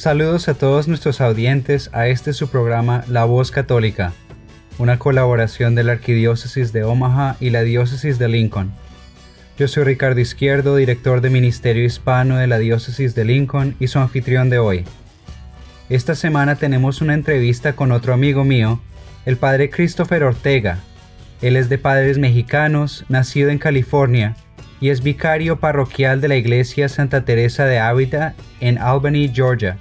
Saludos 0.00 0.48
a 0.48 0.54
todos 0.54 0.88
nuestros 0.88 1.20
audientes 1.20 1.90
a 1.92 2.08
este 2.08 2.32
su 2.32 2.48
programa 2.48 3.04
La 3.06 3.24
Voz 3.24 3.50
Católica, 3.50 4.14
una 4.78 4.98
colaboración 4.98 5.74
de 5.74 5.84
la 5.84 5.92
Arquidiócesis 5.92 6.72
de 6.72 6.84
Omaha 6.84 7.36
y 7.38 7.50
la 7.50 7.60
Diócesis 7.60 8.18
de 8.18 8.28
Lincoln. 8.28 8.72
Yo 9.58 9.68
soy 9.68 9.84
Ricardo 9.84 10.18
Izquierdo, 10.18 10.76
director 10.76 11.20
de 11.20 11.28
Ministerio 11.28 11.84
Hispano 11.84 12.38
de 12.38 12.46
la 12.46 12.58
Diócesis 12.58 13.14
de 13.14 13.26
Lincoln 13.26 13.76
y 13.78 13.88
su 13.88 13.98
anfitrión 13.98 14.48
de 14.48 14.58
hoy. 14.58 14.86
Esta 15.90 16.14
semana 16.14 16.56
tenemos 16.56 17.02
una 17.02 17.12
entrevista 17.12 17.74
con 17.74 17.92
otro 17.92 18.14
amigo 18.14 18.42
mío, 18.42 18.80
el 19.26 19.36
padre 19.36 19.68
Christopher 19.68 20.24
Ortega. 20.24 20.78
Él 21.42 21.56
es 21.56 21.68
de 21.68 21.76
padres 21.76 22.16
mexicanos, 22.16 23.04
nacido 23.10 23.50
en 23.50 23.58
California, 23.58 24.34
y 24.80 24.88
es 24.88 25.02
vicario 25.02 25.60
parroquial 25.60 26.22
de 26.22 26.28
la 26.28 26.36
iglesia 26.36 26.88
Santa 26.88 27.26
Teresa 27.26 27.66
de 27.66 27.80
Ávila 27.80 28.32
en 28.60 28.78
Albany, 28.78 29.30
Georgia 29.30 29.76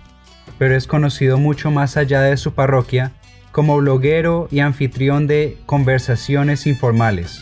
pero 0.60 0.76
es 0.76 0.86
conocido 0.86 1.40
mucho 1.40 1.72
más 1.72 1.98
allá 1.98 2.22
de 2.22 2.38
su 2.38 2.54
parroquia 2.54 3.14
como 3.52 3.78
bloguero 3.78 4.48
y 4.52 4.60
anfitrión 4.60 5.26
de 5.26 5.58
conversaciones 5.66 6.68
informales. 6.68 7.42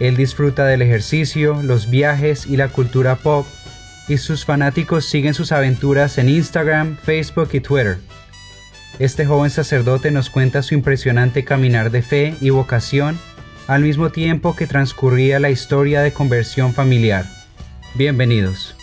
Él 0.00 0.16
disfruta 0.16 0.64
del 0.64 0.80
ejercicio, 0.80 1.60
los 1.62 1.90
viajes 1.90 2.46
y 2.46 2.56
la 2.56 2.68
cultura 2.68 3.16
pop, 3.16 3.46
y 4.08 4.18
sus 4.18 4.44
fanáticos 4.44 5.04
siguen 5.06 5.34
sus 5.34 5.52
aventuras 5.52 6.18
en 6.18 6.28
Instagram, 6.28 6.96
Facebook 6.96 7.50
y 7.52 7.60
Twitter. 7.60 7.98
Este 8.98 9.26
joven 9.26 9.50
sacerdote 9.50 10.10
nos 10.10 10.30
cuenta 10.30 10.62
su 10.62 10.74
impresionante 10.74 11.44
caminar 11.44 11.90
de 11.90 12.02
fe 12.02 12.34
y 12.40 12.50
vocación 12.50 13.18
al 13.66 13.82
mismo 13.82 14.10
tiempo 14.10 14.54
que 14.54 14.66
transcurría 14.66 15.40
la 15.40 15.50
historia 15.50 16.00
de 16.02 16.12
conversión 16.12 16.74
familiar. 16.74 17.24
Bienvenidos. 17.94 18.73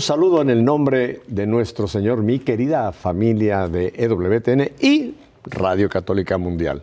Un 0.00 0.04
saludo 0.04 0.40
en 0.40 0.48
el 0.48 0.64
nombre 0.64 1.20
de 1.26 1.46
nuestro 1.46 1.86
Señor, 1.86 2.22
mi 2.22 2.38
querida 2.38 2.90
familia 2.90 3.68
de 3.68 3.92
EWTN 3.94 4.72
y 4.80 5.14
Radio 5.44 5.90
Católica 5.90 6.38
Mundial. 6.38 6.82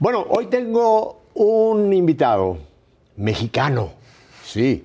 Bueno, 0.00 0.26
hoy 0.28 0.46
tengo 0.46 1.20
un 1.34 1.92
invitado 1.92 2.58
mexicano. 3.18 3.92
Sí, 4.42 4.84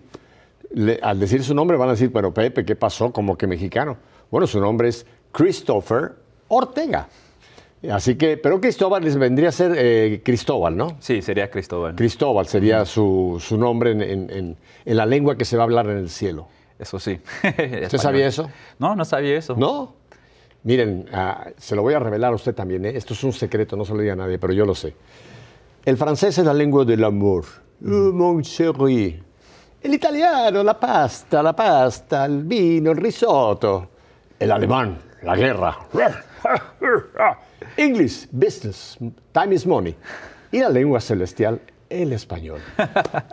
Le- 0.76 1.00
al 1.02 1.20
decir 1.20 1.44
su 1.44 1.56
nombre 1.56 1.76
van 1.76 1.90
a 1.90 1.94
decir, 1.94 2.14
pero 2.14 2.32
Pepe, 2.32 2.64
¿qué 2.64 2.76
pasó? 2.76 3.12
Como 3.12 3.36
que 3.36 3.48
mexicano. 3.48 3.98
Bueno, 4.30 4.46
su 4.46 4.60
nombre 4.62 4.90
es 4.90 5.04
Christopher 5.32 6.12
Ortega. 6.50 7.08
Así 7.92 8.14
que, 8.14 8.38
pero 8.38 8.62
Cristóbal 8.62 9.04
les 9.04 9.18
vendría 9.18 9.50
a 9.50 9.52
ser 9.52 9.74
eh, 9.76 10.22
Cristóbal, 10.24 10.78
¿no? 10.78 10.98
Sí, 11.00 11.24
sería 11.24 11.50
Cristóbal. 11.50 11.96
Cristóbal 11.96 12.46
sería 12.46 12.86
su, 12.86 13.38
su 13.44 13.58
nombre 13.58 13.90
en, 13.90 14.02
en- 14.04 14.30
en- 14.30 14.58
en 14.86 14.98
la 14.98 15.08
lengua 15.08 15.36
que 15.36 15.46
se 15.46 15.58
va 15.58 15.64
a 15.64 15.66
hablar 15.66 15.88
en 15.88 15.98
el 15.98 16.12
cielo. 16.12 16.46
Eso 16.80 17.00
sí. 17.00 17.20
¿Usted 17.44 17.98
sabía 17.98 18.28
eso? 18.28 18.50
No, 18.80 18.96
no 18.96 19.06
sabía 19.06 19.38
eso. 19.38 19.56
¿No? 19.56 19.96
Miren, 20.64 21.08
ah, 21.12 21.48
se 21.58 21.76
lo 21.76 21.82
voy 21.82 21.94
a 21.94 22.00
revelar 22.00 22.32
a 22.32 22.36
usted 22.36 22.56
también. 22.56 22.86
¿eh? 22.86 22.94
Esto 22.96 23.14
es 23.14 23.24
un 23.24 23.34
secreto, 23.34 23.76
no 23.76 23.86
se 23.86 23.94
lo 23.94 24.00
diga 24.00 24.14
a 24.14 24.16
nadie, 24.16 24.40
pero 24.40 24.54
yo 24.54 24.66
lo 24.66 24.74
sé. 24.74 24.96
El 25.86 25.98
francés 25.98 26.38
es 26.38 26.46
la 26.46 26.54
lengua 26.54 26.86
del 26.86 27.04
amor. 27.04 27.44
Oh, 27.86 28.12
mon 28.14 28.42
chéri. 28.42 29.22
El 29.82 29.94
italiano, 29.94 30.64
la 30.64 30.80
pasta, 30.80 31.44
la 31.44 31.54
pasta, 31.54 32.26
el 32.26 32.44
vino, 32.44 32.92
el 32.92 32.98
risotto. 32.98 33.90
El 34.40 34.52
alemán, 34.52 34.98
la 35.24 35.36
guerra. 35.36 35.78
English, 37.78 38.28
business, 38.32 38.98
time 39.34 39.54
is 39.54 39.68
money. 39.68 39.94
Y 40.52 40.60
la 40.60 40.70
lengua 40.70 41.02
celestial, 41.02 41.60
el 42.02 42.14
español. 42.14 42.60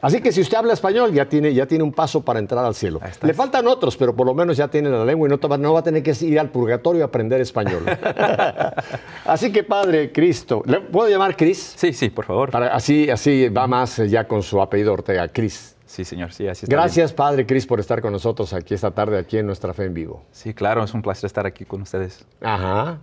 Así 0.03 0.21
que 0.21 0.33
si 0.33 0.41
usted 0.41 0.57
habla 0.59 0.73
español, 0.75 1.13
ya 1.13 1.27
tiene, 1.27 1.53
ya 1.55 1.67
tiene 1.67 1.85
un 1.85 1.93
paso 1.93 2.23
para 2.23 2.39
entrar 2.39 2.65
al 2.65 2.75
cielo. 2.75 3.01
Le 3.23 3.35
faltan 3.35 3.67
otros, 3.67 3.97
pero 3.97 4.15
por 4.15 4.27
lo 4.27 4.35
menos 4.35 4.57
ya 4.57 4.69
tiene 4.69 4.91
la 4.91 5.05
lengua 5.05 5.29
y 5.29 5.31
no, 5.31 5.73
va 5.73 5.81
a 5.81 5.83
tener 5.83 6.03
que 6.03 6.15
ir 6.21 6.39
al 6.39 6.51
purgatorio 6.51 7.03
a 7.03 7.07
aprender 7.07 7.41
español. 7.41 7.85
Así 9.25 9.53
que, 9.53 9.63
Padre 9.65 10.13
Cristo, 10.13 10.63
¿le 10.67 10.81
puedo 10.81 11.09
llamar 11.09 11.37
Cris? 11.37 11.75
Sí, 11.77 11.93
sí, 11.93 12.11
por 12.11 12.25
favor. 12.25 12.51
Para- 12.51 12.75
así, 12.75 13.11
así 13.11 13.49
va 13.49 13.67
más 13.67 13.99
eh, 13.99 14.09
ya 14.09 14.27
con 14.27 14.43
su 14.43 14.61
apellido 14.61 14.93
Ortega, 14.93 15.29
Cris. 15.29 15.77
Sí, 15.87 16.05
señor, 16.05 16.33
sí, 16.33 16.47
así 16.47 16.67
está 16.67 16.77
Gracias, 16.77 17.13
Padre 17.13 17.47
Cris, 17.47 17.67
por 17.67 17.81
estar 17.81 18.01
con 18.01 18.13
nosotros 18.13 18.53
aquí 18.53 18.75
esta 18.75 18.93
tarde, 18.93 19.19
aquí 19.19 19.39
en 19.39 19.47
Nuestra 19.47 19.75
Fe 19.75 19.87
en 19.87 19.95
Vivo. 19.95 20.23
Sí, 20.31 20.55
claro, 20.55 20.85
es 20.85 20.95
un 20.95 21.03
placer 21.03 21.27
estar 21.27 21.47
aquí 21.47 21.65
con 21.65 21.83
ustedes. 21.83 22.25
Ajá. 22.41 22.99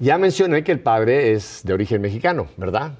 Ya 0.00 0.16
mencioné 0.16 0.62
que 0.64 0.72
el 0.72 0.80
padre 0.80 1.32
es 1.32 1.60
de 1.64 1.72
origen 1.72 2.00
mexicano, 2.00 2.46
¿verdad? 2.56 2.92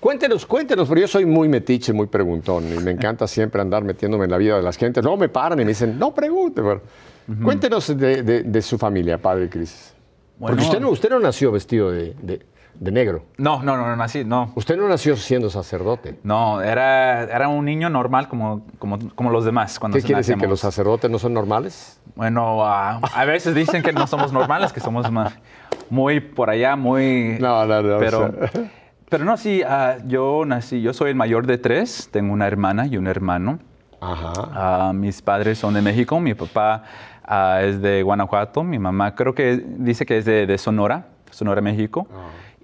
Cuéntenos, 0.00 0.46
cuéntenos, 0.46 0.86
porque 0.88 1.00
yo 1.02 1.08
soy 1.08 1.24
muy 1.26 1.48
metiche, 1.48 1.92
muy 1.92 2.06
preguntón 2.06 2.64
y 2.72 2.78
me 2.82 2.90
encanta 2.92 3.26
siempre 3.26 3.60
andar 3.60 3.82
metiéndome 3.82 4.24
en 4.24 4.30
la 4.30 4.36
vida 4.38 4.56
de 4.56 4.62
las 4.62 4.76
gentes. 4.76 5.02
Luego 5.02 5.16
me 5.16 5.28
paran 5.28 5.58
y 5.60 5.62
me 5.64 5.68
dicen, 5.70 5.98
no 5.98 6.14
pregunte. 6.14 6.62
pero- 6.62 6.82
Cuéntenos 7.42 7.88
de, 7.96 8.22
de- 8.22 8.42
de 8.44 8.62
su 8.62 8.78
familia, 8.78 9.18
padre 9.18 9.48
Cris. 9.48 9.92
Bueno. 10.38 10.54
Porque 10.54 10.64
usted 10.68 10.80
no, 10.80 10.90
usted 10.90 11.10
no 11.10 11.18
nació 11.18 11.50
vestido 11.50 11.90
de, 11.90 12.14
negro. 12.78 13.24
No, 13.38 13.62
no, 13.64 13.76
no, 13.76 13.96
no, 13.96 14.02
así, 14.02 14.22
no. 14.24 14.52
Usted 14.54 14.76
no 14.76 14.86
nació 14.86 15.16
siendo 15.16 15.50
sacerdote. 15.50 16.20
No, 16.22 16.60
era, 16.62 17.22
era 17.24 17.48
un 17.48 17.64
niño 17.64 17.90
normal 17.90 18.28
como, 18.28 18.64
como, 18.78 18.98
como 19.16 19.30
los 19.30 19.44
demás 19.44 19.80
cuando 19.80 19.96
¿Qué 19.98 20.04
quiere 20.04 20.18
decir? 20.20 20.36
¿Que 20.36 20.46
los 20.46 20.60
sacerdotes 20.60 21.10
no 21.10 21.18
son 21.18 21.32
normales? 21.34 21.98
Bueno, 22.14 22.64
a 22.64 23.24
veces 23.26 23.54
dicen 23.56 23.82
que 23.82 23.92
no 23.92 24.06
somos 24.06 24.32
normales, 24.32 24.72
que 24.72 24.78
somos 24.80 25.10
más, 25.10 25.32
muy 25.90 26.20
por 26.20 26.50
allá, 26.50 26.76
muy... 26.76 27.38
No, 27.40 27.66
no, 27.66 27.82
no, 27.82 27.98
Pero, 27.98 28.20
o 28.20 28.48
sea- 28.48 28.70
pero 29.08 29.24
no, 29.24 29.36
sí, 29.36 29.62
ah, 29.66 29.96
yo 30.06 30.44
nací, 30.46 30.82
yo 30.82 30.92
soy 30.92 31.10
el 31.10 31.16
mayor 31.16 31.46
de 31.46 31.58
tres, 31.58 32.08
tengo 32.12 32.32
una 32.32 32.46
hermana 32.46 32.86
y 32.86 32.96
un 32.96 33.06
hermano. 33.06 33.58
Ajá. 34.00 34.32
Ah, 34.52 34.92
mis 34.94 35.22
padres 35.22 35.58
son 35.58 35.74
de 35.74 35.82
México, 35.82 36.20
mi 36.20 36.34
papá 36.34 36.82
ah, 37.24 37.60
es 37.62 37.80
de 37.80 38.02
Guanajuato, 38.02 38.62
mi 38.62 38.78
mamá 38.78 39.14
creo 39.14 39.34
que 39.34 39.64
dice 39.78 40.04
que 40.06 40.18
es 40.18 40.24
de, 40.24 40.46
de 40.46 40.58
Sonora, 40.58 41.06
Sonora, 41.30 41.60
México. 41.60 42.06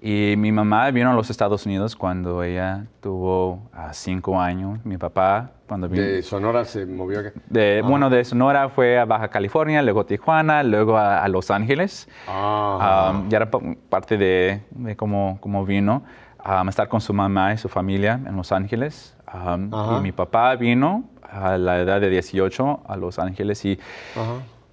Y 0.05 0.35
mi 0.37 0.51
mamá 0.51 0.91
vino 0.91 1.09
a 1.11 1.13
los 1.13 1.29
Estados 1.29 1.65
Unidos 1.65 1.95
cuando 1.95 2.43
ella 2.43 2.83
tuvo 2.99 3.69
cinco 3.93 4.37
años. 4.41 4.79
Mi 4.83 4.97
papá, 4.97 5.51
cuando 5.65 5.87
vino. 5.87 6.03
De 6.03 6.21
Sonora 6.21 6.65
se 6.65 6.85
movió 6.85 7.21
acá. 7.21 7.31
de- 7.49 7.79
Ah. 7.81 7.87
Bueno, 7.87 8.09
de 8.09 8.25
Sonora 8.25 8.67
fue 8.67 8.99
a 8.99 9.05
Baja 9.05 9.29
California, 9.29 9.81
luego 9.81 10.05
Tijuana, 10.05 10.61
luego 10.63 10.97
a, 10.97 11.23
a 11.23 11.27
Los 11.29 11.49
Ángeles. 11.51 12.09
Ah. 12.27 13.13
Um, 13.15 13.29
ya 13.29 13.37
era 13.37 13.49
pa- 13.49 13.61
parte 13.87 14.17
de, 14.17 14.59
de 14.71 14.95
cómo, 14.97 15.37
cómo 15.39 15.65
vino 15.65 16.03
um, 16.45 16.67
a 16.67 16.69
estar 16.69 16.87
con 16.87 17.01
su 17.01 17.13
mamá 17.13 17.53
y 17.53 17.57
su 17.57 17.69
familia 17.69 18.19
en 18.25 18.35
Los 18.35 18.51
Ángeles. 18.51 19.15
Um, 19.33 19.71
y 19.97 20.01
mi 20.01 20.11
papá 20.11 20.55
vino 20.55 21.05
a 21.21 21.57
la 21.57 21.79
edad 21.79 21.99
de 22.01 22.09
18 22.09 22.81
a 22.87 22.95
Los 22.97 23.17
Ángeles 23.19 23.65
y, 23.65 23.79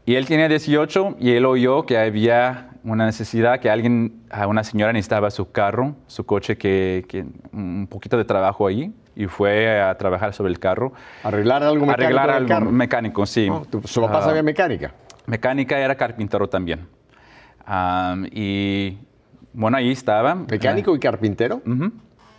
y 0.04 0.14
él 0.16 0.26
tenía 0.26 0.48
18 0.48 1.16
y 1.18 1.30
él 1.32 1.46
oyó 1.46 1.84
que 1.86 1.96
había 1.98 2.68
una 2.84 3.06
necesidad, 3.06 3.60
que 3.60 3.70
alguien, 3.70 4.22
a 4.30 4.46
una 4.46 4.64
señora 4.64 4.92
necesitaba 4.92 5.30
su 5.30 5.50
carro, 5.52 5.94
su 6.06 6.24
coche, 6.24 6.56
que, 6.58 7.04
que 7.08 7.24
un 7.52 7.86
poquito 7.90 8.16
de 8.18 8.24
trabajo 8.24 8.66
ahí 8.66 8.92
y 9.16 9.26
fue 9.26 9.80
a 9.82 9.96
trabajar 9.98 10.32
sobre 10.34 10.50
el 10.52 10.58
carro. 10.58 10.92
Arreglar 11.22 11.62
algo 11.62 11.84
mecánico 11.86 12.04
Arreglar 12.04 12.30
algo 12.30 12.48
carro. 12.48 12.70
mecánico, 12.72 13.26
sí. 13.26 13.48
Oh, 13.50 13.62
tu- 13.68 13.82
su 13.86 14.00
papá 14.00 14.18
Ah, 14.18 14.22
sabía 14.22 14.42
mecánica. 14.42 14.92
Mecánica 15.26 15.78
era 15.78 15.94
carpintero 15.94 16.48
también. 16.48 16.86
Am, 17.66 18.26
y 18.32 18.98
bueno, 19.52 19.76
ahí 19.76 19.90
estaba. 19.90 20.34
Mecánico 20.34 20.94
y 20.94 20.98
carpintero. 20.98 21.60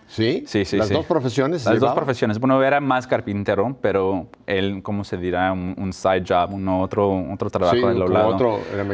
¿Sí? 0.08 0.44
Sí, 0.46 0.66
sí, 0.66 0.76
¿Las 0.78 0.90
sí. 0.90 0.94
dos 0.94 1.06
profesiones? 1.06 1.64
Las 1.66 1.80
dos 1.80 1.94
profesiones. 1.94 2.38
Bueno, 2.40 2.62
era 2.62 2.82
más 2.82 3.08
carpintero, 3.08 3.78
pero 3.82 4.28
él, 4.46 4.82
¿cómo 4.84 5.04
se 5.06 5.16
dirá? 5.18 5.54
Un, 5.54 5.74
un 5.78 5.94
side 5.94 6.26
job, 6.28 6.54
un 6.54 6.68
otro, 6.68 7.32
otro 7.32 7.50
trabajo 7.50 7.78
Sí, 7.78 7.82
de 7.86 7.94
lo 7.94 8.08
lado. 8.10 8.28
otro. 8.36 8.60
era 8.74 8.86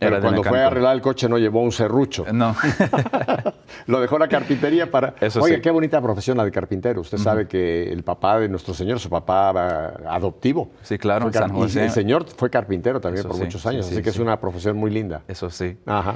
Pero 0.00 0.20
cuando 0.20 0.42
fue 0.42 0.60
a 0.62 0.66
arreglar 0.66 0.96
el 0.96 1.00
coche 1.00 1.28
no 1.28 1.38
llevó 1.38 1.62
un 1.62 1.70
serrucho. 1.70 2.24
No, 2.32 2.56
Lo 3.86 4.00
dejó 4.00 4.18
la 4.18 4.26
carpintería 4.28 4.90
para. 4.90 5.14
Eso 5.20 5.42
sí. 5.42 5.60
qué 5.60 5.70
bonita 5.70 6.00
profesión 6.02 6.36
la 6.36 6.44
de 6.44 6.50
carpintero. 6.50 7.00
Usted 7.02 7.18
sabe 7.18 7.46
que 7.46 7.92
el 7.92 8.02
papá 8.02 8.40
de 8.40 8.48
nuestro 8.48 8.74
señor, 8.74 8.98
su 8.98 9.08
papá 9.10 9.50
adoptivo. 10.08 10.70
Sí, 10.82 10.98
claro, 10.98 11.22
fue 11.26 11.32
car- 11.32 11.42
San 11.48 11.52
José. 11.56 11.80
Y 11.80 11.84
el 11.84 11.90
señor 11.90 12.26
fue 12.36 12.50
carpintero 12.50 13.00
también 13.00 13.20
Eso 13.20 13.28
por 13.28 13.36
sí, 13.38 13.44
muchos 13.44 13.64
años, 13.66 13.86
sí, 13.86 13.94
así 13.94 14.02
que 14.02 14.10
es 14.10 14.18
una 14.18 14.40
profesión 14.40 14.76
muy 14.76 14.90
linda. 14.90 15.22
eso 15.28 15.50
sí. 15.50 15.76
Ajá. 15.86 16.14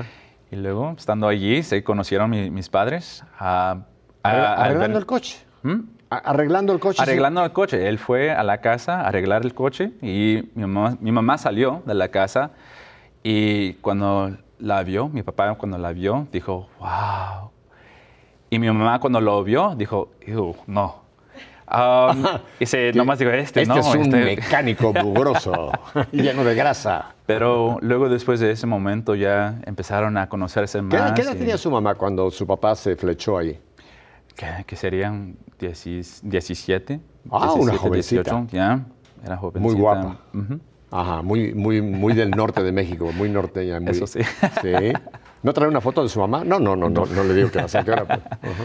Y 0.52 0.56
luego, 0.56 0.94
estando 0.98 1.28
allí, 1.28 1.62
se 1.62 1.82
conocieron 1.82 2.28
mi- 2.30 2.50
mis 2.50 2.68
padres. 2.68 3.24
a- 3.38 3.78
a- 4.22 4.54
arreglando 4.64 4.98
el 4.98 5.06
coche. 5.06 5.38
¿Mm? 5.62 5.80
Arreglando 6.10 6.72
el 6.74 6.78
coche. 6.78 6.96
sí. 6.98 7.02
Arreglando 7.02 7.42
el 7.44 7.52
coche. 7.52 7.88
Él 7.88 7.98
fue 7.98 8.30
a 8.30 8.42
la 8.42 8.58
casa 8.60 9.00
a 9.00 9.08
arreglar 9.08 9.44
el 9.46 9.54
coche 9.54 9.92
y 10.02 10.50
mi 10.54 10.66
mamá, 10.66 10.96
mi 11.00 11.10
mamá 11.10 11.38
salió 11.38 11.82
de 11.86 11.94
la 11.94 12.08
casa 12.08 12.50
y 13.22 13.72
cuando 13.74 14.36
la 14.58 14.82
vio, 14.82 15.08
mi 15.08 15.22
papá 15.22 15.54
cuando 15.54 15.78
la 15.78 15.92
vio, 15.92 16.28
dijo, 16.30 16.68
wow. 16.78 17.50
Y 18.50 18.58
mi 18.58 18.66
mamá 18.70 19.00
cuando 19.00 19.20
lo 19.22 19.42
vio, 19.42 19.74
dijo, 19.74 20.12
"Ew, 20.20 20.54
no. 20.66 21.00
Um, 21.74 22.24
y 22.60 22.66
se, 22.66 22.92
nomás 22.92 23.18
digo, 23.18 23.30
este, 23.30 23.62
Este 23.62 23.74
no. 23.74 23.80
es 23.80 23.86
un 23.94 24.02
este". 24.14 24.24
mecánico 24.24 24.92
mugroso, 25.02 25.72
lleno 26.12 26.44
de 26.44 26.54
grasa. 26.54 27.14
Pero 27.24 27.78
luego 27.80 28.08
después 28.10 28.40
de 28.40 28.50
ese 28.50 28.66
momento 28.66 29.14
ya 29.14 29.58
empezaron 29.64 30.18
a 30.18 30.28
conocerse 30.28 30.78
¿Qué, 30.78 30.98
más. 30.98 31.12
qué 31.12 31.22
edad 31.22 31.34
y- 31.34 31.38
tenía 31.38 31.56
su 31.56 31.70
mamá 31.70 31.94
cuando 31.94 32.30
su 32.30 32.46
papá 32.46 32.74
se 32.74 32.94
flechó 32.96 33.38
ahí? 33.38 33.58
que, 34.36 34.46
que 34.66 34.76
serían 34.76 35.36
10 35.58 36.20
17. 36.24 37.00
Ah, 37.30 37.52
una 37.52 37.76
jovencita. 37.76 38.22
18, 38.22 38.46
ya, 38.50 38.80
era 39.24 39.36
jovencita. 39.36 39.60
Muy 39.60 39.74
guapa. 39.80 40.16
Ujú. 40.34 40.60
Ajá, 40.90 41.22
muy, 41.22 41.54
muy, 41.54 41.80
muy 41.80 42.12
del 42.12 42.30
norte 42.32 42.62
de 42.62 42.72
México, 42.72 43.10
muy 43.14 43.30
norteña. 43.30 43.80
Muy, 43.80 43.90
Eso 43.92 44.06
sí. 44.06 44.20
Sí. 44.60 44.92
¿No 45.42 45.52
trae 45.54 45.68
una 45.68 45.80
foto 45.80 46.02
de 46.02 46.08
su 46.10 46.20
mamá? 46.20 46.44
No, 46.44 46.58
no, 46.58 46.76
no, 46.76 46.90
no, 46.90 47.06
no 47.06 47.24
le 47.24 47.32
digo 47.34 47.50
que 47.50 47.58
la 47.60 47.68
saque 47.68 47.90
ahora. 47.92 48.04
pero- 48.06 48.22
Ajá. 48.52 48.64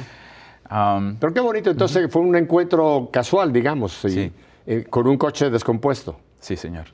Um, 0.69 1.15
Pero 1.19 1.33
qué 1.33 1.39
bonito, 1.39 1.69
entonces 1.71 2.11
fue 2.11 2.21
un 2.21 2.35
encuentro 2.35 3.09
casual, 3.11 3.53
digamos, 3.53 4.03
y- 4.05 4.09
Sí. 4.09 4.31
eh, 4.65 4.85
con 4.89 5.07
un 5.07 5.17
coche 5.17 5.49
descompuesto. 5.49 6.17
sí, 6.39 6.55
señor. 6.55 6.85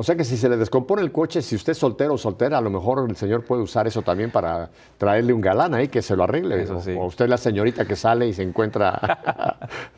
O 0.00 0.04
sea 0.04 0.14
que 0.14 0.22
si 0.24 0.36
se 0.36 0.48
le 0.48 0.56
descompone 0.56 1.02
el 1.02 1.10
coche, 1.10 1.42
si 1.42 1.56
usted 1.56 1.72
es 1.72 1.78
soltero 1.78 2.14
o 2.14 2.18
soltera, 2.18 2.58
a 2.58 2.60
lo 2.60 2.70
mejor 2.70 3.04
el 3.10 3.16
señor 3.16 3.44
puede 3.44 3.62
usar 3.62 3.88
eso 3.88 4.00
también 4.02 4.30
para 4.30 4.70
traerle 4.96 5.32
un 5.32 5.40
galán 5.40 5.74
ahí 5.74 5.88
que 5.88 6.02
se 6.02 6.14
lo 6.14 6.22
arregle. 6.22 6.62
Eso 6.62 6.76
o, 6.76 6.80
sí. 6.80 6.92
o 6.96 7.06
usted 7.06 7.24
es 7.24 7.30
la 7.30 7.36
señorita 7.36 7.84
que 7.84 7.96
sale 7.96 8.28
y 8.28 8.32
se 8.32 8.42
encuentra. 8.44 9.18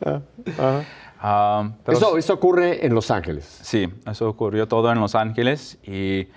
Um, 1.23 1.73
pero 1.85 1.99
Eso, 1.99 2.17
eso 2.17 2.33
ocurre 2.33 2.83
en 2.83 2.95
Los 2.95 3.11
Ángeles. 3.11 3.45
Sí, 3.61 3.87
eso 4.09 4.27
ocurrió 4.27 4.67
todo 4.67 4.91
en 4.91 4.99
Los 4.99 5.13
Ángeles 5.13 5.77
y 5.83 6.27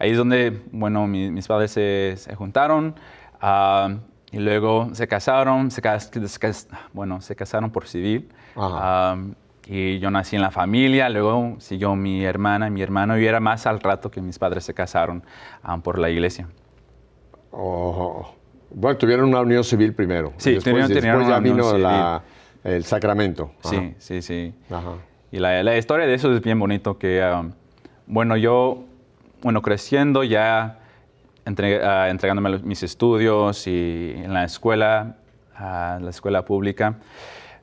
ahí 0.00 0.10
es 0.10 0.16
donde, 0.18 0.60
bueno, 0.72 1.06
mi- 1.06 1.30
mis 1.30 1.46
padres 1.46 1.70
se, 1.70 2.14
se 2.16 2.34
juntaron 2.34 2.96
ah, 3.40 3.94
y 4.34 4.40
luego 4.40 4.88
se 4.94 5.06
casaron, 5.06 5.70
se 5.70 5.80
cas- 5.80 6.10
bueno, 6.92 7.20
se 7.20 7.36
casaron 7.36 7.70
por 7.70 7.86
civil. 7.86 8.28
Ajá. 8.56 8.68
Ah, 9.12 9.16
y 9.66 9.98
yo 9.98 10.10
nací 10.10 10.36
en 10.36 10.42
la 10.42 10.50
familia, 10.50 11.08
luego 11.08 11.54
siguió 11.58 11.94
mi 11.96 12.24
hermana 12.24 12.66
y 12.68 12.70
mi 12.70 12.82
hermano 12.82 13.18
y 13.18 13.26
era 13.26 13.40
más 13.40 13.66
al 13.66 13.80
rato 13.80 14.10
que 14.10 14.20
mis 14.20 14.38
padres 14.38 14.64
se 14.64 14.74
casaron 14.74 15.22
por 15.82 15.98
la 15.98 16.10
iglesia. 16.10 16.48
Oh, 17.50 18.34
bueno, 18.70 18.98
tuvieron 18.98 19.28
una 19.28 19.40
unión 19.40 19.62
civil 19.64 19.94
primero. 19.94 20.32
Sí, 20.36 20.54
después, 20.54 20.64
tenían 20.88 20.88
después 20.88 21.04
ya 21.04 21.16
una 21.16 21.38
unión 21.38 21.56
vino 21.56 21.78
la- 21.78 22.22
el 22.64 22.84
sacramento. 22.84 23.52
Ajá. 23.62 23.70
Sí, 23.70 23.94
sí, 23.98 24.22
sí. 24.22 24.54
Ajá. 24.70 24.94
Y 25.30 25.38
la, 25.38 25.62
la 25.62 25.76
historia 25.76 26.06
de 26.06 26.14
eso 26.14 26.32
es 26.34 26.40
bien 26.42 26.58
bonito, 26.58 26.98
que, 26.98 27.22
um, 27.22 27.52
bueno, 28.06 28.36
yo, 28.36 28.84
bueno, 29.42 29.62
creciendo 29.62 30.24
ya, 30.24 30.78
entre- 31.46 31.84
ah, 31.84 32.08
entregándome 32.10 32.50
los- 32.50 32.62
mis 32.62 32.82
estudios 32.82 33.66
y 33.66 34.12
en 34.16 34.32
la 34.32 34.44
escuela, 34.44 35.16
a 35.56 35.98
la 36.00 36.10
escuela 36.10 36.44
pública, 36.44 36.96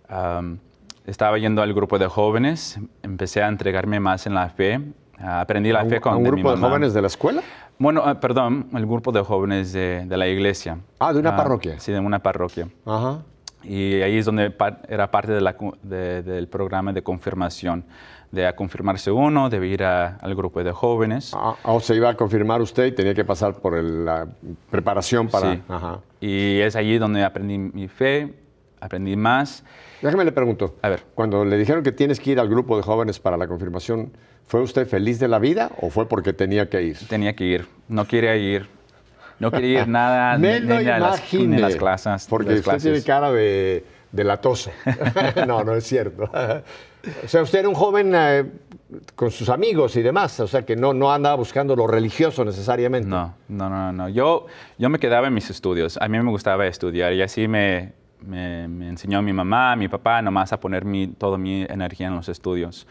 um, 0.09 0.57
estaba 1.05 1.37
yendo 1.37 1.61
al 1.61 1.73
grupo 1.73 1.97
de 1.99 2.07
jóvenes, 2.07 2.79
empecé 3.03 3.41
a 3.43 3.47
entregarme 3.47 3.99
más 3.99 4.27
en 4.27 4.33
la 4.35 4.49
fe, 4.49 4.79
ah, 5.19 5.41
aprendí 5.41 5.71
la 5.71 5.81
¿A 5.81 5.83
un, 5.83 5.89
fe 5.89 5.99
con 6.01 6.15
un 6.17 6.23
de 6.23 6.31
mi 6.31 6.35
grupo 6.37 6.49
de 6.51 6.55
mamá. 6.57 6.67
jóvenes 6.69 6.93
de 6.93 7.01
la 7.01 7.07
escuela? 7.07 7.41
Bueno, 7.79 8.03
ah, 8.05 8.19
perdón, 8.19 8.67
el 8.73 8.85
grupo 8.85 9.11
de 9.11 9.21
jóvenes 9.21 9.73
de, 9.73 10.05
de 10.05 10.17
la 10.17 10.27
iglesia. 10.27 10.77
Ah, 10.99 11.11
de 11.13 11.19
una 11.19 11.35
parroquia. 11.35 11.79
Sí, 11.79 11.91
de 11.91 11.99
una 11.99 12.19
parroquia. 12.19 12.67
Ajá. 12.85 13.23
Y 13.63 14.01
ahí 14.01 14.17
es 14.17 14.25
donde 14.25 14.51
pa- 14.51 14.79
era 14.87 15.09
parte 15.11 15.31
de 15.31 15.41
la 15.41 15.55
de- 15.83 16.21
del 16.23 16.47
programa 16.47 16.93
de 16.93 17.01
confirmación. 17.03 17.83
De 18.31 18.47
a 18.47 18.55
confirmarse 18.55 19.11
uno, 19.11 19.49
debe 19.49 19.67
ir 19.67 19.83
a- 19.83 20.15
al 20.21 20.35
grupo 20.35 20.63
de 20.63 20.71
jóvenes. 20.71 21.33
Ah, 21.35 21.55
o 21.63 21.79
se 21.81 21.95
iba 21.95 22.09
a 22.09 22.15
confirmar 22.15 22.61
usted 22.61 22.85
y 22.85 22.91
tenía 22.93 23.13
que 23.13 23.25
pasar 23.25 23.55
por 23.55 23.75
el- 23.75 24.05
la 24.05 24.25
preparación 24.69 25.27
para... 25.27 25.53
Sí. 25.55 25.61
Ajá. 25.67 25.99
Y 26.21 26.59
es 26.61 26.77
allí 26.77 26.97
donde 26.97 27.23
aprendí 27.25 27.57
mi 27.57 27.89
fe, 27.89 28.33
aprendí 28.79 29.17
más. 29.17 29.65
Déjame 30.01 30.23
le 30.23 30.31
pregunto. 30.31 30.77
A 30.81 30.87
ver. 30.87 31.03
Cuando 31.13 31.43
le 31.43 31.57
dijeron 31.57 31.83
que 31.83 31.91
tienes 31.91 32.19
que 32.21 32.31
ir 32.31 32.39
al 32.39 32.47
grupo 32.47 32.77
de 32.77 32.83
jóvenes 32.83 33.19
para 33.19 33.35
la 33.35 33.47
confirmación, 33.47 34.13
¿fue 34.47 34.61
usted 34.61 34.87
feliz 34.87 35.19
de 35.19 35.27
la 35.27 35.37
vida 35.39 35.69
o 35.81 35.89
fue 35.89 36.07
porque 36.07 36.31
tenía 36.31 36.69
que 36.69 36.81
ir? 36.83 36.97
Tenía 37.09 37.35
que 37.35 37.43
ir. 37.43 37.67
No 37.89 38.05
quería 38.07 38.37
ir. 38.37 38.69
No 39.39 39.51
quería 39.51 39.81
ir 39.81 39.87
nada 39.89 40.37
Me 40.37 40.61
ni, 40.61 40.67
lo 40.67 40.79
las 40.81 41.75
clases. 41.75 42.27
Porque 42.29 42.51
las 42.51 42.59
usted 42.59 42.71
clases. 42.71 42.83
tiene 42.93 43.03
cara 43.05 43.29
de, 43.31 43.83
de 44.11 44.23
latoso. 44.23 44.71
no, 45.47 45.65
no 45.65 45.75
es 45.75 45.83
cierto. 45.83 46.29
o 47.23 47.27
sea, 47.27 47.41
usted 47.41 47.59
era 47.59 47.69
un 47.69 47.75
joven 47.75 48.11
eh, 48.15 48.45
con 49.15 49.31
sus 49.31 49.49
amigos 49.49 49.95
y 49.95 50.01
demás, 50.01 50.39
o 50.39 50.47
sea, 50.47 50.63
que 50.65 50.75
no, 50.75 50.93
no 50.93 51.11
andaba 51.11 51.35
buscando 51.35 51.75
lo 51.75 51.87
religioso 51.87 52.43
necesariamente. 52.45 53.07
No, 53.07 53.33
no, 53.47 53.69
no, 53.69 53.91
no. 53.91 54.09
Yo, 54.09 54.45
yo 54.77 54.89
me 54.89 54.99
quedaba 54.99 55.27
en 55.27 55.33
mis 55.33 55.49
estudios. 55.49 55.97
A 56.01 56.07
mí 56.07 56.19
me 56.19 56.29
gustaba 56.29 56.67
estudiar 56.67 57.13
y 57.13 57.21
así 57.21 57.47
me, 57.47 57.93
me, 58.21 58.67
me 58.67 58.89
enseñó 58.89 59.21
mi 59.21 59.33
mamá, 59.33 59.75
mi 59.75 59.87
papá, 59.87 60.21
nomás 60.21 60.53
a 60.53 60.59
poner 60.59 60.85
mi, 60.85 61.07
toda 61.07 61.37
mi 61.37 61.63
energía 61.63 62.07
en 62.07 62.15
los 62.15 62.29
estudios. 62.29 62.85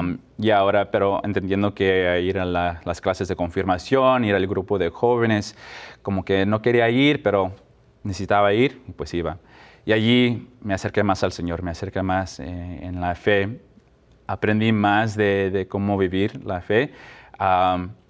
Um, 0.00 0.18
y 0.38 0.50
ahora, 0.50 0.90
pero 0.90 1.20
entendiendo 1.24 1.72
que 1.74 2.20
ir 2.22 2.38
a 2.38 2.44
la- 2.44 2.80
las 2.84 3.00
clases 3.00 3.28
de 3.28 3.36
confirmación, 3.36 4.24
ir 4.24 4.34
al 4.34 4.46
grupo 4.46 4.76
de 4.78 4.90
jóvenes, 4.90 5.56
como 6.02 6.24
que 6.24 6.44
no 6.44 6.60
quería 6.60 6.90
ir, 6.90 7.22
pero 7.22 7.52
necesitaba 8.02 8.52
ir 8.52 8.82
y 8.88 8.92
pues 8.92 9.14
iba. 9.14 9.38
Y 9.84 9.92
allí 9.92 10.48
me 10.60 10.74
acerqué 10.74 11.02
más 11.02 11.24
al 11.24 11.32
Señor, 11.32 11.62
me 11.62 11.70
acerqué 11.70 12.02
más 12.02 12.40
eh, 12.40 12.78
en 12.82 13.00
la 13.00 13.14
fe 13.14 13.60
aprendí 14.26 14.72
más 14.72 15.16
de, 15.16 15.50
de 15.50 15.68
cómo 15.68 15.98
vivir 15.98 16.44
la 16.44 16.60
fe. 16.60 16.92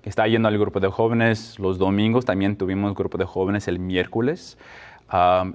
Estaba 0.02 0.28
yendo 0.28 0.48
al 0.48 0.58
grupo 0.58 0.80
de 0.80 0.88
jóvenes 0.88 1.58
los 1.58 1.78
domingos, 1.78 2.24
también 2.24 2.56
tuvimos 2.56 2.94
grupo 2.94 3.18
de 3.18 3.24
jóvenes 3.24 3.68
el 3.68 3.78
miércoles. 3.78 4.58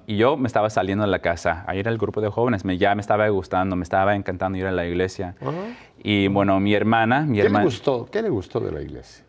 Y 0.06 0.18
yo 0.18 0.38
me 0.38 0.48
estaba 0.48 0.70
saliendo 0.70 1.06
de 1.06 1.12
la 1.12 1.20
casa 1.20 1.64
a 1.68 1.76
ir 1.76 1.88
al 1.88 1.98
grupo 1.98 2.22
de 2.22 2.30
jóvenes. 2.30 2.64
Me, 2.64 2.78
ya 2.78 2.94
me 2.96 3.02
estaba 3.02 3.28
gustando, 3.30 3.76
me 3.76 3.84
estaba 3.84 4.16
encantando 4.16 4.58
ir 4.58 4.66
a 4.66 4.72
la 4.72 4.86
iglesia. 4.86 5.36
Y 6.04 6.28
bueno, 6.28 6.60
mi 6.60 6.74
hermana, 6.74 7.22
mi 7.22 7.42
¿Qué 7.42 7.50
le 7.50 7.64
gustó? 7.64 8.08
¿Qué 8.12 8.22
le 8.22 8.30
gustó 8.30 8.60
de 8.60 8.72
la 8.72 8.82
iglesia? 8.82 9.24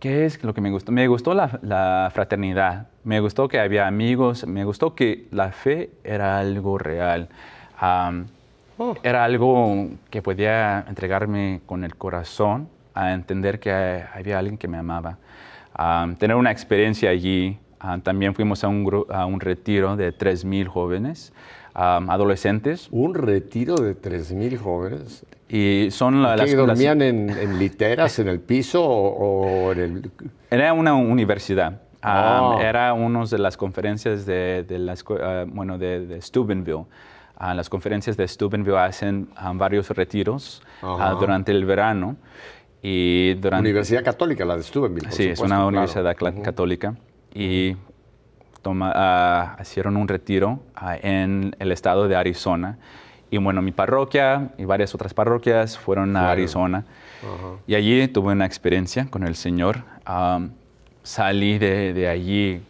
¿Qué 0.00 0.24
es 0.24 0.42
lo 0.42 0.54
que 0.54 0.60
me 0.60 0.70
gustó? 0.70 0.92
Me 0.92 1.06
gustó 1.06 1.34
la, 1.34 1.60
la 1.62 2.10
fraternidad, 2.12 2.88
me 3.04 3.20
gustó 3.20 3.48
que 3.48 3.60
había 3.60 3.86
amigos, 3.86 4.46
me 4.46 4.64
gustó 4.64 4.94
que 4.94 5.28
la 5.30 5.52
fe 5.52 5.90
era 6.02 6.38
algo 6.38 6.78
real. 6.78 7.28
Am, 7.78 8.26
Oh. 8.82 8.96
Era 9.02 9.24
algo 9.24 9.90
que 10.08 10.22
podía 10.22 10.86
entregarme 10.88 11.60
con 11.66 11.84
el 11.84 11.96
corazón 11.96 12.66
a 12.94 13.12
entender 13.12 13.60
que 13.60 13.70
había 13.70 14.38
alguien 14.38 14.56
que 14.56 14.68
me 14.68 14.78
amaba. 14.78 15.18
Am, 15.74 16.16
tener 16.16 16.34
una 16.34 16.50
experiencia 16.50 17.10
allí. 17.10 17.58
am, 17.78 18.00
también 18.00 18.34
fuimos 18.34 18.64
a 18.64 18.68
un, 18.68 19.04
a 19.10 19.26
un 19.26 19.38
retiro 19.38 19.96
de 19.96 20.16
3.000 20.16 20.66
jóvenes, 20.66 21.34
adolescentes. 21.74 22.88
Un 22.90 23.14
retiro 23.14 23.74
de 23.76 23.94
3.000 23.96 24.58
jóvenes. 24.58 25.24
Y 25.48 25.88
son 25.90 26.22
la- 26.22 26.36
¿Qué, 26.36 26.42
las, 26.42 26.50
las- 26.52 26.66
dormían 26.68 27.02
en, 27.02 27.30
en 27.30 27.58
literas 27.58 28.18
en 28.18 28.28
el 28.28 28.40
piso 28.40 28.84
o, 28.84 29.66
o 29.66 29.72
en 29.72 29.78
el...? 29.80 30.10
Era 30.50 30.72
una 30.72 30.94
universidad. 30.94 31.80
Ah. 32.02 32.56
Era 32.60 32.92
una 32.94 33.24
de 33.26 33.38
las 33.38 33.56
conferencias 33.56 34.24
de, 34.26 34.64
de 34.66 34.78
la 34.78 34.94
escue- 34.94 35.20
ah, 35.22 35.44
bueno, 35.48 35.76
de, 35.76 36.06
de 36.06 36.20
Steubenville. 36.22 36.84
Ah, 37.36 37.54
las 37.54 37.68
conferencias 37.68 38.16
de 38.16 38.28
Steubenville 38.28 38.76
hacen 38.78 39.28
varios 39.54 39.88
retiros 39.90 40.62
durante 41.18 41.52
el 41.52 41.64
verano. 41.64 42.16
Y 42.82 43.34
durante, 43.34 43.68
Universidad 43.68 44.02
Católica, 44.04 44.44
la 44.44 44.56
de 44.56 44.62
Steubenville, 44.62 45.08
por 45.08 45.12
Sí, 45.16 45.24
es 45.28 45.38
una 45.40 45.48
claro. 45.56 45.66
universidad 45.68 46.16
católica. 46.42 46.94
Y 47.34 47.76
toma, 48.62 48.92
ah, 48.94 49.56
hicieron 49.60 49.96
un 49.96 50.08
retiro 50.08 50.60
ah, 50.76 50.96
en 51.00 51.54
el 51.58 51.72
estado 51.72 52.08
de 52.08 52.16
Arizona. 52.16 52.78
Y 53.30 53.38
bueno, 53.38 53.62
mi 53.62 53.70
parroquia 53.72 54.50
y 54.58 54.64
varias 54.64 54.94
otras 54.94 55.14
parroquias 55.14 55.78
fueron 55.78 56.16
a. 56.16 56.30
Arizona. 56.30 56.84
Y 57.66 57.74
allí 57.74 58.08
tuve 58.08 58.32
una 58.32 58.46
experiencia 58.46 59.06
con 59.08 59.22
el 59.24 59.36
Señor. 59.36 59.82
Am, 60.04 60.50
salí 61.02 61.58
de, 61.58 61.92
de 61.92 62.08
allí 62.08 62.60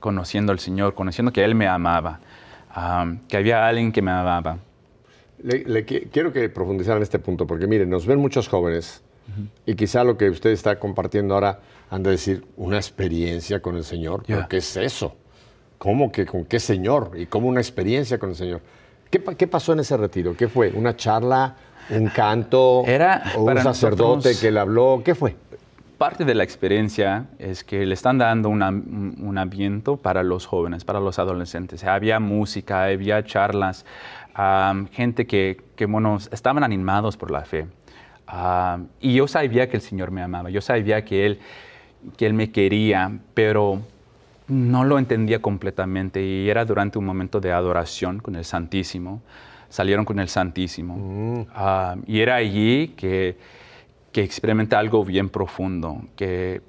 conociendo 0.00 0.52
al 0.52 0.58
Señor, 0.60 0.94
conociendo 0.94 1.32
que 1.32 1.42
Él 1.44 1.54
me 1.54 1.66
amaba. 1.66 2.20
um, 2.76 3.18
que 3.28 3.36
había 3.38 3.66
alguien 3.66 3.90
que 3.90 4.02
me 4.02 4.10
amaba. 4.10 4.58
Le, 5.42 5.64
le 5.64 5.86
qui- 5.86 6.08
quiero 6.12 6.32
que 6.32 6.48
profundizar 6.48 6.96
en 6.98 7.02
este 7.02 7.18
punto, 7.18 7.46
porque 7.46 7.66
miren, 7.66 7.88
nos 7.90 8.06
ven 8.06 8.18
muchos 8.20 8.48
jóvenes 8.48 9.02
y 9.66 9.74
quizá 9.74 10.04
lo 10.04 10.16
que 10.16 10.30
usted 10.30 10.50
está 10.50 10.78
compartiendo 10.78 11.34
ahora 11.34 11.58
han 11.90 12.02
de 12.02 12.10
decir 12.10 12.44
una 12.56 12.76
experiencia 12.76 13.60
con 13.60 13.76
el 13.76 13.84
Señor. 13.84 14.22
¿Pero 14.26 14.46
qué 14.48 14.58
es 14.58 14.76
eso? 14.76 15.16
¿Cómo 15.78 16.10
que 16.10 16.26
con 16.26 16.44
qué 16.44 16.58
Señor? 16.58 17.12
¿Y 17.16 17.26
cómo 17.26 17.48
una 17.48 17.60
experiencia 17.60 18.18
con 18.18 18.30
el 18.30 18.36
Señor? 18.36 18.60
¿Qué, 19.10 19.20
pa- 19.20 19.34
qué 19.34 19.46
pasó 19.46 19.72
en 19.72 19.80
ese 19.80 19.96
retiro? 19.96 20.36
¿Qué 20.36 20.48
fue? 20.48 20.70
¿Una 20.74 20.96
charla? 20.96 21.54
¿Un 21.90 22.08
canto? 22.08 22.82
Era 22.86 23.22
¿O 23.36 23.42
un 23.44 23.56
sacerdote 23.58 24.04
nosotros- 24.30 24.40
que 24.40 24.50
le 24.50 24.58
habló? 24.60 25.02
¿Qué 25.04 25.14
fue? 25.14 25.36
Parte 25.98 26.24
de 26.24 26.34
la 26.34 26.42
experiencia 26.44 27.26
es 27.38 27.62
que 27.62 27.86
le 27.86 27.94
están 27.94 28.18
dando 28.18 28.48
una- 28.48 28.68
un 28.70 29.38
ambiente 29.38 29.96
para 29.96 30.22
los 30.22 30.44
jóvenes, 30.46 30.84
para 30.84 30.98
los 31.00 31.18
adolescentes. 31.18 31.84
Había 31.84 32.18
música, 32.20 32.84
había 32.84 33.22
charlas, 33.24 33.84
gente 34.92 35.26
que, 35.26 35.62
que, 35.76 35.86
bueno, 35.86 36.18
estaban 36.32 36.64
animados 36.64 37.16
por 37.16 37.30
la 37.30 37.42
fe. 37.44 37.66
Y 39.00 39.14
yo 39.14 39.28
sabía 39.28 39.68
que 39.68 39.76
el 39.76 39.82
Señor 39.82 40.10
me 40.10 40.22
amaba, 40.22 40.50
yo 40.50 40.60
sabía 40.60 41.04
que 41.04 41.24
Él, 41.26 41.38
que 42.16 42.26
él 42.26 42.34
me 42.34 42.50
quería, 42.50 43.18
pero 43.34 43.80
no 44.48 44.84
lo 44.84 44.98
entendía 44.98 45.40
completamente 45.40 46.22
y 46.22 46.48
era 46.48 46.64
durante 46.64 46.98
un 46.98 47.04
momento 47.04 47.40
de 47.40 47.52
adoración 47.52 48.20
con 48.20 48.36
el 48.36 48.44
Santísimo. 48.44 49.22
Salieron 49.68 50.04
con 50.04 50.20
el 50.20 50.28
Santísimo. 50.28 51.46
Ah, 51.52 51.96
y 52.06 52.20
era 52.20 52.36
allí 52.36 52.88
que, 52.96 53.36
que 54.12 54.22
experimenté 54.22 54.76
algo 54.76 55.04
bien 55.04 55.28
profundo, 55.28 56.02
que 56.14 56.62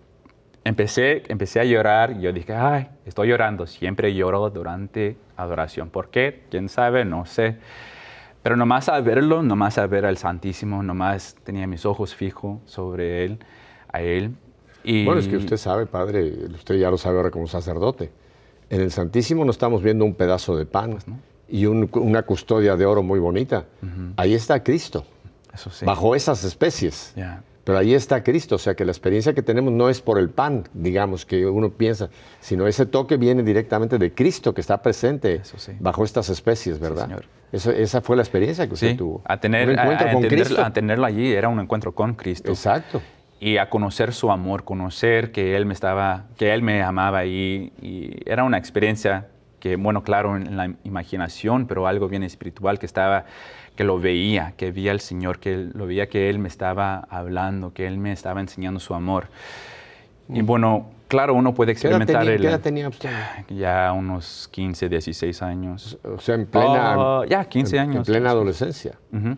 empecé, 0.64 1.24
empecé 1.28 1.60
a 1.60 1.64
llorar 1.64 2.16
y 2.18 2.22
yo 2.22 2.34
dije, 2.34 2.54
ay, 2.54 2.88
estoy 3.06 3.30
llorando, 3.30 3.68
siempre 3.68 4.14
lloro 4.14 4.50
durante 4.50 5.18
adoración. 5.36 5.90
¿Por 5.90 6.10
qué? 6.10 6.44
¿Quién 6.50 6.70
sabe? 6.70 7.06
No 7.06 7.26
sé. 7.26 7.58
Pero 8.44 8.56
nomás 8.56 8.90
a 8.90 9.00
verlo, 9.02 9.44
nomás 9.44 9.78
a 9.78 9.88
ver 9.88 10.06
al 10.06 10.18
Santísimo, 10.18 10.82
nomás 10.82 11.36
tenía 11.44 11.68
mis 11.68 11.86
ojos 11.86 12.16
fijos 12.16 12.60
sobre 12.66 13.26
él, 13.26 13.40
a 13.92 14.02
él. 14.02 14.36
Y 14.84 15.06
Bueno, 15.06 15.20
es 15.20 15.28
que 15.28 15.38
usted 15.38 15.58
sabe, 15.58 15.86
padre, 15.86 16.32
usted 16.54 16.76
ya 16.76 16.90
lo 16.90 16.98
sabe 16.98 17.18
ahora 17.18 17.32
como 17.32 17.48
sacerdote. 17.48 18.12
En 18.70 18.82
el 18.82 18.92
Santísimo 18.92 19.44
no 19.46 19.52
estamos 19.52 19.82
viendo 19.82 20.04
un 20.06 20.14
pedazo 20.14 20.56
de 20.58 20.66
pan 20.66 20.92
Pues 20.92 21.06
y 21.50 21.66
un- 21.66 21.90
una 21.94 22.24
custodia 22.24 22.76
de 22.76 22.86
oro 22.86 23.04
muy 23.04 23.20
bonita. 23.20 23.66
Ahí 24.18 24.34
está 24.34 24.64
Cristo, 24.64 25.06
Eso 25.54 25.70
sí. 25.70 25.86
bajo 25.86 26.16
esas 26.16 26.44
especies. 26.44 27.14
Pero 27.64 27.80
ahí 27.80 27.94
está 27.94 28.24
Cristo, 28.24 28.56
o 28.56 28.58
sea 28.58 28.76
que 28.76 28.86
la 28.86 28.92
experiencia 28.94 29.34
que 29.34 29.42
tenemos 29.42 29.74
no 29.74 29.90
es 29.90 30.00
por 30.02 30.20
el 30.20 30.30
pan, 30.30 30.70
digamos, 30.74 31.26
que 31.26 31.46
uno 31.46 31.70
piensa, 31.70 32.10
sino 32.40 32.66
ese 32.66 32.86
toque 32.86 33.18
viene 33.18 33.44
directamente 33.44 33.98
de 33.98 34.14
Cristo 34.14 34.54
que 34.54 34.62
está 34.62 34.82
presente 34.82 35.42
sí. 35.44 35.74
bajo 35.80 36.06
estas 36.06 36.30
especies, 36.30 36.80
¿verdad? 36.80 37.08
señor. 37.08 37.26
Eso- 37.52 37.72
esa 37.72 38.00
fue 38.02 38.16
la 38.16 38.22
experiencia 38.22 38.68
que 38.68 38.74
usted 38.74 38.92
Sí, 38.92 38.96
tuvo. 38.96 39.22
a 39.26 39.38
tener, 39.40 39.70
un 39.70 39.80
a- 39.80 39.82
encuentro 39.84 40.08
a 40.08 40.12
con 40.14 40.24
entender- 40.24 40.46
Cristo. 40.48 40.64
a 40.66 40.72
tenerlo 40.72 41.06
allí 41.06 41.32
era 41.34 41.50
un 41.50 41.60
encuentro 41.60 41.94
con 41.94 42.14
Cristo. 42.14 42.50
Exacto. 42.52 43.02
Y 43.40 43.58
a 43.58 43.70
conocer 43.70 44.14
su 44.14 44.32
amor, 44.32 44.64
conocer 44.64 45.32
que 45.32 45.56
él 45.56 45.66
me 45.66 45.74
estaba, 45.74 46.26
que 46.38 46.54
él 46.54 46.62
me 46.64 46.82
amaba 46.82 47.26
y, 47.26 47.72
y 47.82 48.20
era 48.26 48.44
una 48.44 48.58
experiencia 48.58 49.28
que, 49.60 49.76
bueno, 49.76 50.04
claro, 50.04 50.36
en 50.38 50.56
la 50.58 50.72
imaginación, 50.84 51.68
pero 51.68 51.88
algo 51.88 52.08
bien 52.08 52.24
espiritual 52.24 52.80
que 52.80 52.86
estaba, 52.86 53.26
que 53.76 53.84
lo 53.84 54.00
veía, 54.00 54.54
que 54.58 54.72
veía 54.72 54.92
al 54.92 55.00
Señor, 55.02 55.40
que 55.40 55.70
lo 55.74 55.86
veía 55.88 56.08
que 56.10 56.30
él 56.30 56.40
me 56.40 56.48
estaba 56.48 57.08
hablando, 57.10 57.74
que 57.74 57.86
él 57.88 57.98
me 57.98 58.12
estaba 58.12 58.40
enseñando 58.42 58.80
su 58.80 58.94
amor. 58.94 59.28
Y 60.30 60.42
bueno, 60.42 60.90
claro, 61.08 61.34
uno 61.36 61.54
puede 61.54 61.74
¿Qué 61.74 61.88
edad 61.88 62.02
experimentar 62.02 62.20
tenía, 62.22 62.36
el- 62.36 62.42
qué 62.42 62.48
edad 62.48 62.60
tenía 62.60 62.88
usted? 62.90 63.10
ya 63.50 63.92
unos 63.94 64.48
15, 64.52 64.90
16 64.90 65.42
años. 65.42 65.98
O 66.04 66.20
sea, 66.20 66.36
en 66.36 66.46
plena, 66.48 66.94
Ah, 66.98 67.22
ya, 67.30 67.46
15 67.46 67.78
en- 67.78 67.84
En 67.84 67.90
años. 67.92 68.08
plena 68.08 68.32
adolescencia. 68.32 68.96
Ujú. 69.14 69.38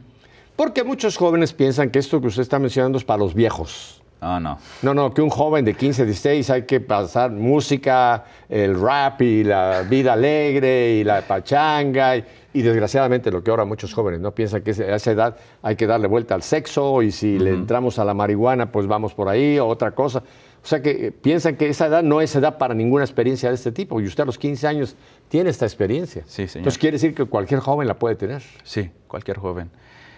Porque 0.60 0.84
muchos 0.84 1.16
jóvenes 1.16 1.54
piensan 1.54 1.90
que 1.90 2.00
esto 2.00 2.20
que 2.20 2.28
usted 2.28 2.42
está 2.42 2.60
mencionando 2.60 2.98
es 2.98 3.06
para 3.06 3.20
los 3.20 3.34
viejos. 3.34 4.02
Ah, 4.20 4.42
no. 4.42 4.58
No, 4.82 4.94
no, 4.94 5.14
que 5.14 5.22
un 5.22 5.30
joven 5.30 5.64
de 5.64 5.74
15, 5.74 6.04
16 6.04 6.50
hay 6.50 6.64
que 6.64 6.82
pasar 6.82 7.32
música, 7.32 8.26
el 8.50 8.78
rap 8.78 9.22
y 9.22 9.46
la 9.46 9.84
vida 9.84 10.12
alegre 10.12 10.98
y 10.98 11.06
la 11.06 11.22
pachanga. 11.22 12.18
Y, 12.18 12.26
y 12.52 12.62
desgraciadamente 12.62 13.32
lo 13.32 13.42
que 13.42 13.52
ahora 13.52 13.64
muchos 13.64 13.94
jóvenes 13.94 14.20
no 14.20 14.36
piensan 14.36 14.62
que 14.62 14.72
a 14.72 14.98
esa 14.98 15.12
edad 15.12 15.38
hay 15.62 15.78
que 15.78 15.88
darle 15.88 16.10
vuelta 16.10 16.36
al 16.36 16.44
sexo 16.44 17.02
y 17.04 17.14
si 17.14 17.40
le 17.40 17.52
entramos 17.52 17.98
a 17.98 18.04
la 18.04 18.14
marihuana 18.14 18.70
pues 18.70 18.86
vamos 18.86 19.14
por 19.14 19.30
ahí 19.30 19.58
o 19.60 19.66
otra 19.66 19.92
cosa. 19.92 20.20
O 20.62 20.68
sea 20.68 20.82
que 20.82 21.08
eh, 21.08 21.12
piensan 21.14 21.56
que 21.56 21.70
esa 21.70 21.86
edad 21.86 22.04
no 22.04 22.20
es 22.20 22.36
edad 22.36 22.58
para 22.58 22.74
ninguna 22.74 23.06
experiencia 23.06 23.48
de 23.48 23.56
este 23.56 23.72
tipo 23.72 24.02
y 24.02 24.08
usted 24.08 24.24
a 24.24 24.26
los 24.26 24.38
15 24.38 24.68
años 24.68 24.98
tiene 25.30 25.52
esta 25.52 25.66
experiencia. 25.66 26.24
Sí, 26.26 26.50
señor. 26.50 26.64
Entonces 26.64 26.78
quiere 26.78 26.96
decir 26.96 27.16
que 27.16 27.24
cualquier 27.24 27.62
joven 27.62 27.88
la 27.88 27.98
puede 27.98 28.16
tener. 28.16 28.44
Sí, 28.64 28.92
cualquier 29.08 29.38
joven. 29.38 29.70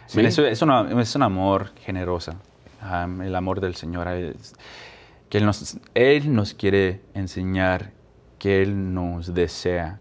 ¿Sí? 0.07 0.17
Mira, 0.17 0.29
eso 0.29 0.45
es, 0.45 0.61
una- 0.61 1.01
es 1.01 1.15
un 1.15 1.23
amor 1.23 1.71
generoso. 1.83 2.33
Am, 2.81 3.21
el 3.21 3.35
amor 3.35 3.61
del 3.61 3.75
Señor 3.75 4.07
es 4.09 4.53
que 5.29 5.37
él 5.37 5.45
nos, 5.45 5.77
él 5.93 6.33
nos 6.33 6.53
quiere 6.53 7.01
enseñar, 7.13 7.91
que 8.39 8.61
Él 8.63 8.93
nos 8.93 9.33
desea 9.35 9.99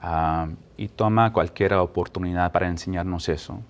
am, 0.00 0.56
y 0.76 0.88
toma 0.88 1.32
cualquier 1.32 1.74
oportunidad 1.74 2.50
para 2.50 2.66
enseñarnos 2.66 3.28
eso. 3.28 3.60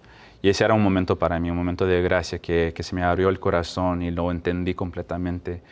Y 0.41 0.49
ese 0.51 0.65
era 0.65 0.73
un 0.75 0.83
momento 0.83 1.19
para 1.19 1.39
mí, 1.41 1.51
un 1.51 1.57
momento 1.57 1.85
de 1.87 2.01
gracia 2.03 2.39
que, 2.39 2.73
que 2.75 2.83
se 2.83 2.95
me 2.95 3.03
abrió 3.03 3.29
el 3.29 3.41
corazón 3.41 4.03
y 4.03 4.11
lo 4.11 4.31
entendí 4.31 4.75
completamente. 4.75 5.63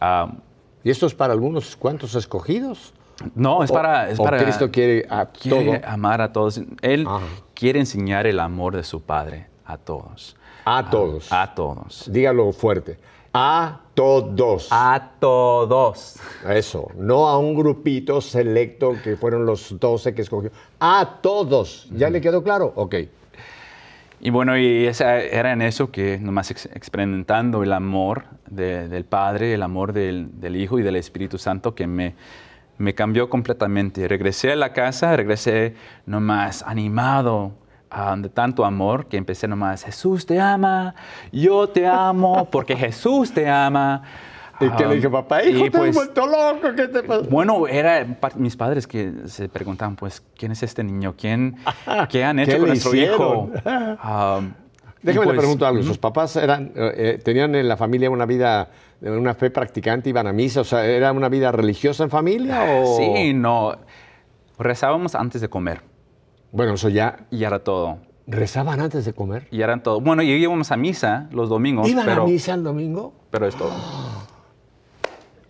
Am, 0.00 0.38
¿Y 0.82 0.90
esto 0.90 1.06
es 1.06 1.14
para 1.14 1.32
algunos 1.32 1.76
cuantos 1.76 2.14
escogidos? 2.14 2.92
no, 3.36 3.62
es 3.62 3.70
O- 3.70 3.74
para... 3.74 4.10
Es 4.10 4.18
o 4.18 4.24
para 4.24 4.38
Cristo 4.38 4.70
quiere 4.72 5.06
a 5.08 5.26
quiere 5.26 5.80
amar 5.86 6.20
a 6.20 6.32
todos. 6.32 6.60
Él 6.82 7.06
Ajá. 7.08 7.24
Quiere 7.54 7.80
enseñar 7.80 8.26
el 8.26 8.40
amor 8.40 8.76
de 8.76 8.82
su 8.84 9.00
Padre 9.02 9.46
a 9.64 9.76
todos. 9.78 10.36
A 10.64 10.88
todos. 10.90 11.32
A 11.32 11.54
todos. 11.54 12.10
Dígalo 12.10 12.52
fuerte. 12.52 12.98
A 13.32 13.80
todos. 13.94 14.68
A 14.70 15.10
todos. 15.18 16.16
Eso. 16.48 16.88
No 16.96 17.28
a 17.28 17.38
un 17.38 17.54
grupito 17.54 18.20
selecto 18.20 18.94
que 19.02 19.16
fueron 19.16 19.44
los 19.44 19.78
12 19.78 20.14
que 20.14 20.22
escogió. 20.22 20.50
A 20.80 21.18
todos. 21.20 21.88
¿Ya 21.90 22.10
le 22.10 22.20
quedó 22.20 22.42
claro? 22.42 22.72
Ok. 22.76 22.94
Y 24.20 24.30
bueno, 24.30 24.56
y 24.56 24.86
esa, 24.86 25.18
era 25.18 25.52
en 25.52 25.60
eso 25.60 25.90
que 25.90 26.18
nomás 26.18 26.50
ex- 26.50 26.66
experimentando 26.72 27.62
el 27.62 27.72
amor 27.72 28.24
de- 28.48 28.88
del 28.88 29.04
Padre, 29.04 29.52
el 29.52 29.62
amor 29.62 29.92
del, 29.92 30.40
del 30.40 30.56
Hijo 30.56 30.78
y 30.78 30.82
del 30.82 30.96
Espíritu 30.96 31.36
Santo 31.36 31.74
que 31.74 31.86
me, 31.86 32.14
me 32.78 32.94
cambió 32.94 33.28
completamente. 33.28 34.06
Regresé 34.08 34.52
a 34.52 34.56
la 34.56 34.72
casa, 34.72 35.16
regresé 35.16 35.74
nomás 36.06 36.62
animado 36.62 37.52
de 38.16 38.28
tanto 38.28 38.64
amor 38.64 39.06
que 39.06 39.16
empecé 39.16 39.46
nomás, 39.46 39.84
Jesús 39.84 40.26
te 40.26 40.40
ama, 40.40 40.96
yo 41.30 41.68
te 41.68 41.86
amo, 41.86 42.48
porque 42.50 42.74
Jesús 42.76 43.32
te 43.32 43.48
ama. 43.48 44.02
¿Y 44.60 44.66
Ah, 44.66 44.76
le 44.88 44.96
dije, 44.96 45.08
papá? 45.08 45.44
Hijo, 45.44 45.60
te 45.60 45.66
has 45.66 45.70
pues- 45.76 45.94
vuelto 45.94 46.26
loco. 46.26 46.74
¿Qué 46.76 46.88
te 46.88 47.02
pasa? 47.04 47.26
Bueno, 47.30 47.66
era 47.68 48.04
pa- 48.20 48.30
mis 48.36 48.56
padres 48.56 48.86
que 48.88 49.12
se 49.26 49.48
preguntaban, 49.48 49.94
pues, 49.96 50.22
¿quién 50.36 50.50
es 50.52 50.62
este 50.64 50.82
niño? 50.82 51.14
¿Quién, 51.16 51.56
¿Qué 52.08 52.24
han 52.24 52.38
hecho 52.40 52.52
¿Qué 52.52 52.58
con 52.58 52.68
nuestro 52.68 52.94
hijo? 52.94 53.50
Um, 53.64 54.52
Déjame 55.04 55.26
le 55.26 55.32
pues, 55.32 55.38
pregunto 55.40 55.66
algo. 55.66 55.82
¿Sus 55.82 55.98
papás 55.98 56.34
eran, 56.36 56.72
eh, 56.74 56.92
eh, 56.96 57.20
tenían 57.22 57.54
en 57.54 57.68
la 57.68 57.76
familia 57.76 58.08
una 58.08 58.24
vida, 58.24 58.70
una 59.02 59.34
fe 59.34 59.50
practicante, 59.50 60.08
iban 60.08 60.26
a 60.26 60.32
misa? 60.32 60.62
O 60.62 60.64
sea, 60.64 60.86
¿era 60.86 61.12
una 61.12 61.28
vida 61.28 61.52
religiosa 61.52 62.04
en 62.04 62.10
familia 62.10 62.64
o...? 62.80 62.96
Sí, 62.96 63.34
no. 63.34 63.76
Rezábamos 64.58 65.14
antes 65.14 65.42
de 65.42 65.48
comer. 65.48 65.82
Bueno, 66.52 66.72
eso 66.72 66.88
ya... 66.88 67.26
Y 67.30 67.44
era 67.44 67.58
todo. 67.58 67.98
¿Rezaban 68.26 68.80
antes 68.80 69.04
de 69.04 69.12
comer? 69.12 69.46
Y 69.50 69.60
eran 69.60 69.82
todo. 69.82 70.00
Bueno, 70.00 70.22
y 70.22 70.30
íbamos 70.30 70.72
a 70.72 70.78
misa 70.78 71.28
los 71.32 71.50
domingos. 71.50 71.86
¿Iban 71.86 72.06
pero, 72.06 72.22
a 72.22 72.26
misa 72.26 72.54
el 72.54 72.62
domingo? 72.62 73.12
Pero 73.30 73.46
es 73.46 73.54
todo. 73.56 73.74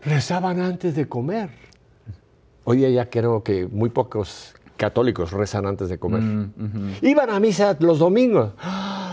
Rezaban 0.04 0.60
antes 0.60 0.96
de 0.96 1.06
comer. 1.06 1.50
Hoy 2.64 2.78
día 2.78 2.90
ya 2.90 3.08
creo 3.08 3.44
que 3.44 3.68
muy 3.68 3.90
pocos 3.90 4.56
católicos 4.76 5.30
rezan 5.30 5.66
antes 5.66 5.88
de 5.88 5.98
comer. 5.98 6.22
Mm, 6.22 6.94
Iban 7.02 7.30
a 7.30 7.38
misa 7.38 7.76
los 7.78 8.00
domingos. 8.00 8.50
¡Ah! 8.58 9.03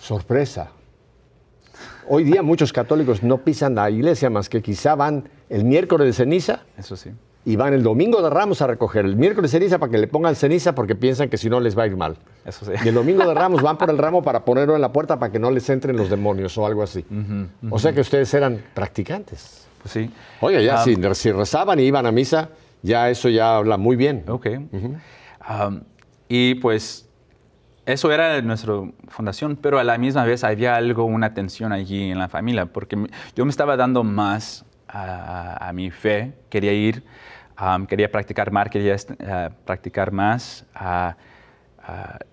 Sorpresa. 0.00 0.70
Hoy 2.08 2.24
día 2.24 2.42
muchos 2.42 2.72
católicos 2.72 3.22
no 3.22 3.38
pisan 3.38 3.74
la 3.74 3.88
iglesia 3.90 4.30
más 4.30 4.48
que 4.48 4.60
quizá 4.62 4.94
van 4.94 5.28
el 5.48 5.64
miércoles 5.64 6.06
de 6.06 6.12
ceniza 6.12 6.60
Eso 6.76 6.96
sí. 6.96 7.10
y 7.44 7.54
van 7.56 7.72
el 7.74 7.82
domingo 7.82 8.20
de 8.22 8.30
Ramos 8.30 8.62
a 8.62 8.66
recoger 8.66 9.04
el 9.04 9.14
miércoles 9.14 9.52
de 9.52 9.58
ceniza 9.58 9.78
para 9.78 9.92
que 9.92 9.98
le 9.98 10.08
pongan 10.08 10.34
ceniza 10.34 10.74
porque 10.74 10.96
piensan 10.96 11.28
que 11.28 11.36
si 11.36 11.48
no 11.48 11.60
les 11.60 11.78
va 11.78 11.84
a 11.84 11.86
ir 11.86 11.96
mal. 11.96 12.16
Eso 12.44 12.64
sí. 12.66 12.72
Y 12.84 12.88
el 12.88 12.94
domingo 12.94 13.26
de 13.28 13.34
Ramos 13.42 13.62
van 13.62 13.78
por 13.78 13.90
el 13.90 13.98
ramo 13.98 14.22
para 14.22 14.44
ponerlo 14.44 14.74
en 14.74 14.80
la 14.80 14.92
puerta 14.92 15.18
para 15.18 15.30
que 15.30 15.38
no 15.38 15.50
les 15.50 15.68
entren 15.70 15.96
los 15.96 16.10
demonios 16.10 16.56
o 16.58 16.66
algo 16.66 16.82
así. 16.82 17.04
O 17.70 17.78
sea 17.78 17.92
que 17.92 18.00
ustedes 18.00 18.32
eran 18.34 18.60
practicantes. 18.74 19.66
Pues 19.82 19.92
sí. 19.92 20.10
Oye, 20.40 20.64
ya 20.64 20.80
Ah, 20.80 20.84
si, 20.84 20.96
si 21.14 21.30
rezaban 21.32 21.78
y 21.78 21.84
iban 21.84 22.06
a 22.06 22.10
misa, 22.12 22.50
ya 22.82 23.08
eso 23.10 23.28
ya 23.28 23.56
habla 23.56 23.76
muy 23.76 23.96
bien. 23.96 24.24
Ok. 24.28 24.46
Um, 25.48 25.80
y 26.28 26.56
pues 26.56 27.08
eso 27.92 28.12
era 28.12 28.40
nuestra 28.42 28.74
fundación, 29.08 29.56
pero 29.56 29.78
a 29.78 29.84
la 29.84 29.98
misma 29.98 30.24
vez 30.24 30.44
había 30.44 30.76
algo, 30.76 31.04
una 31.04 31.34
tensión 31.34 31.72
allí 31.72 32.10
en 32.10 32.18
la 32.18 32.28
familia, 32.28 32.66
porque 32.66 32.96
yo 33.34 33.44
me 33.44 33.50
estaba 33.50 33.76
dando 33.76 34.04
más 34.04 34.64
a, 34.88 35.70
mi 35.74 35.90
fe, 35.90 36.32
quería 36.48 36.72
ir 36.72 37.04
quería 37.88 38.10
practicar 38.10 38.50
más, 38.50 38.70
quería 38.70 38.94
uh, 38.94 39.52
practicar 39.64 40.12
más 40.12 40.64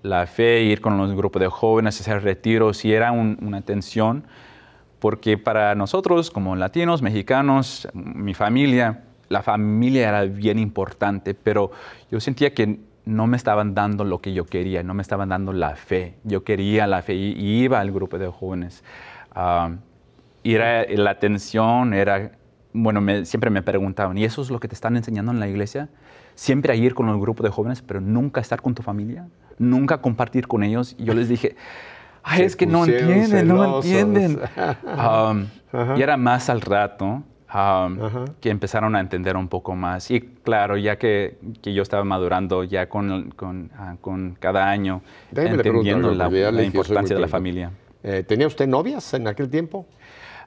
la 0.02 0.28
fe, 0.28 0.62
ir 0.62 0.82
con 0.82 0.98
los 0.98 1.14
grupos 1.14 1.42
de 1.42 1.48
jóvenes, 1.48 2.00
hacer 2.00 2.24
retiros, 2.24 2.86
y 2.86 2.94
era 2.94 3.12
un, 3.12 3.38
una 3.42 3.62
tensión, 3.62 4.26
porque 5.00 5.38
para 5.38 5.76
nosotros 5.76 6.32
como 6.32 6.56
latinos, 6.56 7.02
mexicanos, 7.02 7.88
mi 7.94 8.34
familia, 8.34 9.04
la 9.30 9.42
familia 9.42 10.10
era 10.10 10.22
bien 10.24 10.60
importante, 10.60 11.34
pero 11.34 11.72
yo 12.10 12.20
sentía 12.20 12.54
que 12.54 12.80
no 13.08 13.26
me 13.26 13.38
estaban 13.38 13.74
dando 13.74 14.04
lo 14.04 14.20
que 14.20 14.34
yo 14.34 14.46
quería, 14.46 14.84
no 14.84 14.94
me 14.94 15.02
estaban 15.02 15.30
dando 15.30 15.54
la 15.54 15.76
fe. 15.76 16.16
Yo 16.24 16.44
quería 16.44 16.86
la 16.88 17.02
fe 17.02 17.16
y, 17.16 17.32
y 17.32 17.64
iba 17.64 17.80
al 17.80 17.92
grupo 17.92 18.18
de 18.18 18.28
jóvenes. 18.28 18.84
Um, 19.36 19.78
y 20.44 20.54
era, 20.56 20.86
la 20.86 21.12
atención 21.12 21.94
era, 21.94 22.32
bueno, 22.74 23.02
me, 23.02 23.26
siempre 23.26 23.50
me 23.50 23.62
preguntaban, 23.62 24.18
¿y 24.18 24.26
eso 24.26 24.42
es 24.42 24.50
lo 24.50 24.60
que 24.60 24.68
te 24.68 24.76
están 24.76 24.98
enseñando 24.98 25.32
en 25.32 25.40
la 25.40 25.48
iglesia? 25.48 25.90
Siempre 26.36 26.74
a 26.74 26.76
ir 26.76 26.94
con 26.94 27.10
el 27.10 27.18
grupo 27.20 27.44
de 27.44 27.50
jóvenes, 27.50 27.82
pero 27.82 28.02
nunca 28.02 28.42
estar 28.42 28.62
con 28.62 28.76
tu 28.76 28.84
familia, 28.84 29.28
nunca 29.58 30.02
compartir 30.02 30.48
con 30.48 30.64
ellos. 30.64 30.96
Y 30.98 31.06
yo 31.06 31.14
les 31.14 31.30
dije, 31.30 31.56
ay, 32.24 32.44
es 32.44 32.56
que 32.56 32.68
no 32.68 32.86
entienden, 32.86 33.48
no 33.48 33.82
celosos. 33.82 33.86
entienden. 33.86 34.40
Um, 34.84 35.48
Ajá. 35.72 35.98
y 35.98 36.02
era 36.02 36.18
más 36.18 36.50
al 36.50 36.62
rato 36.62 37.24
um, 37.58 38.04
Ajá. 38.04 38.26
que 38.40 38.50
empezaron 38.50 38.96
a 38.96 39.00
entender 39.00 39.36
un 39.36 39.48
poco 39.48 39.76
más. 39.76 40.12
Y 40.12 40.22
claro, 40.22 40.78
ya 40.78 40.98
que, 40.98 41.38
que 41.62 41.74
yo 41.74 41.82
estaba 41.82 42.04
madurando 42.04 42.64
ya 42.64 42.88
con, 42.88 43.32
con, 43.32 43.72
ah, 43.78 43.96
con 44.02 44.38
cada 44.40 44.70
año, 44.70 45.02
Déjeme 45.32 45.56
entendiendo 45.56 46.14
la, 46.14 46.30
la 46.30 46.64
importancia 46.64 47.16
de 47.16 47.22
la 47.22 47.28
familia. 47.28 47.72
Eh, 48.04 48.24
¿Tenía 48.24 48.48
usted 48.48 48.68
novias 48.68 49.14
en 49.14 49.28
aquel 49.28 49.50
tiempo? 49.50 49.86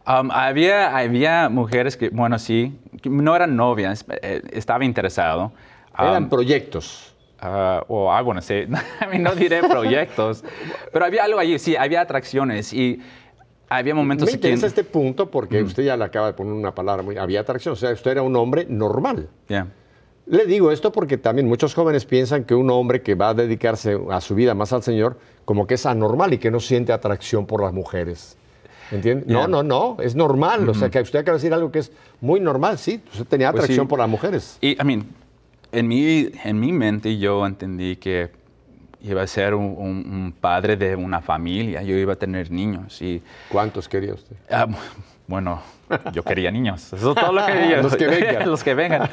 Um, 0.07 0.31
había, 0.31 0.97
había 0.97 1.49
mujeres 1.51 1.97
que, 1.97 2.09
bueno, 2.09 2.39
sí, 2.39 2.79
que 3.03 3.11
no 3.11 3.37
eran 3.37 3.55
novias, 3.55 4.05
eh, 4.23 4.41
estaba 4.53 4.85
interesado. 4.85 5.53
Eran 5.99 6.25
Um, 6.25 6.29
proyectos. 6.31 7.15
uh, 7.43 7.81
o, 7.89 8.41
say, 8.41 8.63
I 8.63 9.07
mean, 9.11 9.23
no 9.23 9.35
diré 9.35 9.63
proyectos, 9.63 10.43
pero 10.93 11.05
había 11.05 11.25
algo 11.25 11.39
allí, 11.39 11.59
sí, 11.59 11.77
había 11.77 12.01
atracciones 12.01 12.73
y 12.73 13.01
había 13.71 13.95
momentos 13.95 14.27
Me 14.27 14.33
en 14.33 14.37
interesa 14.37 14.67
este 14.67 14.85
punto 14.85 15.31
porque 15.31 15.63
usted 15.63 15.85
ya 15.85 15.97
le 15.97 16.05
acaba 16.05 16.27
de 16.27 16.33
poner 16.35 16.53
una 16.53 16.75
palabra 16.75 17.03
muy... 17.03 17.17
Había 17.17 17.41
atracción, 17.41 17.73
o 17.73 17.77
sea, 17.77 17.93
usted 17.93 18.11
era 18.11 18.23
un 18.23 18.35
hombre 18.37 18.67
normal. 18.69 19.29
Yeah. 19.49 19.69
Le 20.27 20.45
digo 20.45 20.71
esto 20.71 20.93
porque 20.93 21.17
también 21.17 21.49
muchos 21.49 21.73
jóvenes 21.75 22.05
piensan 22.05 22.45
que 22.45 22.55
un 22.55 22.69
hombre 22.71 23.01
que 23.03 23.15
va 23.15 23.31
a 23.31 23.35
dedicarse 23.35 23.99
a 24.11 24.21
su 24.21 24.35
vida 24.35 24.55
más 24.55 24.73
al 24.73 24.83
Señor, 24.83 25.19
como 25.45 25.67
que 25.67 25.75
es 25.75 25.87
anormal 25.87 26.35
y 26.35 26.39
que 26.39 26.51
no 26.51 26.61
siente 26.61 26.93
atracción 26.93 27.47
por 27.47 27.63
las 27.63 27.73
mujeres. 27.73 28.37
¿Entiende? 28.91 29.25
No, 29.29 29.39
Yeah. 29.41 29.47
no, 29.49 29.63
no, 29.63 29.97
es 30.01 30.17
normal. 30.17 30.69
O 30.69 30.75
sea, 30.75 30.91
que 30.91 31.01
usted 31.01 31.21
acaba 31.21 31.37
de 31.37 31.43
decir 31.43 31.55
algo 31.55 31.71
que 31.71 31.79
es 31.79 31.93
muy 32.21 32.41
normal, 32.41 32.77
sí. 32.77 33.01
Usted 33.13 33.27
tenía 33.27 33.53
Pues 33.53 33.63
atracción 33.63 33.87
sí. 33.87 33.89
por 33.89 34.01
las 34.01 34.09
mujeres. 34.09 34.59
Y, 34.61 34.71
I 34.73 34.85
mean, 34.85 35.07
en 35.71 35.87
mi, 35.87 36.29
en 36.45 36.59
mi 36.59 36.73
mente 36.73 37.17
yo 37.19 37.47
entendí 37.47 37.95
que 37.97 38.31
iba 39.03 39.23
a 39.23 39.27
ser 39.27 39.55
un, 39.55 39.65
un- 39.79 40.13
un 40.13 40.35
padre 40.39 40.77
de 40.77 40.95
una 40.97 41.21
familia, 41.21 41.83
yo 41.83 41.95
iba 41.97 42.13
a 42.13 42.17
tener 42.17 42.51
niños 42.51 43.01
y, 43.03 43.23
¿Cuántos 43.49 43.89
quería 43.89 44.15
usted? 44.15 44.37
ah, 44.51 44.67
bueno, 45.27 45.61
yo 46.13 46.23
quería 46.23 46.51
niños, 46.51 46.93
eso 46.93 47.11
es 47.11 47.15
todo 47.17 47.33
lo 47.33 47.45
que 47.47 47.53
quería. 47.61 47.83
Los 47.83 47.97
que 47.97 48.07
vengan. 48.07 48.47
Los 48.51 48.65
que 48.65 48.75
vengan. 48.75 49.09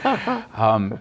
Um, 0.58 0.91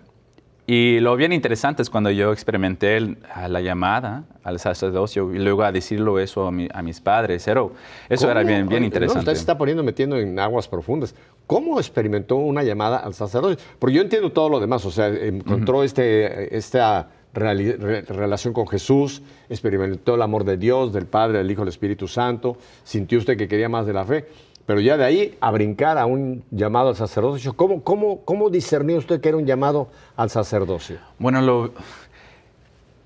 y 0.69 0.99
lo 0.99 1.14
bien 1.14 1.33
interesante 1.33 1.81
es 1.83 1.88
cuando 1.90 2.11
yo 2.11 2.33
experimenté 2.33 2.97
el- 2.97 3.19
a 3.33 3.47
la 3.49 3.61
llamada 3.61 4.25
al 4.43 4.59
sacerdocio 4.59 5.33
y 5.33 5.38
luego 5.38 5.62
a 5.62 5.71
decirlo 5.71 6.19
eso 6.19 6.47
a, 6.49 6.50
mi- 6.52 6.69
a 6.75 6.83
mis 6.83 7.00
padres, 7.00 7.45
pero 7.45 7.73
eso 8.09 8.28
era 8.31 8.40
¿Cómo? 8.40 8.49
bien, 8.52 8.69
bien 8.69 8.81
No, 8.83 8.87
interesante. 8.87 9.21
usted 9.21 9.35
se 9.35 9.40
está 9.40 9.57
poniendo 9.57 9.83
metiendo 9.85 10.16
en 10.19 10.38
aguas 10.40 10.66
profundas. 10.66 11.14
¿Cómo 11.47 11.78
experimentó 11.78 12.35
una 12.37 12.64
llamada 12.64 12.97
al 12.99 13.14
sacerdocio? 13.14 13.57
Porque 13.78 13.95
yo 13.95 14.02
entiendo 14.02 14.33
todo 14.33 14.49
lo 14.49 14.59
demás. 14.59 14.85
O 14.85 14.90
sea, 14.90 15.07
encontró 15.07 15.85
este, 15.85 16.55
esta 16.57 17.07
reali- 17.07 17.07
re- 17.07 17.15
relación 17.37 18.52
con 18.52 18.66
Jesús, 18.66 19.23
experimentó 19.49 20.14
el 20.16 20.23
amor 20.23 20.45
de 20.45 20.57
Dios, 20.57 20.93
del 20.93 21.07
Padre, 21.07 21.38
del 21.38 21.50
Hijo, 21.50 21.61
del 21.62 21.69
Espíritu 21.69 22.09
Santo. 22.09 22.57
Sintió 22.83 23.19
usted 23.19 23.37
que 23.37 23.47
quería 23.49 23.69
más 23.69 23.87
de 23.87 23.93
la 23.93 24.05
fe. 24.05 24.26
Pero 24.66 24.81
ya 24.81 24.97
de 24.97 25.05
ahí 25.05 25.38
a 25.40 25.53
brincar 25.53 25.96
a 25.96 26.07
un 26.07 26.42
llamado 26.51 26.88
al 26.88 26.96
sacerdocio, 26.96 27.53
¿cómo, 27.57 27.85
cómo, 27.85 28.22
cómo 28.25 28.51
discernió 28.51 28.96
usted 28.96 29.20
que 29.20 29.29
era 29.29 29.38
un 29.38 29.46
llamado 29.46 29.90
al 30.16 30.29
sacerdocio? 30.29 30.99
Bueno, 31.20 31.40
lo, 31.40 31.72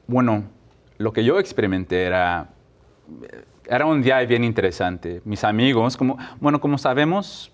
bueno, 0.06 0.44
lo 0.96 1.12
que 1.12 1.22
yo 1.22 1.38
experimenté 1.38 2.04
era, 2.04 2.48
era 3.68 3.84
un 3.84 4.00
día 4.00 4.20
bien 4.20 4.42
interesante. 4.42 5.20
Mis 5.26 5.44
amigos, 5.44 5.98
como, 5.98 6.16
bueno, 6.40 6.60
como 6.62 6.78
sabemos, 6.78 7.52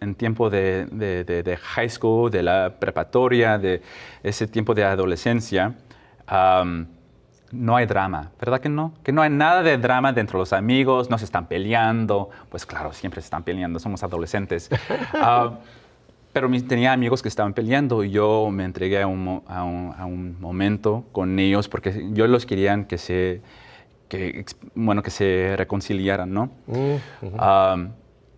en 0.00 0.14
tiempo 0.16 0.50
de, 0.50 0.86
de- 0.86 1.22
de- 1.22 1.42
de 1.44 1.56
high 1.56 1.88
school, 1.88 2.30
de 2.30 2.42
la 2.42 2.74
preparatoria, 2.80 3.58
de 3.58 3.80
ese 4.24 4.46
tiempo 4.48 4.74
de 4.74 4.82
adolescencia, 4.82 5.74
no 7.52 7.76
hay 7.76 7.86
drama, 7.86 8.32
¿verdad 8.40 8.60
que 8.60 8.68
no? 8.68 8.92
Que 9.04 9.12
no 9.12 9.22
hay 9.22 9.30
nada 9.30 9.62
de 9.62 9.78
drama 9.78 10.12
dentro 10.12 10.38
de 10.38 10.42
los 10.42 10.52
amigos, 10.52 11.08
no 11.10 11.16
se 11.18 11.24
están 11.24 11.46
peleando, 11.46 12.28
pues 12.50 12.66
claro, 12.66 12.92
siempre 12.92 13.20
se 13.20 13.26
están 13.26 13.42
peleando, 13.44 13.78
somos 13.78 14.02
adolescentes. 14.02 14.68
Ah, 15.14 15.58
pero 16.32 16.50
tenía 16.68 16.92
amigos 16.92 17.22
que 17.22 17.28
estaban 17.28 17.54
peleando 17.54 18.04
y 18.04 18.10
yo 18.10 18.50
me 18.50 18.64
entregué 18.64 19.00
a 19.00 19.06
un, 19.06 19.24
mo- 19.24 19.44
a 19.48 19.64
un- 19.64 19.94
a 19.96 20.04
un 20.04 20.38
momento 20.38 21.04
con 21.12 21.38
ellos 21.38 21.66
porque 21.68 22.08
yo 22.12 22.26
los 22.26 22.44
querían 22.44 22.84
que 22.84 22.98
se, 22.98 23.40
que, 24.10 24.44
bueno, 24.74 25.02
que 25.02 25.10
se 25.10 25.54
reconciliaran, 25.56 26.30
¿no? 26.34 26.50
Um, 27.22 27.88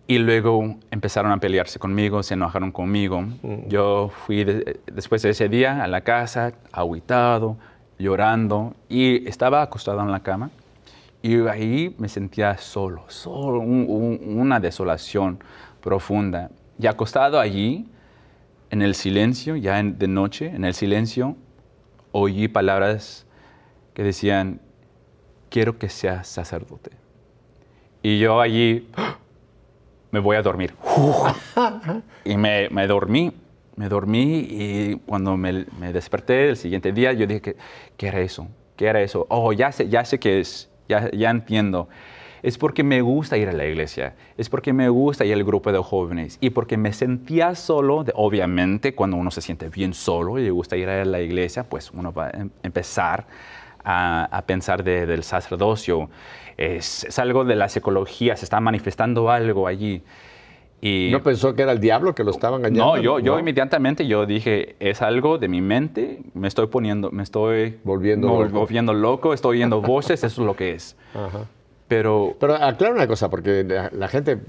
y 0.07 0.17
luego 0.17 0.77
empezaron 0.91 1.31
a 1.33 1.37
pelearse 1.41 1.77
conmigo, 1.77 2.23
se 2.23 2.35
enojaron 2.35 2.71
conmigo. 2.71 3.25
Yo 3.67 4.11
fui 4.25 4.45
de- 4.45 4.79
después 4.91 5.21
de 5.21 5.31
ese 5.31 5.49
día 5.49 5.83
a 5.83 5.87
la 5.87 5.99
casa, 6.01 6.53
aguitado, 6.71 7.57
llorando, 7.99 8.73
y 8.87 9.27
estaba 9.27 9.61
acostado 9.61 10.01
en 10.01 10.11
la 10.11 10.21
cama. 10.21 10.49
Y 11.21 11.45
ahí 11.47 11.93
me 11.99 12.07
sentía 12.07 12.57
solo, 12.57 13.03
solo, 13.09 13.59
un- 13.59 13.85
un- 13.89 14.39
una 14.39 14.59
desolación 14.59 15.37
profunda. 15.81 16.49
Y 16.79 16.87
acostado 16.87 17.39
allí, 17.39 17.85
en 18.71 18.81
el 18.81 18.95
silencio, 18.95 19.55
ya 19.57 19.79
en- 19.79 19.97
de 19.99 20.07
noche, 20.07 20.47
en 20.47 20.63
el 20.63 20.73
silencio, 20.73 21.35
oí 22.13 22.47
palabras 22.47 23.25
que 23.93 24.03
decían, 24.03 24.61
quiero 25.49 25.77
que 25.77 25.89
seas 25.89 26.25
sacerdote. 26.27 26.91
Y 28.01 28.17
yo 28.19 28.39
allí 28.39 28.87
me 30.11 30.19
voy 30.19 30.37
a 30.37 30.41
dormir. 30.41 30.73
y 32.23 32.37
me, 32.37 32.69
me 32.69 32.87
dormí, 32.87 33.33
me 33.79 33.87
dormí 33.87 34.45
y 34.49 34.95
cuando 35.05 35.37
me, 35.37 35.53
desperté 35.93 36.49
el 36.49 36.57
siguiente 36.57 36.91
día 36.91 37.13
yo 37.13 37.25
dije, 37.25 37.39
¿qué, 37.41 37.55
qué 37.95 38.07
era 38.09 38.19
eso? 38.19 38.45
¿Qué 38.75 38.87
era 38.87 39.01
eso? 39.01 39.25
Oh, 39.29 39.53
ya 39.53 39.71
sé, 39.71 39.87
ya 39.87 40.03
sé 40.03 40.19
qué 40.19 40.41
es, 40.41 40.69
ya, 40.89 41.09
entiendo. 41.29 41.87
Es 42.43 42.57
porque 42.57 42.83
me 42.83 42.99
gusta 43.01 43.37
ir 43.37 43.47
a 43.47 43.53
la 43.53 43.65
iglesia, 43.65 44.15
es 44.37 44.49
porque 44.49 44.73
me 44.73 44.89
gusta 44.89 45.23
ir 45.23 45.33
al 45.33 45.45
grupo 45.45 45.71
de 45.71 45.79
jóvenes 45.79 46.37
y 46.41 46.49
porque 46.49 46.75
me 46.75 46.91
sentía 46.91 47.55
solo, 47.55 48.03
de- 48.03 48.11
obviamente 48.15 48.95
cuando 48.95 49.15
uno 49.15 49.31
se 49.31 49.39
siente 49.39 49.69
bien 49.69 49.93
solo 49.93 50.37
y 50.39 50.43
le 50.43 50.51
gusta 50.51 50.75
ir 50.75 50.89
a 50.89 51.05
la 51.05 51.21
iglesia, 51.21 51.63
pues 51.63 51.89
uno 51.91 52.11
va 52.11 52.27
a 52.27 52.29
em- 52.31 52.49
empezar 52.63 53.27
a, 53.85 54.43
pensar 54.45 54.83
de- 54.83 55.05
del 55.05 55.23
sacerdocio. 55.23 56.09
Es, 56.57 57.05
es 57.05 57.17
algo 57.17 57.45
de 57.45 57.55
la 57.55 57.69
psicología, 57.69 58.35
se 58.35 58.43
está 58.43 58.59
manifestando 58.59 59.31
algo 59.31 59.67
allí. 59.67 60.03
Y 60.81 61.09
¿No 61.11 61.21
pensó 61.21 61.53
que 61.55 61.61
era 61.63 61.73
el 61.73 61.79
diablo 61.81 62.15
que 62.15 62.23
lo 62.23 62.31
estaba 62.31 62.55
engañando? 62.57 62.95
no, 62.95 63.01
yo, 63.01 63.19
yo 63.19 63.33
¿No? 63.33 63.39
inmediatamente 63.39 64.07
yo 64.07 64.25
dije, 64.25 64.75
es 64.79 65.01
algo 65.01 65.37
de 65.37 65.47
mi 65.49 65.59
mente, 65.61 66.21
me 66.33 66.47
estoy 66.47 66.67
poniendo, 66.67 67.11
me 67.11 67.23
estoy 67.23 67.79
Volviendo 67.83 68.29
vol- 68.29 68.45
loco. 68.45 68.59
volviendo 68.59 68.93
loco, 68.93 69.33
estoy 69.33 69.57
oyendo 69.57 69.81
voces, 69.81 70.23
eso 70.23 70.41
es 70.41 70.45
lo 70.45 70.55
que 70.55 70.71
es. 70.73 70.95
Ajá. 71.13 71.39
Pero 71.89 72.35
Pero 72.39 72.55
aclaro 72.55 72.93
una 72.95 73.07
cosa, 73.07 73.29
porque 73.29 73.63
la, 73.65 73.89
la 73.93 74.07
gente, 74.07 74.39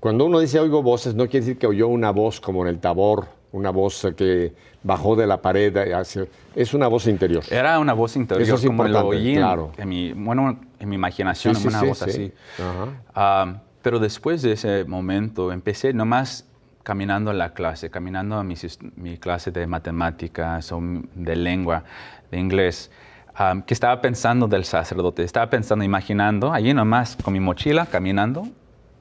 cuando 0.00 0.24
uno 0.24 0.38
dice 0.40 0.58
oigo 0.58 0.82
voces, 0.82 1.14
no 1.14 1.24
quiere 1.28 1.40
decir 1.44 1.58
que 1.58 1.66
oyó 1.66 1.88
una 1.88 2.12
voz 2.12 2.40
como 2.40 2.62
en 2.62 2.68
el 2.68 2.78
tabor, 2.78 3.26
una 3.52 3.70
voz 3.70 4.06
que 4.16 4.52
bajó 4.82 5.16
de 5.16 5.26
la 5.26 5.42
pared, 5.42 5.76
eh, 5.76 5.92
hacia- 5.94 6.26
es 6.54 6.72
una 6.72 6.88
voz 6.88 7.06
interior. 7.08 7.42
era 7.50 7.78
una 7.78 7.92
voz 7.92 8.16
interior, 8.16 8.42
Eso 8.46 8.54
es 8.54 8.64
como 8.64 8.84
lo 8.84 8.88
importante, 8.88 9.16
oí 9.18 9.28
en- 9.34 9.36
claro. 9.36 9.70
en, 9.76 9.88
mi, 9.88 10.12
bueno, 10.12 10.58
en 10.78 10.88
mi 10.88 10.94
imaginación, 10.94 11.54
Sí, 11.56 11.62
sí, 11.62 11.68
una 11.68 11.80
sí, 11.80 11.86
voz 11.86 11.98
sí. 11.98 12.04
así. 12.10 12.32
Ajá. 12.58 12.86
Ah, 13.14 13.60
pero 13.84 13.98
después 13.98 14.40
de 14.40 14.52
ese 14.52 14.86
momento 14.86 15.52
empecé 15.52 15.92
nomás 15.92 16.48
caminando 16.84 17.30
a 17.30 17.34
la 17.34 17.52
clase, 17.52 17.90
caminando 17.90 18.40
a 18.40 18.42
est- 18.50 18.80
mi, 18.96 19.18
clase 19.18 19.50
de 19.50 19.66
matemáticas 19.66 20.72
o 20.72 20.80
de 20.80 21.36
lengua, 21.36 21.84
de 22.30 22.38
inglés, 22.38 22.90
ah, 23.34 23.62
que 23.66 23.74
estaba 23.74 24.00
pensando 24.00 24.48
del 24.48 24.64
sacerdote, 24.64 25.22
estaba 25.22 25.50
pensando, 25.50 25.84
imaginando, 25.84 26.50
allí 26.50 26.72
nomás 26.72 27.14
con 27.22 27.34
mi 27.34 27.40
mochila, 27.40 27.84
caminando, 27.84 28.48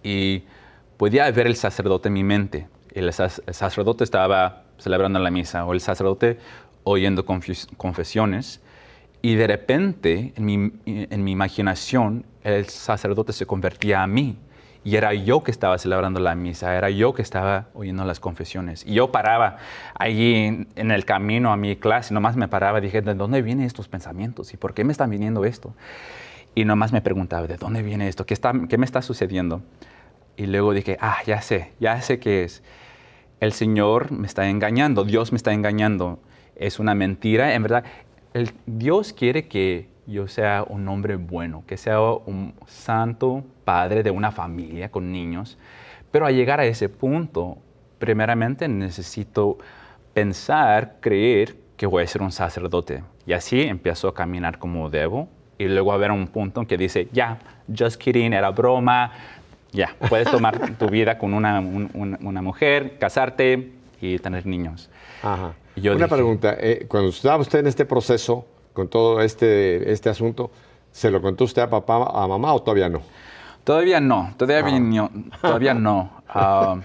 y 0.04 0.44
podía 0.98 1.32
ver 1.32 1.48
el 1.48 1.56
sacerdote 1.56 2.10
en 2.10 2.14
mi 2.16 2.26
mente. 2.26 2.68
El, 2.92 3.06
el 3.08 3.54
sacerdote 3.54 4.04
estaba 4.04 4.64
celebrando 4.80 5.18
la 5.18 5.32
misa 5.32 5.64
o 5.66 5.72
el 5.72 5.80
sacerdote 5.80 6.40
oyendo 6.84 7.26
confes- 7.26 7.70
confesiones. 7.78 8.60
Y 9.22 9.36
de 9.36 9.48
repente, 9.48 10.34
en 10.36 10.44
mi, 10.44 10.72
en 10.86 11.24
mi 11.24 11.32
imaginación, 11.32 12.26
el 12.44 12.66
sacerdote 12.66 13.32
se 13.32 13.46
convertía 13.46 14.04
a 14.04 14.08
mí 14.08 14.38
Y 14.86 14.98
era 14.98 15.14
yo 15.14 15.44
que 15.44 15.52
estaba 15.52 15.78
celebrando 15.78 16.20
la 16.20 16.36
misa, 16.36 16.76
era 16.76 16.90
yo 16.90 17.14
que 17.14 17.22
estaba 17.22 17.68
oyendo 17.74 18.04
las 18.04 18.20
confesiones. 18.20 18.86
Y 18.86 18.96
yo 18.96 19.12
paraba 19.12 19.58
allí 19.98 20.68
en, 20.76 20.92
el 20.92 21.06
camino 21.06 21.54
a 21.54 21.58
mi 21.58 21.78
clase, 21.78 22.14
nomás 22.14 22.36
me 22.36 22.50
paraba 22.50 22.82
dije, 22.82 23.02
¿de 23.02 23.14
dónde 23.14 23.42
vienen 23.42 23.66
estos 23.66 23.88
pensamientos? 23.88 24.54
¿Y 24.54 24.58
por 24.58 24.74
qué 24.74 24.84
me 24.84 24.92
están 24.92 25.10
viniendo 25.10 25.46
esto? 25.46 25.74
Y 26.54 26.66
nomás 26.66 26.92
me 26.92 27.02
preguntaba, 27.02 27.48
¿de 27.48 27.56
dónde 27.56 27.82
viene 27.82 28.10
esto? 28.10 28.26
¿Qué, 28.26 28.34
está, 28.34 28.54
qué 28.68 28.78
me 28.78 28.86
está 28.86 29.02
sucediendo? 29.02 29.62
Y 30.36 30.48
luego 30.48 30.74
dije, 30.74 30.98
ah, 31.00 31.18
ya 31.26 31.42
sé, 31.42 31.72
ya 31.80 32.02
sé 32.02 32.20
qué 32.20 32.44
es. 32.44 32.62
El 33.40 33.54
Señor 33.54 34.12
me 34.12 34.28
está 34.28 34.50
engañando, 34.50 35.06
Dios 35.06 35.32
me 35.32 35.38
está 35.38 35.54
engañando. 35.54 36.20
Es 36.56 36.80
una 36.80 36.94
mentira, 36.94 37.56
en 37.56 37.64
verdad. 37.64 37.86
El, 38.34 38.52
Dios 38.66 39.14
quiere 39.14 39.48
que 39.48 39.93
yo 40.06 40.28
sea 40.28 40.66
un 40.68 40.88
hombre 40.88 41.16
bueno, 41.16 41.64
que 41.66 41.78
sea 41.78 42.00
un 42.02 42.54
santo 42.68 43.44
padre 43.64 44.04
de 44.04 44.12
una 44.12 44.32
familia 44.32 44.90
con 44.90 45.12
niños. 45.12 45.58
Pero 46.12 46.26
al 46.26 46.36
llegar 46.36 46.60
a 46.60 46.66
ese 46.66 46.90
punto, 46.90 47.58
primeramente 48.00 48.68
necesito 48.68 49.58
pensar, 50.14 50.98
creer 51.00 51.56
que 51.78 51.88
voy 51.88 52.04
a 52.04 52.08
ser 52.08 52.22
un 52.22 52.32
sacerdote. 52.32 53.04
Y 53.26 53.34
así 53.34 53.62
empiezo 53.62 54.08
a 54.08 54.14
caminar 54.14 54.60
como 54.60 54.90
debo. 54.90 55.28
Y 55.58 55.66
luego 55.66 55.94
a 55.94 55.98
ver 55.98 56.12
un 56.12 56.28
punto 56.28 56.62
en 56.62 56.68
que 56.68 56.78
dice, 56.78 57.08
ya, 57.12 57.40
just 57.76 58.00
kidding, 58.00 58.34
era 58.34 58.50
broma. 58.52 59.12
Ya, 59.72 59.96
puedes 60.10 60.30
tomar 60.30 60.76
tu 60.78 60.88
vida 60.88 61.18
con 61.18 61.34
una, 61.34 61.60
una, 61.60 62.42
mujer, 62.42 62.98
casarte 63.00 63.72
y 64.02 64.20
tener 64.20 64.46
niños. 64.46 64.90
Ajá. 65.22 65.54
una 65.76 66.08
pregunta, 66.08 66.56
eh, 66.60 66.86
cuando 66.88 67.10
estaba 67.10 67.38
usted 67.38 67.60
en 67.60 67.68
este 67.68 67.86
proceso, 67.86 68.46
con 68.74 68.88
todo 68.88 69.22
este, 69.22 69.92
este 69.92 70.10
asunto, 70.10 70.52
¿se 70.92 71.12
lo 71.12 71.22
contó 71.22 71.44
usted 71.44 71.62
a 71.62 71.70
papá, 71.70 72.12
a 72.14 72.28
mamá 72.28 72.54
o 72.54 72.62
todavía 72.62 72.90
no? 72.90 73.02
Todavía 73.64 74.02
no, 74.02 74.34
todavía, 74.38 74.80
no, 74.80 75.10
todavía 75.42 75.74
no. 75.74 76.22
Ah, 76.36 76.78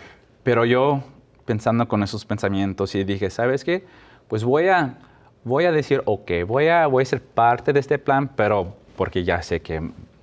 pero 0.42 0.66
yo 0.66 1.00
pensando 1.46 1.88
con 1.88 2.02
esos 2.02 2.26
pensamientos 2.26 2.94
y 2.94 3.02
dije, 3.02 3.30
¿sabes 3.30 3.64
qué? 3.64 3.86
Pues 4.28 4.44
voy 4.44 4.68
a, 4.68 4.98
voy 5.42 5.64
a 5.64 5.72
decir, 5.72 6.02
ok, 6.04 6.30
voy 6.46 6.68
a, 6.68 6.86
voy 6.86 7.02
a 7.02 7.06
ser 7.06 7.22
parte 7.22 7.72
de 7.72 7.80
este 7.80 7.98
plan, 7.98 8.28
pero 8.36 8.74
porque 8.94 9.24
ya 9.24 9.40
sé 9.40 9.62
que 9.62 9.80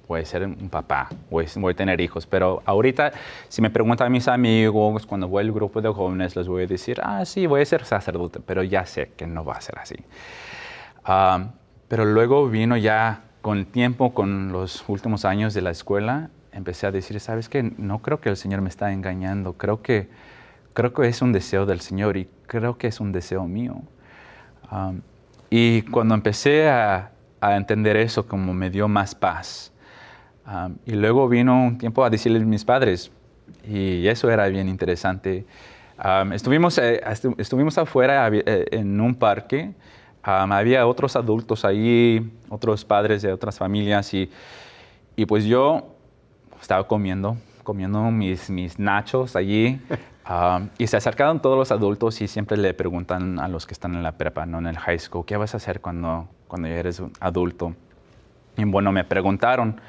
voy 0.08 0.22
a 0.22 0.26
ser 0.26 0.44
un 0.44 0.70
papá, 0.70 1.10
voy, 1.32 1.48
voy 1.56 1.74
a 1.74 1.76
tener 1.76 2.00
hijos. 2.00 2.28
Pero 2.28 2.62
ahorita, 2.66 3.12
si 3.50 3.62
me 3.62 3.70
preguntan 3.70 4.08
a 4.08 4.10
mis 4.10 4.28
amigos, 4.28 5.06
cuando 5.06 5.28
voy 5.28 5.44
al 5.44 5.52
grupo 5.52 5.82
de 5.82 5.90
jóvenes, 5.90 6.36
les 6.36 6.48
voy 6.48 6.64
a 6.64 6.68
decir, 6.68 7.00
ah, 7.02 7.26
sí, 7.26 7.48
voy 7.48 7.62
a 7.62 7.66
ser 7.66 7.84
sacerdote, 7.86 8.40
pero 8.40 8.64
ya 8.64 8.86
sé 8.86 9.12
que 9.18 9.26
no 9.26 9.44
va 9.44 9.54
a 9.54 9.62
ser 9.62 9.80
así. 9.80 9.96
Ah, 11.06 11.52
pero 11.88 12.04
luego 12.04 12.50
vino 12.50 12.78
ya 12.78 13.22
con 13.42 13.60
el 13.60 13.68
tiempo, 13.68 14.14
con 14.14 14.52
los 14.52 14.84
últimos 14.90 15.24
años 15.24 15.54
de 15.54 15.62
la 15.62 15.70
escuela, 15.70 16.32
empecé 16.52 16.88
a 16.88 16.92
decir, 16.92 17.20
¿sabes 17.20 17.48
qué? 17.48 17.62
No 17.78 18.00
creo 18.00 18.20
que 18.20 18.30
el 18.30 18.38
Señor 18.38 18.62
me 18.62 18.70
está 18.70 18.92
engañando, 18.92 19.54
creo 19.54 19.84
que, 19.84 20.10
creo 20.74 20.94
que 20.94 21.08
es 21.08 21.22
un 21.22 21.32
deseo 21.32 21.68
del 21.68 21.80
Señor 21.82 22.18
y 22.18 22.28
creo 22.48 22.80
que 22.80 22.88
es 22.88 23.00
un 23.00 23.12
deseo 23.12 23.46
mío. 23.46 23.84
Ah, 24.70 24.94
y 25.52 25.84
cuando 25.84 26.16
empecé 26.16 26.68
a, 26.70 27.12
a, 27.40 27.56
entender 27.56 27.98
eso, 27.98 28.28
como 28.28 28.54
me 28.56 28.72
dio 28.72 28.88
más 28.88 29.14
paz. 29.14 29.72
Ah, 30.44 30.70
y 30.88 30.94
luego 30.94 31.30
vino 31.30 31.66
un 31.66 31.78
tiempo 31.78 32.04
a 32.04 32.10
decirles 32.10 32.42
a 32.42 32.46
mis 32.46 32.66
padres, 32.66 33.12
y 33.64 34.08
eso 34.08 34.30
era 34.30 34.48
bien 34.48 34.68
interesante. 34.70 35.46
estuvimos, 36.34 36.78
eh, 36.80 37.02
estuvimos 37.38 37.78
afuera 37.78 38.28
eh, 38.32 38.66
en 38.72 39.00
un 39.00 39.16
parque 39.16 39.74
había 40.26 40.88
otros 40.88 41.16
adultos 41.16 41.66
ahí, 41.66 42.32
otros 42.50 42.84
padres 42.84 43.22
de 43.22 43.32
otras 43.32 43.58
familias 43.58 44.14
y, 44.14 44.30
y 45.16 45.26
pues 45.26 45.46
yo 45.46 45.96
estaba 46.60 46.88
comiendo, 46.88 47.38
comiendo 47.64 48.00
mis, 48.12 48.50
mis 48.50 48.80
nachos 48.80 49.36
allí 49.36 49.80
y 50.80 50.88
se 50.88 50.98
acercaron 50.98 51.42
todos 51.42 51.58
los 51.58 51.72
adultos 51.72 52.22
y 52.22 52.28
siempre 52.28 52.58
le 52.58 52.74
preguntan 52.74 53.40
a 53.40 53.48
los 53.48 53.68
que 53.68 53.74
están 53.74 53.94
en 53.94 54.02
la 54.02 54.14
prepa, 54.14 54.46
no 54.46 54.58
en 54.58 54.68
el 54.68 54.78
high 54.78 55.00
school, 55.00 55.26
¿qué 55.26 55.38
vas 55.38 55.54
a 55.54 55.58
hacer 55.58 55.80
cuando, 55.80 56.28
cuando 56.48 56.68
eres 56.68 57.00
un 57.00 57.14
adulto? 57.20 57.76
Y 58.58 58.64
bueno, 58.64 58.92
me 58.92 59.04
preguntaron. 59.04 59.80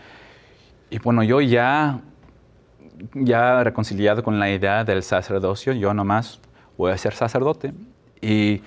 Y 0.90 0.98
bueno, 0.98 1.22
yo 1.22 1.40
ya, 1.40 2.00
ya 3.14 3.64
reconciliado 3.64 4.22
con 4.22 4.38
la 4.38 4.50
idea 4.50 4.84
del 4.84 5.02
sacerdocio, 5.02 5.72
yo 5.72 5.94
nomás 5.94 6.40
voy 6.76 6.92
a 6.92 6.98
ser 6.98 7.14
sacerdote 7.14 7.72
y, 8.20 8.62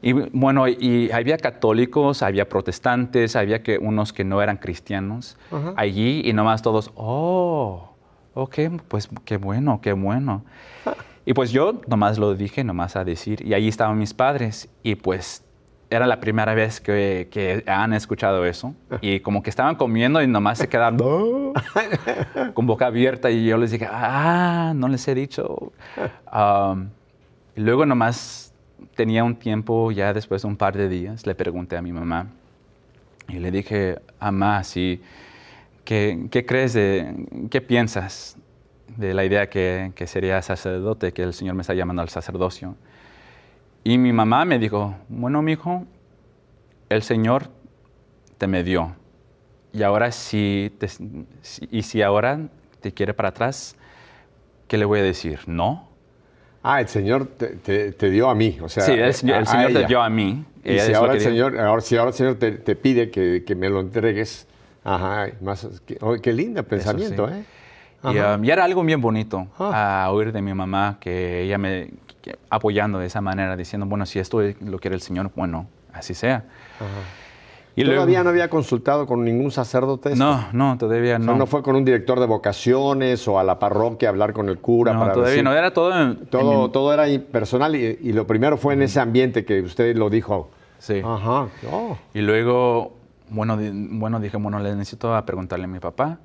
y, 0.00 0.12
bueno, 0.12 0.68
y 0.68 1.10
había 1.10 1.36
católicos, 1.36 2.22
había 2.22 2.48
protestantes, 2.48 3.36
había 3.36 3.62
que, 3.62 3.78
unos 3.78 4.12
que 4.12 4.24
no 4.24 4.42
eran 4.42 4.56
cristianos 4.56 5.36
allí 5.76 6.22
y 6.24 6.32
nomás 6.32 6.62
todos, 6.62 6.90
oh, 6.94 7.90
ok, 8.34 8.58
pues 8.88 9.08
qué 9.24 9.36
bueno, 9.36 9.80
qué 9.80 9.92
bueno. 9.92 10.44
Y 11.24 11.34
pues 11.34 11.52
yo 11.52 11.80
nomás 11.86 12.18
lo 12.18 12.34
dije, 12.34 12.64
nomás 12.64 12.96
a 12.96 13.04
decir, 13.04 13.46
y 13.46 13.54
allí 13.54 13.68
estaban 13.68 13.96
mis 13.96 14.12
padres 14.12 14.68
y 14.82 14.96
pues 14.96 15.44
era 15.88 16.06
la 16.06 16.20
primera 16.20 16.54
vez 16.54 16.80
que, 16.80 17.28
que 17.30 17.62
han 17.66 17.92
escuchado 17.92 18.44
eso 18.46 18.74
y 19.00 19.20
como 19.20 19.42
que 19.42 19.50
estaban 19.50 19.76
comiendo 19.76 20.22
y 20.22 20.26
nomás 20.26 20.58
se 20.58 20.68
quedaron 20.68 21.52
con 22.54 22.66
boca 22.66 22.86
abierta 22.86 23.30
y 23.30 23.44
yo 23.44 23.56
les 23.58 23.70
dije, 23.70 23.86
ah, 23.90 24.72
no 24.74 24.88
les 24.88 25.06
he 25.06 25.14
dicho. 25.14 25.72
Um, 26.32 26.88
y 27.54 27.60
luego 27.60 27.84
nomás 27.84 28.51
tenía 28.94 29.24
un 29.24 29.36
tiempo, 29.36 29.90
ya 29.90 30.12
después 30.12 30.42
de 30.42 30.48
un 30.48 30.56
par 30.56 30.76
de 30.76 30.88
días, 30.88 31.26
le 31.26 31.34
pregunté 31.34 31.76
a 31.76 31.82
mi 31.82 31.92
mamá 31.92 32.28
y 33.28 33.38
le 33.38 33.50
dije, 33.50 33.98
mamá, 34.20 34.64
¿sí, 34.64 35.00
¿qué, 35.84 36.26
¿qué, 36.30 36.44
crees 36.44 36.72
de, 36.74 37.26
qué 37.50 37.60
piensas 37.60 38.36
de 38.96 39.14
la 39.14 39.24
idea 39.24 39.48
que, 39.48 39.92
que, 39.94 40.06
sería 40.06 40.42
sacerdote, 40.42 41.12
que 41.12 41.22
el 41.22 41.32
Señor 41.32 41.54
me 41.54 41.62
está 41.62 41.74
llamando 41.74 42.02
al 42.02 42.08
sacerdocio? 42.08 42.76
Y 43.84 43.98
mi 43.98 44.12
mamá 44.12 44.44
me 44.44 44.58
dijo, 44.58 44.94
bueno, 45.08 45.42
mi 45.42 45.52
hijo, 45.52 45.84
el 46.88 47.02
Señor 47.02 47.48
te 48.38 48.46
me 48.46 48.62
dio. 48.62 48.94
Y 49.72 49.82
ahora 49.82 50.12
si, 50.12 50.72
y 51.70 51.82
si 51.82 52.02
ahora 52.02 52.48
te 52.80 52.92
quiere 52.92 53.14
para 53.14 53.30
atrás, 53.30 53.76
¿qué 54.68 54.76
le 54.76 54.84
voy 54.84 55.00
a 55.00 55.02
decir? 55.02 55.40
¿No? 55.46 55.88
Ah, 56.62 56.80
el 56.80 56.88
Señor 56.88 57.26
te, 57.26 58.10
dio 58.10 58.30
a 58.30 58.34
mí, 58.34 58.58
o 58.62 58.68
sea, 58.68 58.84
sí, 58.84 58.92
el, 58.92 59.12
Señor, 59.14 59.44
te 59.72 59.86
dio 59.86 60.00
a 60.00 60.08
mí. 60.08 60.44
Y 60.64 60.78
si 60.78 60.94
ahora, 60.94 61.14
el 61.14 61.20
Señor, 61.20 61.58
ahora, 61.58 61.82
si 61.82 61.96
ahora 61.96 62.10
el 62.10 62.14
Señor 62.14 62.36
te, 62.36 62.76
pide 62.76 63.10
que, 63.10 63.54
me 63.56 63.68
lo 63.68 63.80
entregues, 63.80 64.46
ajá, 64.84 65.28
más, 65.40 65.68
qué, 65.84 65.98
oh, 66.00 66.14
qué 66.22 66.32
lindo 66.32 66.62
pensamiento, 66.62 67.28
¿eh? 67.28 67.44
Um, 68.04 68.44
y, 68.44 68.50
era 68.50 68.64
algo 68.64 68.82
bien 68.82 69.00
bonito 69.00 69.46
ah. 69.60 70.04
a 70.04 70.10
oír 70.10 70.32
de 70.32 70.42
mi 70.42 70.52
mamá 70.54 70.98
que 70.98 71.42
ella 71.42 71.56
me 71.56 71.90
apoyando 72.50 72.98
de 72.98 73.06
esa 73.06 73.20
manera, 73.20 73.56
diciendo, 73.56 73.86
bueno, 73.86 74.06
si 74.06 74.18
esto 74.18 74.40
lo 74.60 74.78
quiere 74.78 74.96
el 74.96 75.02
Señor, 75.02 75.30
bueno, 75.34 75.68
así 75.92 76.14
sea. 76.14 76.44
Ajá. 76.78 77.21
¿Y 77.74 77.84
¿Todavía 77.84 78.22
no 78.22 78.30
había 78.30 78.50
consultado 78.50 79.06
con 79.06 79.24
ningún 79.24 79.50
sacerdote? 79.50 80.14
No, 80.14 80.48
no, 80.52 80.76
todavía 80.76 81.18
no. 81.18 81.36
¿No 81.36 81.46
fue 81.46 81.62
con 81.62 81.74
un 81.74 81.84
director 81.84 82.20
de 82.20 82.26
vocaciones 82.26 83.26
o 83.28 83.38
a 83.38 83.44
la 83.44 83.58
parroquia 83.58 84.08
a 84.08 84.10
hablar 84.10 84.34
con 84.34 84.48
el 84.48 84.58
cura? 84.58 84.92
No, 84.92 85.10
todavía 85.10 85.42
no, 85.42 85.54
era 85.54 85.72
todo... 85.72 86.16
todo, 86.30 86.70
todo 86.70 86.92
era 86.92 87.06
personal 87.24 87.74
y, 87.74 88.12
lo 88.12 88.26
primero 88.26 88.58
fue 88.58 88.74
en 88.74 88.82
ese 88.82 89.00
ambiente 89.00 89.44
que 89.44 89.62
usted 89.62 89.96
lo 89.96 90.10
dijo. 90.10 90.50
Sí. 90.78 91.00
Ajá. 91.02 91.48
Oh. 91.70 91.96
Y 92.12 92.20
luego, 92.20 92.92
bueno, 93.30 93.58
bueno, 93.58 94.20
dije, 94.20 94.36
bueno, 94.36 94.58
le 94.58 94.74
necesito 94.74 95.14
a 95.14 95.24
preguntarle 95.24 95.64
a 95.64 95.68
mi 95.68 95.78
papá. 95.78 96.18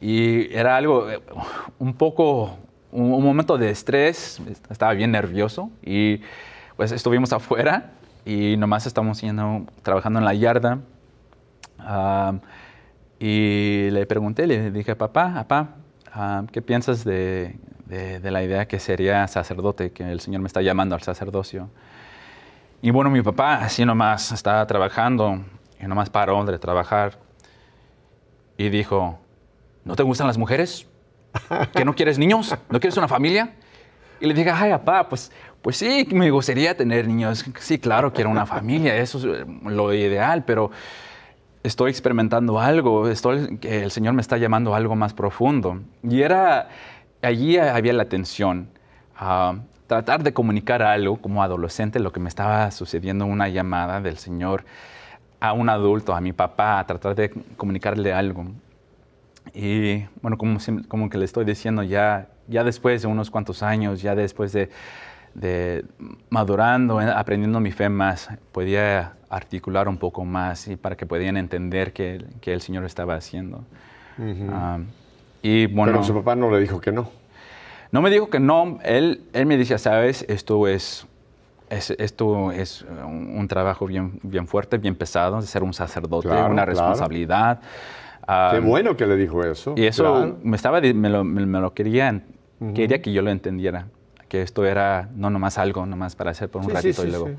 Y 0.00 0.52
era 0.52 0.76
algo, 0.76 1.08
eh, 1.08 1.20
un 1.78 1.94
poco, 1.94 2.56
un, 2.90 3.22
momento 3.22 3.58
de 3.58 3.70
estrés, 3.70 4.40
estaba 4.70 4.92
bien 4.94 5.12
nervioso 5.12 5.70
y 5.82 6.22
pues 6.76 6.90
estuvimos 6.90 7.32
afuera 7.32 7.92
y 8.24 8.56
nomás 8.56 8.86
estamos 8.86 9.20
yendo, 9.20 9.66
trabajando 9.82 10.18
en 10.18 10.24
la 10.24 10.34
yarda. 10.34 10.78
y 13.18 13.90
le 13.90 14.06
pregunté, 14.06 14.46
le 14.46 14.70
dije, 14.70 14.96
papá, 14.96 15.44
papá, 15.46 16.46
¿qué 16.52 16.62
piensas 16.62 17.04
de, 17.04 17.58
de, 17.86 18.30
la 18.30 18.42
idea 18.42 18.66
que 18.66 18.78
sería 18.78 19.26
sacerdote, 19.26 19.92
que 19.92 20.10
el 20.10 20.20
Señor 20.20 20.42
me 20.42 20.46
está 20.46 20.62
llamando 20.62 20.94
al 20.94 21.02
sacerdocio? 21.02 21.68
Y 22.82 22.90
bueno, 22.90 23.10
mi 23.10 23.22
papá 23.22 23.56
así 23.56 23.84
nomás 23.84 24.32
estaba 24.32 24.66
trabajando 24.66 25.44
y 25.80 25.86
nomás 25.86 26.08
paró 26.08 26.44
de 26.44 26.58
trabajar 26.58 27.18
y 28.56 28.68
dijo, 28.68 29.18
¿no 29.84 29.96
te 29.96 30.02
gustan 30.02 30.26
las 30.26 30.38
mujeres? 30.38 30.86
¿Que 31.74 31.84
no 31.84 31.94
quieres 31.94 32.18
niños? 32.18 32.54
¿No 32.68 32.80
quieres 32.80 32.96
una 32.96 33.08
familia? 33.08 33.54
Y 34.20 34.26
le 34.26 34.34
dije, 34.34 34.50
ay, 34.50 34.70
papá, 34.72 35.08
pues, 35.08 35.32
pues 35.62 35.76
sí, 35.76 36.06
me 36.12 36.30
gustaría 36.30 36.76
tener 36.76 37.06
niños. 37.06 37.44
Sí, 37.58 37.78
claro, 37.78 38.12
quiero 38.12 38.30
una 38.30 38.46
familia, 38.46 38.96
eso 38.96 39.18
es 39.18 39.24
eh, 39.24 39.44
lo 39.64 39.92
ideal, 39.92 40.44
pero 40.44 40.70
estoy 41.62 41.90
experimentando 41.90 42.58
algo, 42.58 43.08
estoy, 43.08 43.58
el 43.62 43.90
Señor 43.90 44.14
me 44.14 44.22
está 44.22 44.38
llamando 44.38 44.74
a 44.74 44.78
algo 44.78 44.96
más 44.96 45.12
profundo. 45.12 45.80
Y 46.02 46.22
era, 46.22 46.68
allí 47.22 47.58
había 47.58 47.92
la 47.92 48.06
tensión. 48.06 48.68
a 49.16 49.54
tratar 49.86 50.22
de 50.22 50.32
comunicar 50.32 50.82
algo 50.82 51.16
como 51.16 51.42
adolescente, 51.42 51.98
lo 51.98 52.12
que 52.12 52.20
me 52.20 52.28
estaba 52.28 52.70
sucediendo, 52.70 53.26
una 53.26 53.48
llamada 53.48 54.00
del 54.00 54.18
Señor 54.18 54.64
a 55.40 55.52
un 55.52 55.68
adulto, 55.68 56.14
a 56.14 56.20
mi 56.20 56.32
papá, 56.32 56.78
a 56.78 56.86
tratar 56.86 57.16
de 57.16 57.30
comunicarle 57.56 58.12
algo. 58.12 58.46
Y 59.52 60.04
bueno, 60.22 60.38
como, 60.38 60.58
como 60.86 61.10
que 61.10 61.18
le 61.18 61.24
estoy 61.24 61.44
diciendo, 61.44 61.82
ya, 61.82 62.28
ya 62.46 62.62
después 62.62 63.02
de 63.02 63.08
unos 63.08 63.30
cuantos 63.30 63.64
años, 63.64 64.00
ya 64.00 64.14
después 64.14 64.52
de, 64.52 64.70
de 65.34 65.84
madurando, 66.28 67.00
eh, 67.00 67.06
aprendiendo 67.14 67.60
mi 67.60 67.70
fe 67.72 67.88
más, 67.88 68.28
podía 68.52 69.14
articular 69.28 69.88
un 69.88 69.96
poco 69.96 70.24
más 70.24 70.66
y 70.68 70.76
para 70.76 70.96
que 70.96 71.06
pudieran 71.06 71.36
entender 71.36 71.92
que, 71.92 72.24
que 72.40 72.52
el 72.52 72.60
Señor 72.60 72.84
estaba 72.84 73.14
haciendo. 73.14 73.64
Ah, 74.48 74.78
y 75.42 75.66
bueno, 75.66 75.92
Pero 75.92 76.04
su 76.04 76.14
papá 76.14 76.34
no 76.34 76.50
le 76.50 76.58
dijo 76.60 76.80
que 76.80 76.92
no. 76.92 77.08
no 77.92 78.02
me 78.02 78.10
dijo 78.10 78.28
que 78.28 78.40
no, 78.40 78.78
él, 78.84 79.22
él 79.32 79.46
me 79.46 79.56
decía, 79.56 79.78
sabes, 79.78 80.24
esto 80.28 80.66
es, 80.68 81.06
es- 81.70 81.90
esto 81.98 82.50
es 82.52 82.82
un, 83.06 83.38
un 83.38 83.48
trabajo 83.48 83.86
bien, 83.86 84.18
bien 84.22 84.46
fuerte, 84.46 84.76
bien 84.78 84.94
pesado, 84.96 85.40
de 85.40 85.46
ser 85.46 85.62
un 85.62 85.72
sacerdote, 85.72 86.28
Claro, 86.28 86.50
una 86.50 86.64
claro. 86.64 86.66
responsabilidad. 86.66 87.60
Ah, 88.26 88.50
Qué 88.52 88.60
bueno 88.60 88.96
que 88.96 89.06
le 89.06 89.16
dijo 89.16 89.42
eso. 89.44 89.74
y 89.76 89.84
eso 89.84 90.02
claro. 90.04 90.38
me, 90.42 90.56
estaba, 90.56 90.80
me, 90.80 91.08
lo, 91.08 91.24
me- 91.24 91.46
me 91.46 91.60
lo 91.60 91.72
quería, 91.72 92.20
quería 92.74 93.00
que 93.00 93.12
yo 93.12 93.22
lo 93.22 93.30
entendiera, 93.30 93.86
que 94.30 94.40
esto 94.42 94.64
era 94.64 95.10
no 95.14 95.28
nomás 95.28 95.58
algo, 95.58 95.84
nomás 95.84 96.14
para 96.16 96.30
hacer 96.30 96.48
por 96.48 96.62
un 96.62 96.68
Sí, 96.68 96.72
ratito 96.74 97.02
sí, 97.02 97.08
y 97.08 97.10
luego. 97.10 97.30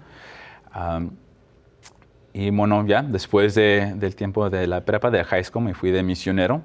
y 2.33 2.49
bueno, 2.49 2.85
ya 2.85 3.01
después 3.01 3.55
de- 3.55 3.93
del 3.95 4.15
tiempo 4.15 4.49
de 4.49 4.67
la 4.67 4.81
prepa 4.85 5.09
de 5.09 5.23
high 5.23 5.43
school 5.43 5.63
me 5.65 5.73
fui 5.73 5.91
de 5.91 6.03
misionero 6.03 6.61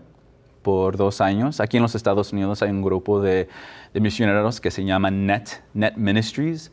por 0.62 0.97
dos 0.97 1.21
años. 1.21 1.61
Aquí 1.61 1.77
en 1.77 1.83
los 1.85 1.95
Estados 1.95 2.33
Unidos 2.33 2.61
hay 2.62 2.71
un 2.71 2.83
grupo 2.83 3.21
de, 3.21 3.49
de 3.95 4.01
misioneros 4.01 4.61
que 4.61 4.71
se 4.71 4.85
llama 4.85 5.11
NET, 5.11 5.62
NET 5.75 5.97
Ministries. 5.97 6.71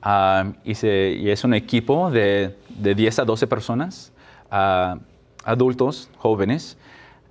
Am, 0.00 0.54
y, 0.64 0.74
se- 0.74 1.16
y 1.18 1.28
es 1.30 1.42
un 1.44 1.54
equipo 1.54 2.10
de, 2.10 2.56
de 2.68 2.94
10 2.94 3.18
a 3.18 3.24
12 3.24 3.46
personas, 3.48 4.12
ah, 4.50 4.98
adultos, 5.44 6.08
jóvenes, 6.18 6.76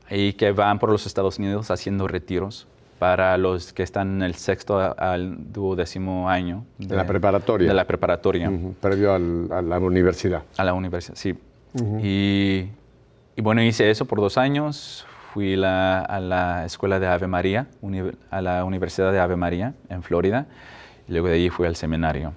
y 0.10 0.34
que 0.34 0.52
van 0.52 0.80
por 0.80 0.90
los 0.92 1.06
Estados 1.06 1.40
Unidos 1.40 1.72
haciendo 1.72 2.08
retiros 2.10 2.68
para 3.02 3.36
los 3.40 3.74
que 3.74 3.82
están 3.82 4.18
en 4.18 4.22
el 4.22 4.36
sexto 4.36 4.78
al 4.96 5.52
duodécimo 5.52 6.30
año. 6.30 6.66
De 6.78 6.96
la 6.96 7.08
preparatoria. 7.08 7.68
De 7.68 7.74
la 7.74 7.86
preparatoria 7.86 8.48
Ujú, 8.48 8.76
Perdió 8.80 9.16
al- 9.16 9.48
a 9.52 9.60
la 9.64 9.80
universidad. 9.80 10.44
a 10.56 10.64
la 10.64 10.76
universidad, 10.76 11.16
sí. 11.16 11.36
y, 12.04 12.68
y 13.36 13.42
bueno, 13.42 13.64
hice 13.64 13.90
eso 13.90 14.06
por 14.06 14.20
dos 14.22 14.38
años. 14.38 15.08
Fui 15.34 15.56
la- 15.56 16.02
a 16.02 16.20
la 16.20 16.64
escuela 16.66 17.00
de 17.00 17.08
Ave 17.08 17.26
María, 17.26 17.66
uni- 17.82 18.12
a 18.30 18.40
la 18.40 18.64
Universidad 18.66 19.12
de 19.12 19.20
Ave 19.20 19.36
María 19.36 19.74
en 19.90 20.04
Florida. 20.04 20.46
Y 21.08 21.14
luego 21.14 21.28
de 21.30 21.34
allí 21.36 21.50
fui 21.50 21.66
al 21.66 21.76
seminario. 21.76 22.34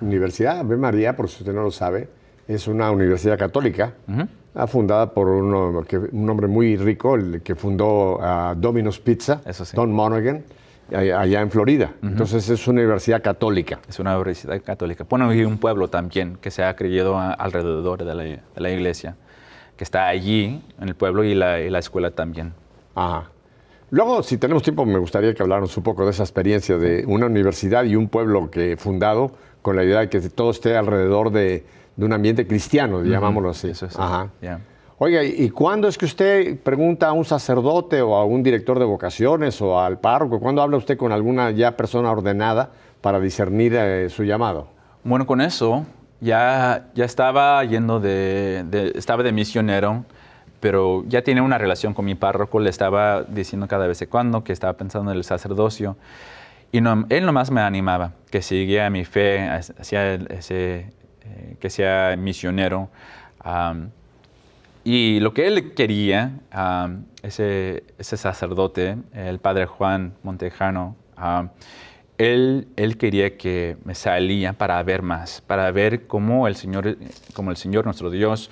Universidad 0.00 0.60
Ave 0.60 0.76
María, 0.76 1.16
por 1.16 1.28
si 1.28 1.38
usted 1.42 1.52
no 1.52 1.62
lo 1.64 1.72
sabe, 1.72 2.08
es 2.46 2.68
una 2.68 2.88
universidad 2.92 3.36
católica 3.36 3.94
ah, 4.06 4.26
fundada 4.66 5.12
por 5.12 5.28
uno, 5.28 5.84
que- 5.86 5.98
un 5.98 6.28
hombre 6.30 6.46
muy 6.46 6.76
rico, 6.76 7.16
el 7.16 7.42
que 7.42 7.54
fundó 7.54 8.18
ah, 8.22 8.54
Domino's 8.56 9.00
Pizza, 9.00 9.40
Eso 9.44 9.64
sí. 9.64 9.76
Don 9.76 9.92
Monaghan, 9.92 10.44
allá 10.92 11.40
en 11.40 11.50
Florida. 11.50 11.92
Entonces 12.02 12.48
es 12.48 12.68
una 12.68 12.80
universidad 12.82 13.22
católica. 13.22 13.80
Es 13.88 13.98
una 13.98 14.14
universidad 14.16 14.60
católica. 14.62 15.04
Bueno, 15.08 15.28
un 15.28 15.58
pueblo 15.58 15.88
también 15.88 16.36
que 16.40 16.50
se 16.50 16.62
ha 16.62 16.76
creído 16.76 17.16
a- 17.18 17.32
alrededor 17.32 18.04
de 18.04 18.14
la, 18.14 18.22
de 18.22 18.40
la 18.56 18.70
iglesia, 18.70 19.16
que 19.76 19.82
está 19.84 20.06
allí 20.06 20.62
en 20.80 20.88
el 20.88 20.94
pueblo 20.94 21.24
y 21.24 21.34
la, 21.34 21.60
y 21.60 21.68
la 21.70 21.78
escuela 21.80 22.10
también. 22.12 22.52
Ajá. 22.94 23.30
Luego, 23.90 24.22
si 24.22 24.38
tenemos 24.38 24.62
tiempo, 24.62 24.84
me 24.86 24.98
gustaría 24.98 25.34
que 25.34 25.42
habláramos 25.42 25.76
un 25.76 25.82
poco 25.82 26.04
de 26.04 26.10
esa 26.10 26.22
experiencia 26.24 26.78
de 26.78 27.04
una 27.06 27.26
universidad 27.26 27.84
y 27.84 27.96
un 27.96 28.08
pueblo 28.08 28.50
que 28.50 28.76
fundado 28.76 29.32
con 29.62 29.76
la 29.76 29.84
idea 29.84 30.00
de 30.00 30.08
que 30.08 30.20
todo 30.20 30.50
esté 30.50 30.76
alrededor 30.76 31.30
de, 31.30 31.64
de 31.96 32.04
un 32.04 32.12
ambiente 32.12 32.46
cristiano, 32.46 33.02
llamámoslo 33.02 33.50
así. 33.50 33.68
Eso 33.70 33.86
es. 33.86 33.98
Ajá. 33.98 34.28
ya. 34.42 34.60
Oiga, 34.98 35.24
¿y 35.24 35.50
cuándo 35.50 35.88
es 35.88 35.98
que 35.98 36.04
usted 36.04 36.58
pregunta 36.60 37.08
a 37.08 37.12
un 37.12 37.24
sacerdote 37.24 38.00
o 38.00 38.14
a 38.14 38.24
un 38.24 38.42
director 38.44 38.78
de 38.78 38.84
vocaciones 38.84 39.60
o 39.60 39.80
al 39.80 39.98
párroco? 39.98 40.38
¿Cuándo 40.38 40.62
habla 40.62 40.76
usted 40.76 40.96
con 40.96 41.10
alguna 41.12 41.50
ya 41.50 41.76
persona 41.76 42.10
ordenada 42.12 42.70
para 43.00 43.18
discernir 43.18 43.74
eh, 43.74 44.08
su 44.08 44.22
llamado? 44.22 44.68
Bueno, 45.02 45.26
con 45.26 45.40
eso 45.40 45.84
ya, 46.20 46.86
ya 46.94 47.04
estaba 47.04 47.62
yendo 47.64 47.98
de, 48.00 48.64
de- 48.70 48.92
estaba 48.94 49.22
de 49.24 49.32
misionero, 49.32 50.04
pero 50.60 51.04
ya 51.08 51.22
tenía 51.22 51.42
una 51.42 51.58
relación 51.58 51.92
con 51.92 52.04
mi 52.04 52.14
párroco, 52.14 52.60
le 52.60 52.70
estaba 52.70 53.24
diciendo 53.24 53.66
cada 53.66 53.86
vez 53.88 54.00
en 54.00 54.08
cuando 54.08 54.44
que 54.44 54.52
estaba 54.52 54.74
pensando 54.74 55.10
en 55.10 55.16
el 55.18 55.24
sacerdocio. 55.24 55.96
Y 56.70 56.80
no- 56.80 57.04
él 57.10 57.26
nomás 57.26 57.50
me 57.50 57.60
animaba, 57.60 58.12
que 58.30 58.42
siguiera 58.42 58.88
mi 58.90 59.04
fe, 59.04 59.40
hacia 59.50 60.14
ese, 60.14 60.86
eh, 61.24 61.56
que 61.58 61.70
sea 61.70 62.16
misionero. 62.16 62.88
Y 64.84 65.18
lo 65.20 65.32
que 65.32 65.46
él 65.46 65.72
quería, 65.72 66.40
am, 66.50 67.06
ese, 67.22 67.84
ese 67.98 68.16
sacerdote, 68.16 68.96
el 69.14 69.38
padre 69.38 69.64
Juan 69.66 70.12
Montejano, 70.22 70.94
él, 72.18 72.68
él 72.76 72.96
quería 72.96 73.36
que 73.36 73.76
me 73.84 73.94
salía 73.94 74.52
para 74.52 74.82
ver 74.82 75.02
más, 75.02 75.40
para 75.40 75.70
ver 75.70 76.06
cómo 76.06 76.46
el 76.46 76.56
Señor, 76.56 76.98
cómo 77.32 77.50
el 77.50 77.56
Señor 77.56 77.86
nuestro 77.86 78.10
Dios 78.10 78.50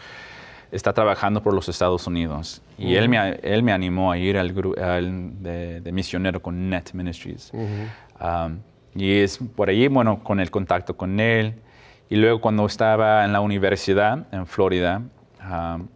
está 0.73 0.93
trabajando 0.95 1.43
por 1.43 1.53
los 1.55 1.69
Estados 1.69 2.07
Unidos. 2.07 2.63
Y 2.79 2.95
él, 2.95 3.09
me, 3.09 3.35
él 3.43 3.63
me 3.63 3.73
animó 3.73 4.11
a 4.11 4.19
ir 4.19 4.39
al 4.39 4.53
grupo 4.53 4.81
de, 4.81 5.81
de 5.81 5.93
misionero 5.93 6.41
con 6.41 6.71
Net 6.71 6.93
Ministries. 6.95 7.53
Um, 7.53 8.59
y 8.95 9.19
es 9.19 9.39
por 9.55 9.69
ahí, 9.69 9.87
bueno, 9.89 10.25
con 10.25 10.41
el 10.41 10.51
contacto 10.51 10.97
con 10.97 11.21
él. 11.21 11.55
Y 12.13 12.17
luego 12.17 12.43
cuando 12.43 12.67
estaba 12.67 13.25
en 13.25 13.33
la 13.33 13.41
universidad 13.41 14.27
en 14.33 14.47
Florida, 14.47 15.01
um, 15.41 15.89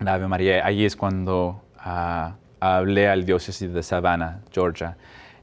en 0.00 0.08
Ave 0.08 0.26
María, 0.26 0.64
ahí 0.64 0.86
es 0.86 0.96
cuando 0.96 1.60
ah, 1.78 2.36
hablé 2.60 3.08
al 3.08 3.26
diócesis 3.26 3.70
de 3.70 3.82
Savannah, 3.82 4.40
Georgia. 4.50 4.96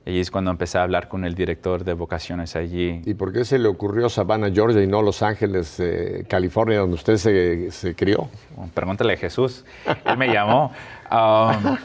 Ahí 0.03 0.19
es 0.19 0.31
cuando 0.31 0.49
empecé 0.49 0.79
a 0.79 0.81
hablar 0.81 1.07
con 1.07 1.23
el 1.23 1.35
director 1.35 1.83
de 1.83 1.93
vocaciones 1.93 2.55
allí. 2.55 3.03
¿Y 3.05 3.13
por 3.13 3.31
qué 3.31 3.45
se 3.45 3.59
le 3.59 3.67
ocurrió 3.67 4.09
Savannah, 4.09 4.49
Georgia 4.49 4.81
y 4.81 4.87
no 4.87 5.03
Los 5.03 5.21
Ángeles, 5.21 5.79
eh, 5.79 6.25
California, 6.27 6.79
donde 6.79 6.95
usted 6.95 7.17
se, 7.17 7.69
se 7.69 7.93
crió? 7.93 8.27
Bueno, 8.55 8.71
Pregúntale 8.73 9.13
a 9.13 9.17
Jesús. 9.17 9.63
Él 10.03 10.17
me 10.17 10.33
llamó. 10.33 10.71
Um, 11.11 11.77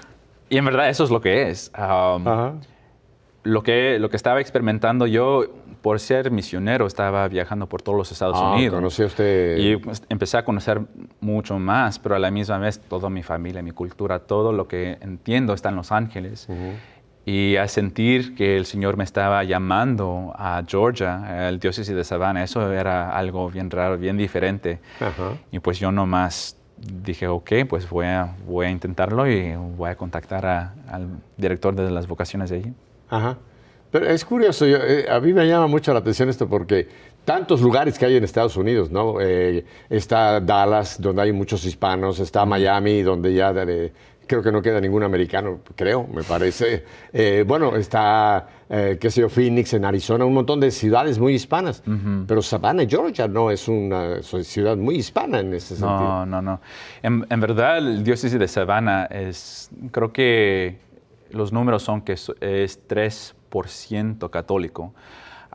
y 0.49 0.57
en 0.57 0.65
verdad 0.65 0.89
eso 0.89 1.05
es 1.05 1.11
lo 1.11 1.21
que 1.21 1.51
es. 1.51 1.71
Um, 1.79 2.63
lo, 3.43 3.63
que, 3.63 3.99
lo 3.99 4.09
que 4.09 4.17
estaba 4.17 4.41
experimentando 4.41 5.07
yo, 5.07 5.45
por 5.87 6.01
ser 6.01 6.33
misionero, 6.33 6.85
estaba 6.89 7.29
viajando 7.29 7.69
por 7.69 7.81
todos 7.81 7.97
los 7.97 8.11
Estados 8.11 8.37
Ah, 8.41 8.55
Unidos. 8.57 8.75
¿Conocía 8.75 9.07
usted? 9.07 9.57
Y 9.57 9.77
pues, 9.77 10.03
empecé 10.09 10.37
a 10.37 10.45
conocer 10.45 10.81
mucho 11.21 11.61
más, 11.61 12.01
pero 12.01 12.17
a 12.17 12.19
la 12.19 12.33
misma 12.33 12.59
vez 12.59 12.81
toda 12.81 13.09
mi 13.09 13.23
familia, 13.23 13.63
mi 13.63 13.71
cultura, 13.71 14.19
todo 14.19 14.51
lo 14.53 14.67
que 14.67 14.99
entiendo 15.01 15.55
está 15.55 15.69
en 15.69 15.77
Los 15.77 15.93
Ángeles. 15.93 16.49
Y 17.25 17.55
a 17.55 17.69
sentir 17.69 18.35
que 18.35 18.57
el 18.57 18.67
Señor 18.67 18.97
me 18.97 19.05
estaba 19.05 19.45
llamando 19.45 20.33
a 20.37 20.61
Georgia, 20.67 21.47
al 21.47 21.61
diócesis 21.61 21.95
de 21.95 22.03
Savannah, 22.03 22.43
eso 22.43 22.73
era 22.73 23.17
algo 23.17 23.49
bien 23.49 23.71
raro, 23.71 23.97
bien 23.97 24.17
diferente. 24.17 24.81
Ajá. 24.99 25.35
Y 25.53 25.61
pues 25.61 25.79
yo 25.79 25.93
nomás 25.93 26.57
dije, 27.05 27.29
ok, 27.29 27.53
pues 27.69 27.89
voy 27.89 28.07
a, 28.07 28.35
voy 28.45 28.67
a 28.67 28.71
intentarlo 28.71 29.31
y 29.31 29.55
voy 29.55 29.89
a 29.91 29.95
contactar 29.97 30.47
a- 30.47 30.75
al 30.91 31.07
director 31.37 31.77
de 31.77 31.89
las 31.93 32.09
vocaciones 32.09 32.51
de 32.51 32.57
allí. 32.57 32.73
Ajá. 33.09 33.37
Pero 33.99 34.11
es 34.11 34.25
curioso, 34.27 34.67
yo, 34.67 34.77
eh, 34.77 35.07
a 35.09 35.19
mí 35.21 35.33
me 35.33 35.47
llama 35.49 35.67
mucho 35.69 35.91
la 35.95 36.01
atención 36.01 36.29
esto 36.29 36.47
porque 36.47 36.87
tantos 37.25 37.63
lugares 37.63 37.99
que 37.99 38.05
hay 38.05 38.17
en 38.17 38.25
Estados 38.25 38.57
Unidos, 38.59 38.91
¿no? 38.91 39.21
Eh, 39.23 39.65
está 39.89 40.39
Dallas, 40.41 41.01
donde 41.01 41.23
hay 41.23 41.33
muchos 41.33 41.65
hispanos, 41.65 42.21
está 42.21 42.45
Miami, 42.45 43.01
donde 43.03 43.33
ya 43.33 43.55
de- 43.55 43.93
creo 44.27 44.43
que 44.43 44.53
no 44.53 44.61
queda 44.61 44.81
ningún 44.83 45.03
americano, 45.03 45.61
creo, 45.77 46.07
me 46.13 46.25
parece. 46.25 46.85
Eh, 47.13 47.45
bueno, 47.47 47.75
está, 47.77 48.47
eh, 48.69 48.99
qué 49.01 49.09
sé 49.11 49.21
yo, 49.23 49.29
Phoenix 49.31 49.73
en 49.73 49.85
Arizona, 49.87 50.25
un 50.27 50.35
montón 50.35 50.61
de 50.61 50.71
ciudades 50.73 51.19
muy 51.19 51.33
hispanas. 51.35 51.83
Pero 52.27 52.43
Savannah, 52.43 52.85
Georgia, 52.87 53.29
no 53.29 53.51
es 53.51 53.67
una 53.69 54.21
ciudad 54.23 54.77
muy 54.77 54.97
hispana 54.97 55.39
en 55.41 55.55
ese 55.55 55.77
sentido. 55.77 56.27
No, 56.27 56.27
no, 56.27 56.43
no. 56.43 56.61
En, 57.03 57.25
en 57.31 57.41
verdad, 57.41 57.79
el 57.79 58.03
diócesis 58.05 58.39
de 58.39 58.49
Savannah 58.49 59.07
es, 59.07 59.71
creo 59.91 60.13
que 60.13 60.85
los 61.31 61.53
números 61.53 61.83
son 61.85 62.03
que 62.03 62.13
es, 62.15 62.31
es 62.41 62.81
3% 62.89 63.36
católico. 64.31 64.93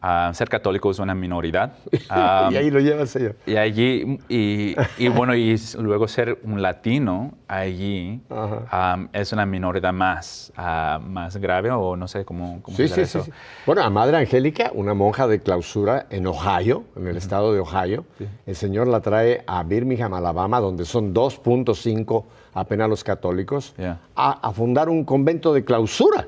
Ah, 0.03 0.31
ser 0.33 0.49
católico 0.49 0.89
es 0.89 0.97
una 0.97 1.13
minoridad. 1.13 1.73
Ah, 2.09 2.49
y 2.51 2.55
ahí 2.55 2.71
lo 2.71 2.79
lleva 2.79 3.01
el 3.03 3.07
Señor. 3.07 3.35
y 3.45 3.55
allí, 3.55 4.17
y, 4.27 4.75
y 4.97 5.07
bueno, 5.09 5.35
y 5.35 5.55
luego 5.77 6.07
ser 6.07 6.39
un 6.43 6.61
latino 6.61 7.33
allí 7.47 8.19
um, 8.29 9.07
es 9.13 9.31
una 9.31 9.45
minoridad 9.45 9.93
más, 9.93 10.51
ah, 10.57 10.99
más 11.01 11.37
grave 11.37 11.69
o 11.69 11.95
no 11.95 12.07
sé 12.07 12.25
cómo, 12.25 12.61
cómo 12.63 12.75
Sí, 12.75 12.87
sí, 12.87 12.95
sí, 12.95 13.01
eso. 13.01 13.23
sí. 13.23 13.31
Bueno, 13.67 13.83
a 13.83 13.89
Madre 13.91 14.17
Angélica, 14.17 14.71
una 14.73 14.93
monja 14.95 15.27
de 15.27 15.39
clausura 15.39 16.07
en 16.09 16.25
Ohio, 16.25 16.83
en 16.97 17.07
el 17.07 17.15
estado 17.17 17.53
de 17.53 17.59
Ohio, 17.59 18.03
el 18.47 18.55
Señor 18.55 18.87
la 18.87 19.01
trae 19.01 19.43
a 19.45 19.61
Birmingham, 19.63 20.13
Alabama, 20.15 20.59
donde 20.59 20.83
son 20.85 21.13
2.5 21.13 22.25
apenas 22.55 22.89
los 22.89 23.03
católicos, 23.03 23.73
Yeah. 23.77 23.99
a, 24.15 24.31
a 24.49 24.51
fundar 24.51 24.89
un 24.89 25.05
convento 25.05 25.53
de 25.53 25.63
clausura. 25.63 26.27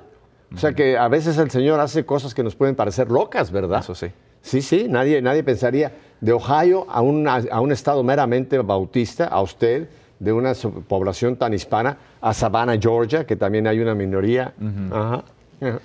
O 0.54 0.58
sea 0.58 0.74
que 0.74 0.98
a 0.98 1.08
veces 1.08 1.38
el 1.38 1.50
Señor 1.50 1.80
hace 1.80 2.06
cosas 2.06 2.34
que 2.34 2.44
nos 2.44 2.56
pueden 2.56 2.76
parecer 2.76 3.10
locas, 3.10 3.52
¿verdad? 3.52 3.80
Eso 3.80 3.96
sí. 3.96 4.08
Sí, 4.42 4.62
sí, 4.62 4.88
nadie, 4.89 5.22
nadie 5.22 5.44
pensaría 5.44 5.94
de 6.20 6.34
Ohio 6.34 6.86
a 6.89 7.02
un, 7.02 7.28
a 7.28 7.60
un 7.62 7.72
estado 7.72 8.04
meramente 8.04 8.58
bautista, 8.60 9.26
a 9.26 9.42
usted, 9.42 9.89
de 10.20 10.32
una 10.32 10.54
población 10.88 11.36
tan 11.36 11.54
hispana 11.54 11.98
a 12.22 12.34
Savannah, 12.34 12.78
Georgia, 12.80 13.26
que 13.26 13.36
también 13.36 13.68
hay 13.68 13.80
una 13.80 13.96
minoría. 13.96 14.54
Ajá, 14.92 15.24
ajá. 15.62 15.80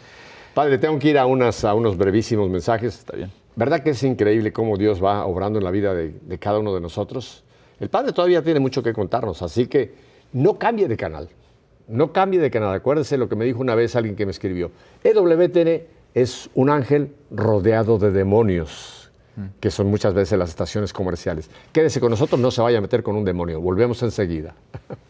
Padre, 0.55 0.79
tengo 0.79 0.99
que 0.99 1.11
ir 1.11 1.19
a, 1.19 1.27
unas, 1.27 1.65
a 1.65 1.75
unos 1.75 1.97
brevísimos 1.97 2.51
mensajes. 2.51 2.99
Está 2.99 3.17
bien. 3.17 3.31
¿Verdad 3.57 3.83
que 3.83 3.91
es 3.91 4.03
increíble 4.03 4.53
cómo 4.53 4.77
Dios 4.77 5.03
va 5.03 5.25
obrando 5.25 5.59
en 5.59 5.65
la 5.65 5.71
vida 5.71 5.95
de, 5.95 6.15
de 6.21 6.39
cada 6.39 6.59
uno 6.59 6.75
de 6.75 6.81
nosotros? 6.81 7.45
El 7.81 7.89
Padre 7.89 8.13
todavía 8.13 8.43
tiene 8.43 8.61
mucho 8.61 8.83
que 8.83 8.93
contarnos, 8.93 9.41
así 9.43 9.67
que 9.67 9.95
no 10.33 10.59
cambie 10.59 10.89
de 10.89 10.97
canal. 10.97 11.29
No 11.89 12.13
cambie 12.13 12.39
de 12.39 12.51
canal. 12.51 12.75
Acuérdese 12.75 13.17
lo 13.17 13.29
que 13.29 13.37
me 13.37 13.45
dijo 13.45 13.61
una 13.61 13.75
vez 13.75 13.97
alguien 13.97 14.15
que 14.15 14.27
me 14.27 14.31
escribió. 14.31 14.71
EWTN 15.03 15.83
es 16.15 16.51
un 16.55 16.71
ángel 16.71 17.15
rodeado 17.31 17.99
de 17.99 18.11
demonios, 18.11 19.11
que 19.61 19.71
son 19.71 19.89
muchas 19.89 20.15
veces 20.15 20.39
las 20.39 20.51
estaciones 20.51 20.93
comerciales. 20.93 21.51
Quédese 21.73 22.01
con 22.01 22.11
nosotros, 22.11 22.41
no 22.41 22.51
se 22.51 22.61
vaya 22.61 22.79
a 22.79 22.81
meter 22.81 23.03
con 23.03 23.17
un 23.17 23.25
demonio. 23.25 23.61
Volvemos 23.61 24.03
enseguida. 24.03 24.55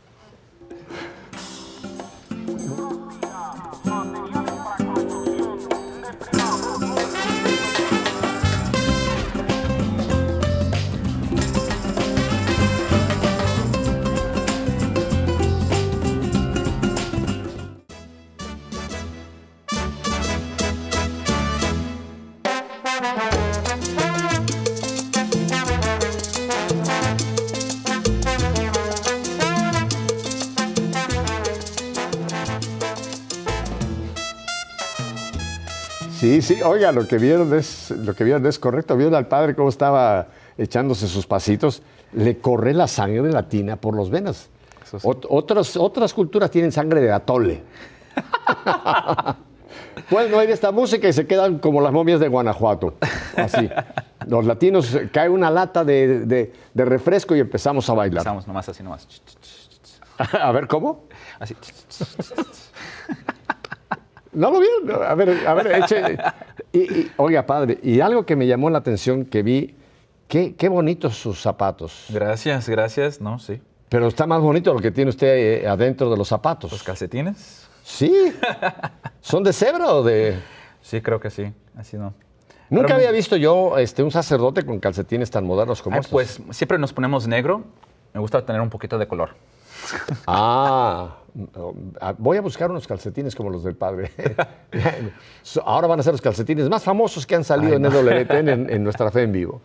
Sí, 36.49 36.63
oiga, 36.63 36.93
lo 36.93 37.07
que 37.07 37.19
vieron 37.19 37.53
es, 37.55 37.91
lo 37.91 38.15
que 38.15 38.25
vieron 38.25 38.45
es 38.47 38.59
correcto. 38.59 38.97
Vieron 38.97 39.15
al 39.15 39.27
padre 39.29 39.55
cómo 39.55 39.69
estaba 39.69 40.29
echándose 40.57 41.07
sus 41.09 41.27
pasitos. 41.27 41.83
Le 42.13 42.39
corre 42.39 42.73
la 42.75 42.89
sangre 42.89 43.31
latina 43.31 43.77
por 43.77 43.95
los 43.95 44.09
venas. 44.11 44.49
Eso 44.83 44.99
sí. 44.99 45.07
Ot- 45.07 45.27
otras, 45.29 45.77
otras 45.77 46.15
culturas 46.15 46.51
tienen 46.51 46.73
sangre 46.73 47.01
de 47.03 47.13
atole. 47.13 47.63
Pueden 50.11 50.33
oír 50.33 50.51
esta 50.51 50.71
música 50.73 51.07
y 51.09 51.13
se 51.13 51.27
quedan 51.27 51.59
como 51.59 51.81
las 51.83 51.93
momias 51.93 52.19
de 52.21 52.29
Guanajuato. 52.29 52.95
Así. 53.37 53.69
Los 54.27 54.47
latinos 54.47 54.95
eh, 54.95 55.11
cae 55.13 55.29
una 55.29 55.51
lata 55.51 55.85
de, 55.85 56.21
de- 56.25 56.53
de 56.73 56.85
refresco 56.85 57.37
y 57.37 57.41
empezamos 57.41 57.89
a 57.91 57.95
bailar. 57.95 58.19
Empezamos 58.21 58.47
nomás 58.47 58.69
así 58.69 58.83
nomás. 58.83 59.07
A 60.33 60.51
ver, 60.53 60.67
¿cómo? 60.67 61.05
Así. 61.39 61.55
¿No 64.39 64.51
lo 64.53 64.61
vieron? 64.61 65.03
A 65.03 65.15
ver, 65.15 65.47
a 65.47 65.55
ver, 65.55 65.83
eche. 65.83 66.17
Y, 66.73 66.79
y, 66.79 67.13
oiga, 67.17 67.45
padre, 67.45 67.79
y 67.83 68.01
algo 68.01 68.25
que 68.25 68.37
me 68.37 68.47
llamó 68.47 68.71
la 68.71 68.79
atención 68.79 69.25
que 69.25 69.43
vi, 69.43 69.75
qué, 70.29 70.55
qué 70.55 70.69
bonitos 70.69 71.17
sus 71.17 71.41
zapatos. 71.41 72.07
Gracias, 72.11 72.69
gracias. 72.69 73.21
No, 73.21 73.39
sí. 73.39 73.61
Pero 73.89 74.07
está 74.07 74.27
más 74.27 74.41
bonito 74.41 74.73
lo 74.75 74.81
que 74.81 74.91
tiene 74.91 75.09
usted 75.09 75.63
eh, 75.65 75.67
adentro 75.69 76.11
de 76.11 76.17
los 76.17 76.29
zapatos. 76.29 76.71
¿Los 76.71 76.83
calcetines? 76.83 77.67
Sí. 77.83 78.13
¿Son 79.21 79.43
de 79.43 79.53
cebra 79.53 79.93
o 79.95 80.03
de...? 80.03 80.39
Sí, 80.83 81.01
creo 81.01 81.19
que 81.19 81.31
sí. 81.31 81.53
Así 81.77 81.97
no. 81.97 82.15
Nunca 82.71 82.89
Pero- 82.89 82.97
había 82.99 83.11
visto 83.11 83.37
yo 83.37 83.79
este, 83.79 84.03
un 84.03 84.11
sacerdote 84.11 84.65
con 84.65 84.79
calcetines 84.79 85.31
tan 85.31 85.47
modernos 85.47 85.81
como 85.83 85.97
estos. 85.97 86.11
pues 86.13 86.41
siempre 86.51 86.79
nos 86.79 86.93
ponemos 86.93 87.27
negro. 87.27 87.65
Me 88.13 88.21
gusta 88.21 88.45
tener 88.45 88.61
un 88.61 88.71
poquito 88.71 88.99
de 88.99 89.09
color. 89.09 89.31
Ah, 90.27 91.19
no, 91.35 91.75
ah, 92.01 92.15
voy 92.19 92.37
a 92.37 92.41
buscar 92.41 92.71
unos 92.71 92.87
calcetines 92.87 93.35
como 93.35 93.51
los 93.51 93.63
del 93.65 93.77
padre. 93.77 94.11
Ahora 95.65 95.87
van 95.87 96.01
a 96.01 96.03
ser 96.03 96.13
los 96.13 96.21
calcetines 96.21 96.69
más 96.69 96.83
famosos 96.83 97.27
que 97.27 97.35
han 97.35 97.45
salido 97.45 97.75
en 97.75 97.85
EWTN 97.85 98.49
en, 98.49 98.71
en 98.71 98.85
nuestra 98.85 99.11
fe 99.11 99.23
en 99.23 99.33
vivo. 99.33 99.61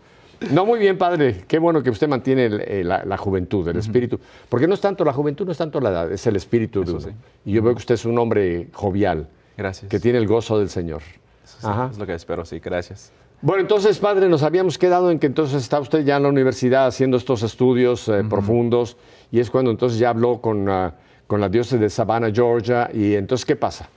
No, 0.52 0.66
muy 0.66 0.78
bien, 0.80 0.98
padre. 0.98 1.46
Qué 1.48 1.58
bueno 1.58 1.82
que 1.82 1.90
usted 1.90 2.08
mantiene 2.08 2.46
el- 2.48 2.62
eh, 2.62 2.84
la, 2.84 3.06
la 3.06 3.18
juventud, 3.18 3.66
el 3.68 3.78
espíritu. 3.78 4.20
Porque 4.50 4.68
no 4.68 4.74
es 4.74 4.82
tanto 4.82 5.06
la 5.06 5.14
juventud, 5.14 5.46
no 5.46 5.52
es 5.54 5.58
tanto 5.58 5.80
la 5.80 5.90
edad, 5.90 6.12
es 6.12 6.26
el 6.28 6.36
espíritu 6.36 6.86
sí. 7.00 7.10
Y 7.46 7.54
yo 7.54 7.62
veo 7.64 7.74
que 7.74 7.80
usted 7.80 7.96
es 7.96 8.06
un 8.06 8.18
hombre 8.20 8.68
jovial, 8.74 9.30
Gracias. 9.58 9.90
que 9.90 10.00
tiene 10.00 10.18
el 10.18 10.28
gozo 10.28 10.60
del 10.60 10.70
Señor. 10.70 11.02
Eso 11.46 11.58
sí, 11.60 11.66
Ajá. 11.68 11.90
Es 11.92 11.98
lo 11.98 12.06
que 12.06 12.14
espero, 12.14 12.44
sí. 12.46 12.60
Gracias. 12.60 13.12
Bueno, 13.42 13.62
entonces, 13.62 14.00
padre, 14.00 14.28
nos 14.30 14.42
habíamos 14.44 14.78
quedado 14.78 15.12
en 15.12 15.20
que 15.20 15.28
entonces 15.28 15.62
está 15.62 15.80
usted 15.80 16.04
ya 16.06 16.18
en 16.18 16.24
la 16.24 16.30
universidad 16.30 16.88
haciendo 16.88 17.18
estos 17.18 17.44
estudios 17.44 18.08
eh, 18.10 18.24
profundos 18.30 18.96
y 19.34 19.40
es 19.40 19.50
cuando 19.50 19.72
entonces 19.72 19.98
ya 19.98 20.10
habló 20.10 20.40
con, 20.40 20.70
ah, 20.70 20.94
con 21.28 21.42
la 21.42 21.50
diócesis 21.50 21.80
de 21.80 21.90
Savannah, 21.90 22.30
Georgia. 22.32 22.88
Y 22.94 23.16
entonces, 23.16 23.46
¿qué 23.46 23.56
pasa? 23.56 23.90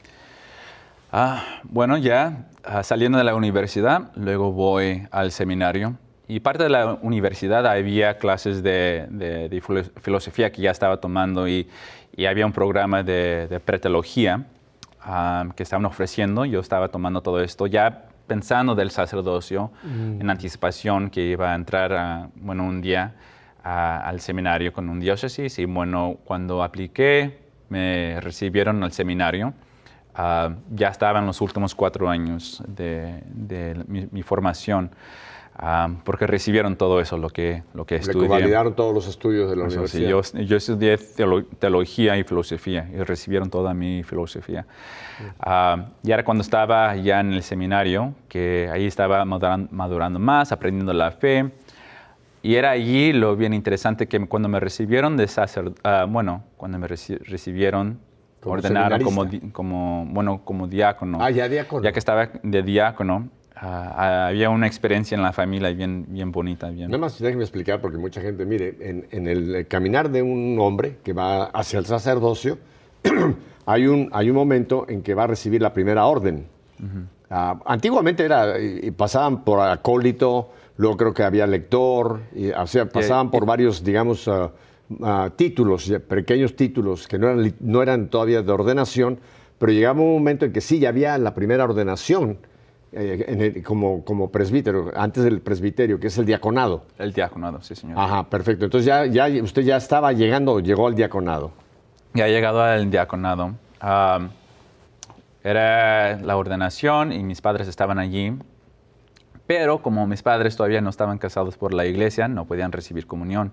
Ah, 1.12 1.60
bueno, 1.64 1.96
ya 1.98 2.46
ah, 2.64 2.82
saliendo 2.82 3.18
de 3.18 3.24
la 3.24 3.34
universidad, 3.34 4.10
luego 4.16 4.50
voy 4.52 5.06
al 5.10 5.30
seminario. 5.32 5.94
Y 6.28 6.40
parte 6.40 6.62
de 6.64 6.70
la 6.70 6.94
universidad 7.02 7.66
había 7.66 8.18
clases 8.18 8.62
de, 8.62 9.06
de- 9.10 9.48
de 9.48 9.60
filo- 9.62 9.84
filosofía 10.00 10.50
que 10.50 10.62
ya 10.62 10.70
estaba 10.72 10.96
tomando 11.00 11.46
y, 11.46 11.68
y 12.16 12.26
había 12.26 12.44
un 12.46 12.52
programa 12.52 13.02
de, 13.02 13.46
de 13.46 13.60
preteología 13.60 14.44
ah, 15.02 15.44
que 15.54 15.62
estaban 15.62 15.84
ofreciendo. 15.84 16.44
Yo 16.44 16.60
estaba 16.60 16.88
tomando 16.88 17.20
todo 17.20 17.40
esto 17.42 17.66
ya 17.66 18.06
pensando 18.26 18.74
del 18.74 18.90
sacerdocio 18.90 19.70
en 19.84 20.28
anticipación 20.28 21.10
que 21.10 21.20
iba 21.20 21.52
a 21.52 21.54
entrar, 21.54 22.30
bueno, 22.36 22.64
un 22.64 22.80
día 22.80 23.14
a- 23.66 23.98
al 24.08 24.20
seminario 24.20 24.72
con 24.72 24.88
un 24.88 25.00
diócesis. 25.00 25.58
Y 25.58 25.64
bueno, 25.64 26.18
cuando 26.24 26.62
apliqué, 26.62 27.38
me 27.68 28.20
recibieron 28.20 28.82
al 28.84 28.92
seminario. 28.92 29.52
Ah, 30.14 30.54
ya 30.70 30.88
estaba 30.88 31.18
en 31.18 31.26
los 31.26 31.40
últimos 31.40 31.74
cuatro 31.74 32.08
años 32.08 32.62
de, 32.68 33.22
de 33.26 33.84
mi, 33.88 34.06
mi 34.10 34.22
formación, 34.22 34.90
ah, 35.58 35.90
porque 36.04 36.26
recibieron 36.26 36.76
todo 36.76 37.00
eso, 37.00 37.18
lo 37.18 37.28
que, 37.28 37.64
lo 37.74 37.84
que 37.84 37.96
estudié. 37.96 38.20
convalidaron 38.28 38.74
todos 38.74 38.94
los 38.94 39.08
estudios 39.08 39.50
de 39.50 39.56
la 39.56 39.66
Eso 39.66 39.86
sí, 39.88 40.04
universidad. 40.04 40.40
yo, 40.40 40.44
yo 40.48 40.56
estudié 40.56 40.96
teolo- 40.96 41.44
teología 41.58 42.16
y 42.16 42.22
filosofía 42.24 42.88
y 42.94 43.02
recibieron 43.02 43.50
toda 43.50 43.74
mi 43.74 44.04
filosofía. 44.04 44.64
Ah, 45.40 45.86
y 46.02 46.12
ahora 46.12 46.24
cuando 46.24 46.42
estaba 46.42 46.96
ya 46.96 47.20
en 47.20 47.32
el 47.34 47.42
seminario, 47.42 48.14
que 48.28 48.70
ahí 48.72 48.86
estaba 48.86 49.22
maduran- 49.26 49.68
madurando 49.70 50.18
más, 50.18 50.50
aprendiendo 50.52 50.92
la 50.94 51.10
fe, 51.10 51.50
y 52.46 52.54
era 52.56 52.70
allí 52.70 53.12
lo 53.12 53.34
bien 53.36 53.52
interesante 53.54 54.06
que 54.06 54.18
cuando 54.26 54.48
me 54.48 54.60
recibieron 54.60 55.16
de 55.16 55.26
sacerdote, 55.28 55.80
bueno, 56.08 56.44
cuando 56.56 56.78
me 56.78 56.86
reci- 56.86 57.18
recibieron, 57.24 57.98
Como 58.40 58.54
ordenaron 58.54 59.02
como, 59.02 59.26
como, 59.52 60.06
bueno, 60.10 60.40
como 60.44 60.66
diácono. 60.68 61.18
Ah, 61.20 61.30
ya 61.30 61.48
diácono. 61.48 61.82
Ya 61.82 61.92
que 61.92 61.98
estaba 61.98 62.28
de 62.42 62.62
diácono, 62.62 63.28
ah, 63.56 63.94
ah, 63.96 64.26
había 64.28 64.50
una 64.50 64.66
experiencia 64.66 65.16
en 65.16 65.22
la 65.22 65.32
familia 65.32 65.70
bien, 65.72 66.06
bien 66.08 66.30
bonita. 66.30 66.68
Bien. 66.70 66.88
Nada 66.90 66.98
más 67.00 67.18
déjeme 67.18 67.42
explicar, 67.42 67.80
porque 67.80 67.98
mucha 67.98 68.20
gente, 68.20 68.44
mire, 68.46 68.76
en, 68.80 69.06
en 69.10 69.26
el 69.26 69.66
caminar 69.66 70.10
de 70.10 70.22
un 70.22 70.56
hombre 70.60 70.98
que 71.02 71.12
va 71.12 71.44
hacia 71.46 71.78
el 71.80 71.86
sacerdocio, 71.86 72.58
hay, 73.66 73.86
un, 73.86 74.08
hay 74.12 74.30
un 74.30 74.36
momento 74.36 74.86
en 74.88 75.02
que 75.02 75.14
va 75.14 75.24
a 75.24 75.26
recibir 75.28 75.60
la 75.62 75.72
primera 75.72 76.06
orden. 76.06 76.46
Ah, 77.28 77.58
antiguamente 77.66 78.24
era, 78.24 78.54
pasaban 78.96 79.42
por 79.42 79.58
acólito, 79.60 80.52
luego 80.76 80.96
creo 80.96 81.14
que 81.14 81.22
había 81.22 81.46
lector, 81.46 82.20
y, 82.34 82.50
o 82.50 82.66
sea, 82.66 82.86
pasaban 82.86 83.30
por 83.30 83.46
varios, 83.46 83.82
digamos, 83.84 84.26
ah, 84.28 84.50
ah, 85.02 85.30
títulos, 85.36 85.90
pequeños 86.08 86.54
títulos 86.56 87.08
que 87.08 87.18
no 87.18 87.26
eran, 87.28 87.42
li- 87.42 87.54
no 87.60 87.82
eran 87.82 88.08
todavía 88.08 88.42
de 88.42 88.52
ordenación, 88.52 89.18
pero 89.58 89.72
llegaba 89.72 90.00
un 90.00 90.12
momento 90.12 90.44
en 90.44 90.52
que 90.52 90.60
sí, 90.60 90.78
ya 90.78 90.90
había 90.90 91.16
la 91.18 91.34
primera 91.34 91.64
ordenación 91.64 92.38
eh, 92.92 93.24
en 93.28 93.40
el- 93.40 93.62
como, 93.62 94.04
como 94.04 94.30
presbítero, 94.30 94.90
antes 94.94 95.24
del 95.24 95.40
presbiterio, 95.40 95.98
que 95.98 96.06
es 96.06 96.18
el 96.18 96.24
diaconado. 96.26 96.84
El 96.98 97.12
diaconado, 97.12 97.60
sí, 97.62 97.74
señor. 97.74 97.98
Ajá, 97.98 98.28
perfecto. 98.30 98.64
Entonces 98.64 98.86
ya, 98.86 99.04
ya 99.06 99.42
usted 99.42 99.62
ya 99.62 99.76
estaba 99.76 100.12
llegando, 100.12 100.60
llegó 100.60 100.86
al 100.86 100.94
diaconado. 100.94 101.50
Ya 102.14 102.28
he 102.28 102.30
llegado 102.32 102.62
al 102.62 102.90
diaconado. 102.90 103.52
Ah, 103.80 104.28
era 105.44 106.18
la 106.20 106.36
ordenación 106.36 107.12
y 107.12 107.22
mis 107.22 107.40
padres 107.40 107.68
estaban 107.68 107.98
allí. 107.98 108.32
Pero 109.46 109.82
como 109.82 110.06
mis 110.06 110.22
padres 110.22 110.56
todavía 110.56 110.80
no 110.80 110.90
estaban 110.90 111.18
casados 111.18 111.56
por 111.56 111.72
la 111.72 111.86
iglesia, 111.86 112.28
no 112.28 112.44
podían 112.46 112.72
recibir 112.72 113.06
comunión. 113.06 113.52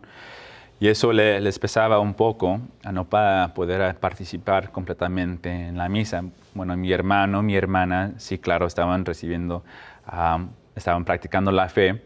Y 0.79 0.87
eso 0.87 1.13
le- 1.13 1.39
les 1.39 1.59
pesaba 1.59 1.99
un 1.99 2.13
poco 2.15 2.59
a 2.83 2.91
no 2.91 3.05
pa- 3.05 3.51
poder 3.53 3.95
participar 3.97 4.71
completamente 4.71 5.49
en 5.67 5.77
la 5.77 5.87
misa. 5.87 6.23
Bueno, 6.55 6.75
mi 6.75 6.91
hermano, 6.91 7.41
mi 7.43 7.55
hermana, 7.55 8.13
sí, 8.17 8.37
claro, 8.39 8.65
estaban 8.65 9.05
recibiendo, 9.05 9.63
estaban 10.75 11.05
practicando 11.05 11.51
la 11.51 11.69
fe. 11.69 12.01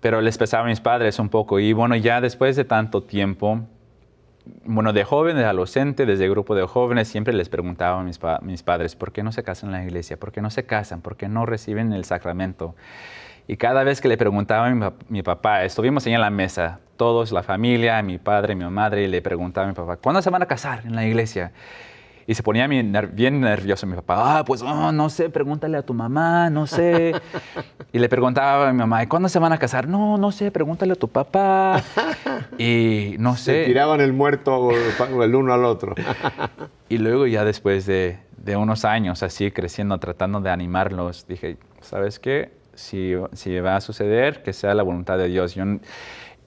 Pero 0.00 0.20
les 0.20 0.36
pesaba 0.36 0.64
a 0.64 0.68
mis 0.68 0.80
padres 0.80 1.18
un 1.18 1.28
poco. 1.30 1.58
Y 1.58 1.72
bueno, 1.72 1.96
ya 1.96 2.20
después 2.20 2.56
de 2.56 2.64
tanto 2.64 3.02
tiempo, 3.04 3.60
bueno, 4.64 4.92
de 4.92 5.04
joven, 5.04 5.36
de 5.36 5.44
adolescente, 5.44 6.06
desde 6.06 6.24
el 6.24 6.30
grupo 6.30 6.54
de 6.54 6.66
jóvenes, 6.66 7.08
siempre 7.08 7.32
les 7.34 7.48
preguntaba 7.48 8.00
a 8.00 8.04
mis, 8.04 8.18
pa- 8.18 8.40
mis 8.42 8.62
padres, 8.62 8.94
¿por 8.96 9.12
qué 9.12 9.22
no 9.22 9.32
se 9.32 9.42
casan 9.42 9.70
en 9.70 9.76
la 9.76 9.84
iglesia? 9.84 10.18
¿Por 10.18 10.32
qué 10.32 10.40
no 10.42 10.50
se 10.50 10.64
casan? 10.66 11.00
¿Por 11.00 11.16
qué 11.16 11.28
no 11.28 11.46
reciben 11.46 11.92
el 11.92 12.04
sacramento? 12.04 12.74
Y 13.46 13.56
cada 13.56 13.84
vez 13.84 14.00
que 14.00 14.08
le 14.08 14.16
preguntaba 14.16 14.66
a 14.66 14.70
mi, 14.74 14.86
mi 15.08 15.22
papá, 15.22 15.64
estuvimos 15.64 16.06
ahí 16.06 16.14
en 16.14 16.20
la 16.20 16.30
mesa, 16.30 16.80
todos, 16.96 17.32
la 17.32 17.42
familia, 17.42 18.00
mi 18.02 18.18
padre, 18.18 18.54
mi 18.54 18.64
madre, 18.66 19.04
y 19.04 19.08
le 19.08 19.20
preguntaba 19.22 19.66
a 19.66 19.68
mi 19.70 19.74
papá, 19.74 19.96
¿cuándo 19.96 20.22
se 20.22 20.30
van 20.30 20.42
a 20.42 20.46
casar 20.46 20.82
en 20.86 20.94
la 20.94 21.04
iglesia? 21.06 21.52
Y 22.26 22.34
se 22.34 22.42
ponía 22.42 22.66
bien 22.66 23.40
nervioso 23.40 23.86
mi 23.86 23.96
papá. 23.96 24.38
Ah, 24.38 24.44
pues 24.44 24.62
oh, 24.62 24.92
no 24.92 25.10
sé, 25.10 25.28
pregúntale 25.28 25.76
a 25.76 25.82
tu 25.82 25.92
mamá, 25.92 26.48
no 26.48 26.66
sé. 26.66 27.12
y 27.92 27.98
le 27.98 28.08
preguntaba 28.08 28.68
a 28.68 28.72
mi 28.72 28.78
mamá, 28.78 29.06
¿cuándo 29.08 29.28
se 29.28 29.38
van 29.38 29.52
a 29.52 29.58
casar? 29.58 29.88
No, 29.88 30.16
no 30.16 30.32
sé, 30.32 30.50
pregúntale 30.50 30.94
a 30.94 30.96
tu 30.96 31.08
papá. 31.08 31.82
Y 32.58 33.16
no 33.18 33.36
sé. 33.36 33.64
Se 33.64 33.64
tiraban 33.66 34.00
el 34.00 34.12
muerto 34.12 34.70
el 34.70 35.34
uno 35.34 35.52
al 35.52 35.64
otro. 35.64 35.94
y 36.88 36.98
luego 36.98 37.26
ya 37.26 37.44
después 37.44 37.84
de, 37.84 38.18
de, 38.38 38.56
unos 38.56 38.84
años 38.84 39.22
así 39.22 39.50
creciendo, 39.50 39.98
tratando 39.98 40.40
de 40.40 40.50
animarlos, 40.50 41.26
dije, 41.26 41.58
¿sabes 41.82 42.18
qué? 42.18 42.52
Si, 42.74 43.12
si 43.32 43.58
va 43.60 43.76
a 43.76 43.80
suceder, 43.80 44.42
que 44.42 44.52
sea 44.52 44.74
la 44.74 44.82
voluntad 44.82 45.18
de 45.18 45.28
Dios. 45.28 45.54
Yo, 45.54 45.64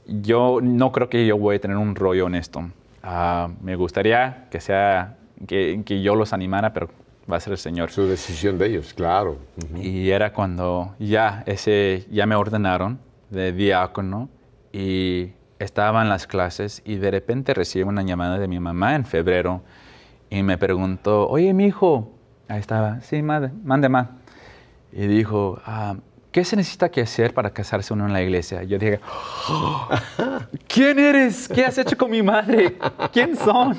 yo 0.08 0.60
no 0.62 0.92
creo 0.92 1.10
que 1.10 1.26
yo 1.28 1.38
voy 1.38 1.58
a 1.58 1.62
tener 1.62 1.78
un 1.78 1.96
rollo 1.96 2.28
en 2.28 2.36
esto. 2.36 2.62
Uh, 3.04 3.50
me 3.62 3.76
gustaría 3.76 4.48
que 4.50 4.60
sea 4.60 5.18
que, 5.46 5.82
que, 5.86 6.02
yo 6.02 6.16
los 6.16 6.34
animara, 6.34 6.74
pero 6.74 6.90
va 7.32 7.38
a 7.38 7.40
ser 7.40 7.54
el 7.54 7.60
Señor. 7.60 7.92
Su 7.92 8.08
decisión 8.08 8.58
de 8.58 8.68
ellos, 8.68 8.94
claro. 8.94 9.38
Y 9.76 10.10
era 10.10 10.34
cuando 10.34 10.96
ya, 11.00 11.44
ese, 11.46 12.06
ya 12.10 12.26
me 12.26 12.36
ordenaron 12.36 13.00
de 13.30 13.52
diácono 13.52 14.30
y 14.72 15.32
estaba 15.60 16.02
en 16.02 16.10
las 16.10 16.28
clases 16.28 16.82
y 16.86 16.96
de 16.96 17.12
repente 17.12 17.54
recibo 17.54 17.90
una 17.90 18.04
llamada 18.04 18.38
de 18.38 18.48
mi 18.48 18.60
mamá 18.60 18.96
en 18.96 19.06
febrero 19.06 19.62
y 20.30 20.44
me 20.44 20.58
preguntó, 20.58 21.28
oye, 21.28 21.54
mi 21.54 21.66
hijo, 21.66 22.12
ahí 22.48 22.60
estaba, 22.60 23.02
sí, 23.02 23.22
madre, 23.22 23.52
mande 23.64 23.90
más. 23.90 24.10
Y 24.92 25.08
dijo, 25.08 25.60
ah, 25.66 25.96
¿qué 26.32 26.44
se 26.44 26.56
necesita 26.56 26.90
que 26.90 27.02
hacer 27.02 27.34
para 27.34 27.50
casarse 27.52 27.94
uno 27.94 28.06
en 28.06 28.14
la 28.14 28.22
iglesia? 28.22 28.64
Yo 28.64 28.78
dije, 28.78 29.00
oh, 29.50 29.90
¿quién 30.68 31.00
eres? 31.00 31.48
¿Qué 31.48 31.66
has 31.66 31.78
hecho 31.78 31.98
con 31.98 32.12
mi 32.12 32.22
madre? 32.22 32.78
¿Quién 33.12 33.36
son? 33.36 33.78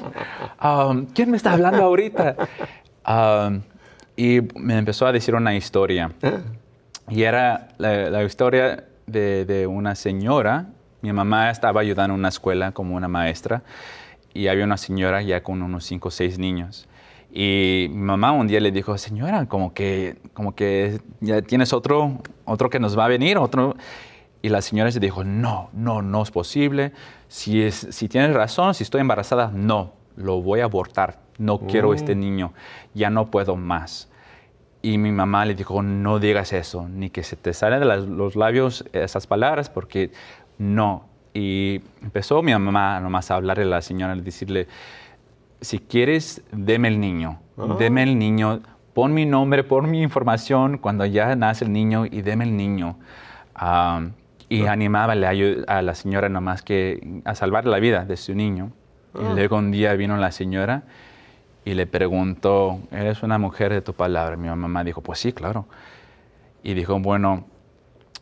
Um, 0.62 1.06
¿Quién 1.06 1.30
me 1.30 1.36
está 1.36 1.52
hablando 1.52 1.82
ahorita? 1.82 2.36
Um, 3.06 3.62
y 4.16 4.40
me 4.56 4.78
empezó 4.78 5.06
a 5.06 5.12
decir 5.12 5.34
una 5.34 5.54
historia. 5.54 6.10
Y 7.08 7.22
era 7.22 7.68
la, 7.78 8.22
historia 8.24 8.84
de, 9.06 9.44
de, 9.44 9.66
una 9.66 9.94
señora. 9.94 10.66
Mi 11.00 11.12
mamá 11.12 11.50
estaba 11.50 11.80
ayudando 11.80 12.14
en 12.14 12.20
una 12.20 12.28
escuela 12.28 12.72
como 12.72 12.96
una 12.96 13.08
maestra 13.08 13.62
y 14.34 14.48
había 14.48 14.64
una 14.64 14.76
señora 14.76 15.22
ya 15.22 15.42
con 15.42 15.62
unos 15.62 15.84
cinco 15.84 16.08
o 16.08 16.10
seis 16.10 16.38
niños. 16.38 16.88
Y 17.30 17.88
mi 17.90 18.02
mamá 18.02 18.32
un 18.32 18.46
día 18.46 18.60
le 18.60 18.70
dijo, 18.70 18.96
señora, 18.96 19.46
como 19.46 19.74
que, 19.74 20.16
como 20.32 20.54
que 20.54 21.00
ya 21.20 21.42
tienes 21.42 21.72
otro, 21.72 22.18
otro 22.44 22.70
que 22.70 22.80
nos 22.80 22.98
va 22.98 23.04
a 23.04 23.08
venir, 23.08 23.38
otro. 23.38 23.76
Y 24.40 24.48
la 24.48 24.62
señora 24.62 24.90
se 24.90 25.00
dijo, 25.00 25.24
no, 25.24 25.68
no, 25.72 26.00
no 26.00 26.22
es 26.22 26.30
posible. 26.30 26.92
Si, 27.28 27.62
es, 27.62 27.88
si 27.90 28.08
tienes 28.08 28.34
razón, 28.34 28.74
si 28.74 28.82
estoy 28.82 29.00
embarazada, 29.00 29.50
no, 29.52 29.92
lo 30.16 30.40
voy 30.40 30.60
a 30.60 30.64
abortar. 30.64 31.20
No 31.38 31.60
quiero 31.60 31.94
este 31.94 32.14
mm. 32.14 32.20
niño, 32.20 32.52
ya 32.94 33.10
no 33.10 33.30
puedo 33.30 33.56
más. 33.56 34.08
Y 34.80 34.96
mi 34.98 35.12
mamá 35.12 35.44
le 35.44 35.54
dijo, 35.54 35.82
no 35.82 36.18
digas 36.18 36.52
eso, 36.52 36.88
ni 36.88 37.10
que 37.10 37.22
se 37.22 37.36
te 37.36 37.52
salgan 37.52 37.80
de 37.80 38.06
los 38.06 38.36
labios 38.36 38.84
esas 38.92 39.26
palabras, 39.26 39.68
porque 39.70 40.12
no. 40.56 41.04
Y 41.34 41.82
empezó 42.02 42.42
mi 42.42 42.52
mamá 42.52 43.00
nomás 43.00 43.30
a 43.30 43.36
hablarle 43.36 43.64
a 43.64 43.66
la 43.66 43.82
señora, 43.82 44.12
a 44.12 44.16
decirle, 44.16 44.66
si 45.60 45.78
quieres, 45.78 46.42
deme 46.52 46.88
el 46.88 47.00
niño, 47.00 47.40
ah. 47.56 47.76
deme 47.78 48.02
el 48.02 48.18
niño, 48.18 48.60
pon 48.94 49.12
mi 49.12 49.26
nombre, 49.26 49.64
pon 49.64 49.90
mi 49.90 50.02
información 50.02 50.78
cuando 50.78 51.04
ya 51.06 51.34
nace 51.36 51.64
el 51.64 51.72
niño 51.72 52.06
y 52.06 52.22
deme 52.22 52.44
el 52.44 52.56
niño. 52.56 52.96
y 54.48 54.62
ah. 54.64 54.72
animaba 54.72 55.14
a 55.14 55.82
la 55.82 55.94
señora 55.94 56.28
nomás 56.28 56.62
que 56.62 57.20
a 57.24 57.34
salvar 57.34 57.66
la 57.66 57.78
vida 57.78 58.04
de 58.04 58.16
su 58.16 58.34
niño. 58.34 58.72
Y 59.14 59.24
ah. 59.24 59.32
luego 59.34 59.56
un 59.56 59.70
día 59.70 59.94
vino 59.94 60.16
la 60.16 60.30
señora 60.30 60.84
y 61.64 61.74
le 61.74 61.86
preguntó, 61.86 62.78
¿eres 62.92 63.22
una 63.22 63.38
mujer 63.38 63.72
de 63.72 63.82
tu 63.82 63.92
palabra? 63.92 64.36
Mi 64.36 64.48
mamá 64.48 64.84
dijo, 64.84 65.02
pues 65.02 65.18
sí, 65.18 65.32
claro. 65.32 65.66
Y 66.62 66.74
dijo, 66.74 66.98
bueno, 66.98 67.46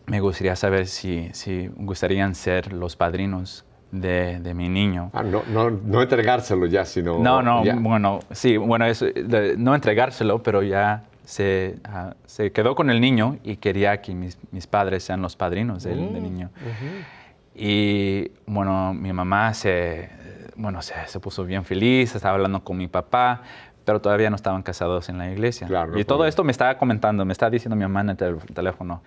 me 0.07 0.21
gustaría 0.21 0.57
saber 0.57 0.87
si, 0.87 1.29
si 1.33 1.69
gustarían 1.77 2.35
ser 2.35 2.73
los 2.73 2.97
padrinos 2.97 3.66
de, 3.91 4.53
mi 4.55 4.69
niño. 4.69 5.11
Ah, 5.13 5.23
no, 5.23 5.43
no, 5.49 5.71
no, 5.71 6.03
entregárselo 6.03 6.67
ya, 6.67 6.85
sino... 6.85 7.19
No, 7.19 7.43
no, 7.43 7.63
bueno, 7.81 8.21
sí, 8.31 8.57
bueno, 8.57 8.87
eso, 8.87 9.07
no 9.57 9.75
entregárselo, 9.75 10.43
pero 10.43 10.63
ya 10.63 11.05
se, 11.25 11.77
ah, 11.85 12.15
se, 12.27 12.53
quedó 12.53 12.75
con 12.75 12.91
el 12.91 13.01
niño 13.01 13.39
y 13.43 13.57
quería 13.57 14.01
que 14.01 14.15
mis, 14.15 14.39
mis 14.53 14.67
padres 14.67 15.05
sean 15.05 15.23
los 15.23 15.37
padrinos 15.37 15.83
del, 15.83 15.99
mm, 15.99 16.23
niño. 16.23 16.51
Y 17.55 18.31
bueno, 18.47 18.93
mi 18.93 19.13
mamá 19.13 19.55
se, 19.55 20.11
bueno, 20.57 20.83
se, 20.83 20.95
se, 21.07 21.19
puso 21.21 21.45
bien 21.45 21.65
feliz, 21.65 22.15
estaba 22.15 22.35
hablando 22.35 22.63
con 22.63 22.77
mi 22.77 22.87
papá, 22.87 23.43
pero 23.85 24.01
todavía 24.01 24.29
no 24.31 24.37
estaban 24.37 24.63
casados 24.63 25.09
en 25.09 25.17
la 25.19 25.31
iglesia. 25.31 25.69
y 25.97 26.05
todo 26.05 26.27
esto 26.27 26.45
me 26.45 26.53
estaba 26.53 26.77
comentando, 26.77 27.25
me 27.25 27.33
estaba 27.33 27.51
diciendo 27.51 27.77
mi 27.77 27.83
mamá 27.83 28.01
en 28.03 28.11
el 28.11 28.17
teléfono. 28.53 29.03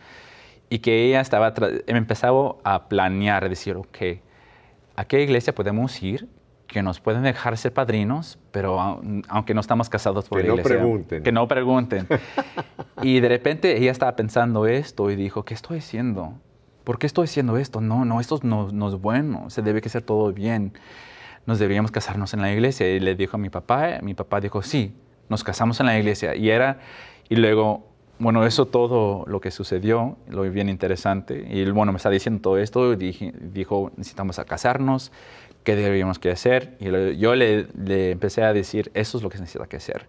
Y 0.70 0.80
que 0.80 1.06
ella 1.06 1.20
estaba, 1.20 1.54
empezaba 1.88 2.56
a 2.64 2.88
planear, 2.88 3.44
a 3.44 3.50
decir, 3.50 3.76
ok, 3.76 3.98
¿a 5.00 5.06
qué 5.06 5.24
iglesia 5.24 5.56
podemos 5.56 6.04
ir 6.04 6.28
que 6.68 6.84
nos 6.84 7.00
pueden 7.00 7.24
dejar 7.24 7.58
ser 7.58 7.72
padrinos, 7.74 8.38
pero 8.52 9.02
aunque 9.30 9.54
no 9.54 9.62
estamos 9.62 9.90
casados 9.90 10.28
por 10.28 10.42
que 10.42 10.48
la 10.48 10.56
iglesia? 10.56 10.76
Que 10.76 10.78
no 10.78 10.84
pregunten. 10.84 11.24
Que 11.24 11.32
no 11.32 11.48
pregunten. 11.48 12.08
y 13.02 13.22
de 13.22 13.30
repente 13.30 13.78
ella 13.78 13.92
estaba 13.92 14.18
pensando 14.18 14.68
esto 14.68 15.10
y 15.10 15.16
dijo, 15.16 15.46
¿qué 15.46 15.54
estoy 15.54 15.78
haciendo? 15.78 16.34
¿Por 16.84 17.00
qué 17.00 17.08
estoy 17.08 17.26
haciendo 17.26 17.58
esto? 17.58 17.80
No, 17.80 18.04
no, 18.04 18.20
esto 18.20 18.42
no, 18.44 18.74
no 18.74 18.90
es 18.90 18.96
bueno, 18.96 19.50
se 19.50 19.62
debe 19.62 19.80
que 19.80 19.88
hacer 19.88 20.02
todo 20.02 20.34
bien. 20.34 20.74
Nos 21.46 21.60
deberíamos 21.60 21.92
casarnos 21.92 22.34
en 22.34 22.42
la 22.42 22.52
iglesia. 22.52 22.94
Y 22.94 23.00
le 23.00 23.16
dijo 23.16 23.38
a 23.38 23.40
mi 23.40 23.50
papá, 23.50 24.00
mi 24.02 24.16
papá 24.16 24.42
dijo, 24.42 24.62
sí, 24.62 24.94
nos 25.30 25.46
casamos 25.46 25.80
en 25.80 25.86
la 25.86 25.98
iglesia. 25.98 26.36
Y 26.36 26.50
era, 26.50 26.80
y 27.30 27.38
luego 27.38 27.89
bueno, 28.20 28.46
eso 28.46 28.66
todo 28.66 29.24
lo 29.28 29.40
que 29.40 29.50
sucedió, 29.50 30.18
lo 30.28 30.42
vi 30.44 30.50
bien 30.50 30.68
interesante. 30.68 31.48
Y 31.50 31.70
bueno, 31.72 31.94
me 31.94 31.98
está 31.98 32.10
diciendo 32.10 32.42
todo 32.42 32.58
esto, 32.58 32.96
dije, 32.96 33.34
dijo, 33.40 33.92
necesitamos 33.96 34.40
casarnos, 34.46 35.14
¿qué 35.64 35.78
deberíamos 35.78 36.20
que 36.20 36.30
hacer? 36.30 36.76
Y 36.80 37.18
yo 37.18 37.36
le, 37.36 37.68
empecé 38.12 38.44
a 38.44 38.52
decir, 38.52 38.92
eso 38.94 39.18
es 39.18 39.24
lo 39.24 39.30
que 39.30 39.38
se 39.38 39.44
necesita 39.44 39.68
que 39.68 39.78
hacer. 39.78 40.08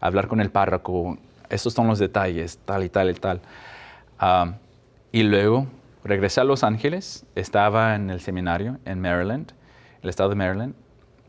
Hablar 0.00 0.26
con 0.26 0.40
el 0.40 0.50
párroco, 0.50 1.18
estos 1.50 1.74
son 1.74 1.86
los 1.86 1.98
detalles, 1.98 2.58
tal 2.64 2.82
y 2.82 2.88
tal 2.88 3.10
y 3.10 3.14
tal. 3.14 3.40
Ah, 4.18 4.54
y 5.12 5.22
luego 5.22 5.66
regresé 6.02 6.40
a 6.40 6.44
Los 6.44 6.64
Ángeles, 6.64 7.26
estaba 7.34 7.94
en 7.94 8.08
el 8.08 8.20
seminario 8.20 8.78
en 8.86 9.02
Maryland, 9.02 9.52
el 10.02 10.08
estado 10.08 10.30
de 10.30 10.34
Maryland. 10.36 10.74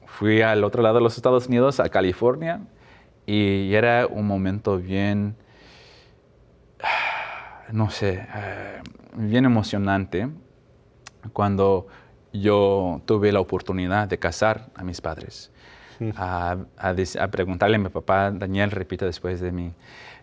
Fui 0.05 0.41
al 0.41 0.63
otro 0.63 0.81
lado 0.81 0.95
de 0.95 1.01
los 1.01 1.17
Estados 1.17 1.47
Unidos, 1.47 1.81
a 1.81 1.89
California, 1.89 2.61
y 3.25 3.73
era 3.73 4.07
un 4.07 4.27
momento 4.27 4.77
bien 4.77 5.35
no 7.71 7.89
sé, 7.89 8.27
eh, 8.35 8.81
bien 9.15 9.45
emocionante 9.45 10.29
cuando 11.33 11.87
yo 12.33 13.01
tuve 13.05 13.31
la 13.31 13.39
oportunidad 13.39 14.07
de 14.07 14.17
casar 14.17 14.69
a 14.75 14.83
mis 14.83 15.01
padres. 15.01 15.51
A, 16.15 16.57
preguntarle 17.29 17.75
a 17.75 17.79
mi 17.79 17.89
papá, 17.89 18.31
Daniel, 18.31 18.71
repite 18.71 19.05
después 19.05 19.39
de 19.39 19.51
mí, 19.51 19.73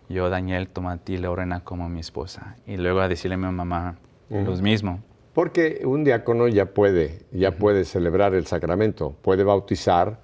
yo, 0.09 0.29
Daniel, 0.29 0.67
toma 0.67 0.93
a 0.93 0.97
ti, 0.97 1.17
Lorena, 1.17 1.63
como 1.63 1.87
mi 1.87 2.01
esposa. 2.01 2.57
Y 2.67 2.77
luego 2.77 2.99
a 2.99 3.07
decirle 3.07 3.35
a 3.35 3.37
mi 3.37 3.49
mamá 3.49 3.95
lo 4.29 4.55
mismo. 4.57 5.01
Porque 5.33 5.81
un 5.85 6.03
diácono 6.03 6.47
ya 6.47 6.65
puede, 6.65 7.21
ya 7.31 7.51
puede 7.51 7.85
celebrar 7.85 8.33
el 8.33 8.45
sacramento, 8.45 9.15
puede 9.21 9.43
bautizar, 9.43 10.19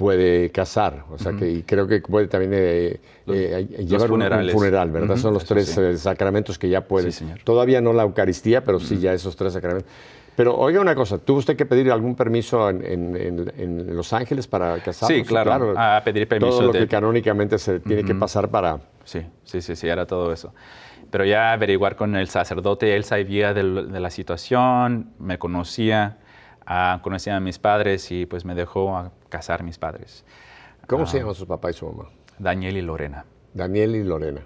puede 0.00 0.48
casar, 0.48 1.04
o 1.10 1.18
sea, 1.18 1.32
que 1.32 1.50
y 1.50 1.62
creo 1.62 1.86
que 1.86 2.00
puede 2.00 2.26
también 2.26 2.52
eh, 2.54 3.00
eh, 3.26 3.84
llevar 3.86 4.10
un, 4.10 4.22
funeral, 4.48 4.90
¿verdad? 4.90 5.18
Son 5.18 5.34
los 5.34 5.44
tres 5.44 5.76
eh, 5.76 5.98
sacramentos 5.98 6.58
que 6.58 6.70
ya 6.70 6.80
puede. 6.80 7.10
Todavía 7.44 7.82
no 7.82 7.92
la 7.92 8.04
Eucaristía, 8.04 8.64
pero 8.64 8.80
sí 8.80 8.98
ya 8.98 9.12
esos 9.12 9.36
tres 9.36 9.52
sacramentos. 9.52 9.92
Pero 10.36 10.56
oiga 10.56 10.80
una 10.80 10.94
cosa, 10.94 11.18
¿tuvo 11.18 11.40
usted 11.40 11.54
que 11.54 11.66
pedir 11.66 11.92
algún 11.92 12.16
permiso 12.16 12.70
en, 12.70 13.94
Los 13.94 14.14
Ángeles 14.14 14.46
para 14.46 14.78
casarse? 14.82 15.16
Sí, 15.16 15.22
claro, 15.22 15.74
a 15.76 16.00
pedir 16.02 16.26
permiso. 16.26 16.56
Todo 16.56 16.66
lo 16.68 16.72
que 16.72 16.88
canónicamente 16.88 17.58
se 17.58 17.80
tiene 17.80 18.02
que 18.02 18.14
pasar 18.14 18.48
para... 18.48 18.78
Sí, 19.04 19.20
sí, 19.44 19.60
sí, 19.60 19.76
sí, 19.76 19.86
era 19.86 20.06
todo 20.06 20.32
eso. 20.32 20.54
Pero 21.10 21.26
ya 21.26 21.52
averiguar 21.52 21.94
con 21.94 22.16
el 22.16 22.28
sacerdote, 22.28 22.96
él 22.96 23.04
sabía 23.04 23.52
de, 23.52 23.84
de 23.84 24.00
la 24.00 24.08
situación, 24.08 25.10
me 25.18 25.38
conocía, 25.38 26.16
Ah, 26.72 27.00
conocí 27.02 27.28
a 27.30 27.40
mis 27.40 27.58
padres 27.58 28.12
y 28.12 28.26
pues 28.26 28.44
me 28.44 28.54
dejó 28.54 28.96
a 28.96 29.10
casar 29.30 29.62
mis 29.62 29.78
padres. 29.78 30.24
¿Cómo 30.86 31.06
se 31.06 31.16
ah, 31.16 31.20
llaman 31.20 31.34
su 31.34 31.46
papá 31.46 31.70
y 31.70 31.72
su 31.72 31.86
mamá? 31.86 32.10
Daniel 32.38 32.76
y 32.76 32.82
Lorena. 32.82 33.24
Daniel 33.54 33.96
y 33.96 34.04
Lorena. 34.04 34.42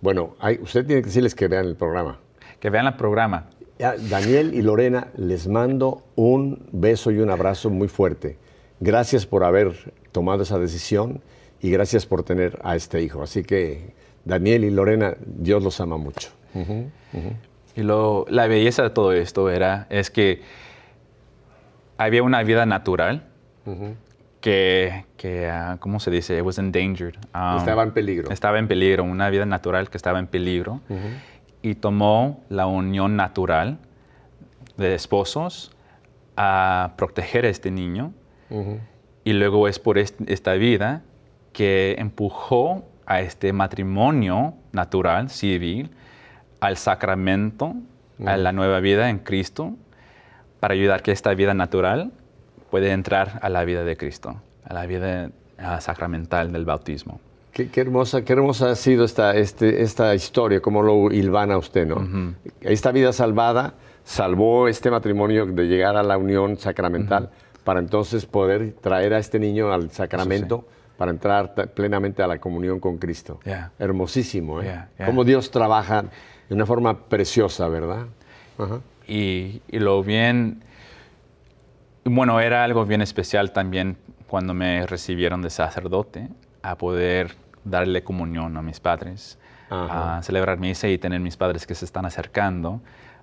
Bueno, 0.00 0.36
usted 0.60 0.86
tiene 0.86 1.02
que 1.02 1.06
decirles 1.06 1.34
que 1.34 1.48
vean 1.48 1.66
el 1.66 1.76
programa. 1.76 2.20
Que 2.60 2.70
vean 2.70 2.86
el 2.86 2.94
programa. 2.94 3.48
Daniel 3.78 4.54
y 4.54 4.62
Lorena, 4.62 5.08
les 5.16 5.48
mando 5.48 6.04
un 6.14 6.68
beso 6.72 7.10
y 7.10 7.18
un 7.18 7.30
abrazo 7.30 7.70
muy 7.70 7.88
fuerte. 7.88 8.38
Gracias 8.80 9.26
por 9.26 9.44
haber 9.44 9.92
tomado 10.12 10.42
esa 10.42 10.58
decisión 10.58 11.20
y 11.60 11.70
gracias 11.70 12.06
por 12.06 12.22
tener 12.22 12.58
a 12.62 12.76
este 12.76 13.02
hijo. 13.02 13.22
Así 13.22 13.42
que, 13.42 13.94
Daniel 14.24 14.64
y 14.64 14.70
Lorena, 14.70 15.16
Dios 15.24 15.62
los 15.62 15.80
ama 15.80 15.98
mucho. 15.98 16.30
Y 17.74 17.82
lo, 17.82 18.24
la 18.28 18.46
belleza 18.46 18.82
de 18.82 18.90
todo 18.90 19.12
esto 19.12 19.50
era, 19.50 19.86
es 19.90 20.10
que 20.10 20.40
había 21.98 22.22
una 22.22 22.42
vida 22.42 22.64
natural 22.64 23.26
que, 24.50 25.04
que 25.16 25.48
ah, 25.48 25.76
¿cómo 25.80 25.98
se 25.98 26.08
dice? 26.12 26.38
It 26.38 26.44
was 26.44 26.58
endangered. 26.58 27.16
Um, 27.34 27.58
Estaba 27.58 27.82
en 27.82 27.90
peligro. 27.90 28.30
Estaba 28.30 28.60
en 28.60 28.68
peligro, 28.68 29.02
una 29.02 29.28
vida 29.28 29.44
natural 29.44 29.90
que 29.90 29.96
estaba 29.96 30.20
en 30.20 30.28
peligro. 30.28 30.80
Y 31.62 31.74
tomó 31.74 32.44
la 32.48 32.66
unión 32.68 33.16
natural 33.16 33.78
de 34.76 34.94
esposos 34.94 35.72
a 36.36 36.92
proteger 36.96 37.44
a 37.44 37.48
este 37.48 37.72
niño. 37.72 38.12
Y 39.24 39.32
luego 39.32 39.66
es 39.66 39.80
por 39.80 39.98
est- 39.98 40.20
esta 40.28 40.52
vida 40.54 41.02
que 41.52 41.96
empujó 41.98 42.84
a 43.04 43.20
este 43.22 43.52
matrimonio 43.52 44.54
natural, 44.70 45.28
civil, 45.28 45.90
al 46.60 46.76
sacramento, 46.76 47.74
a 48.24 48.36
la 48.36 48.52
nueva 48.52 48.78
vida 48.78 49.10
en 49.10 49.18
Cristo, 49.18 49.74
para 50.60 50.74
ayudar 50.74 51.02
que 51.02 51.10
esta 51.10 51.34
vida 51.34 51.52
natural 51.52 52.12
puede 52.70 52.90
entrar 52.90 53.38
a 53.42 53.48
la 53.48 53.64
vida 53.64 53.84
de 53.84 53.96
Cristo, 53.96 54.40
a 54.64 54.74
la 54.74 54.86
vida 54.86 55.30
sacramental 55.80 56.52
del 56.52 56.64
bautismo. 56.64 57.20
Qué, 57.52 57.70
qué 57.70 57.80
hermosa, 57.80 58.22
qué 58.22 58.34
hermosa 58.34 58.70
ha 58.70 58.74
sido 58.74 59.04
esta, 59.04 59.34
este, 59.34 59.82
esta 59.82 60.14
historia, 60.14 60.60
cómo 60.60 60.82
lo 60.82 61.10
hilvana 61.10 61.56
usted, 61.56 61.86
¿no? 61.86 62.34
Esta 62.60 62.92
vida 62.92 63.12
salvada 63.12 63.74
salvó 64.04 64.68
este 64.68 64.90
matrimonio 64.90 65.46
de 65.46 65.64
llegar 65.64 65.96
a 65.96 66.02
la 66.02 66.18
unión 66.18 66.58
sacramental 66.58 67.30
para 67.64 67.80
entonces 67.80 68.26
poder 68.26 68.74
traer 68.80 69.14
a 69.14 69.18
este 69.18 69.38
niño 69.38 69.72
al 69.72 69.90
sacramento 69.90 70.66
para 70.96 71.10
entrar 71.10 71.54
plenamente 71.74 72.22
a 72.22 72.26
la 72.26 72.38
comunión 72.38 72.78
con 72.78 72.98
Cristo. 72.98 73.40
Yeah. 73.44 73.72
Hermosísimo, 73.78 74.60
¿eh? 74.60 74.64
Yeah, 74.64 74.88
yeah. 74.98 75.06
Cómo 75.06 75.24
Dios 75.24 75.50
trabaja 75.50 76.04
de 76.48 76.54
una 76.54 76.66
forma 76.66 77.08
preciosa, 77.08 77.68
¿verdad? 77.68 78.06
Y 79.08 79.60
lo 79.72 80.02
bien, 80.02 80.62
bueno, 82.06 82.40
era 82.40 82.64
algo 82.64 82.84
bien 82.84 83.02
especial 83.02 83.52
también 83.52 83.96
cuando 84.28 84.54
me 84.54 84.86
recibieron 84.86 85.42
de 85.42 85.50
sacerdote, 85.50 86.28
a 86.62 86.76
poder 86.76 87.34
darle 87.64 88.02
comunión 88.02 88.56
a 88.56 88.62
mis 88.62 88.80
padres, 88.80 89.38
Ajá. 89.70 90.18
a 90.18 90.22
celebrar 90.22 90.58
misa 90.58 90.88
y 90.88 90.98
tener 90.98 91.20
mis 91.20 91.36
padres 91.36 91.66
que 91.66 91.74
se 91.74 91.84
están 91.84 92.06
acercando 92.06 92.80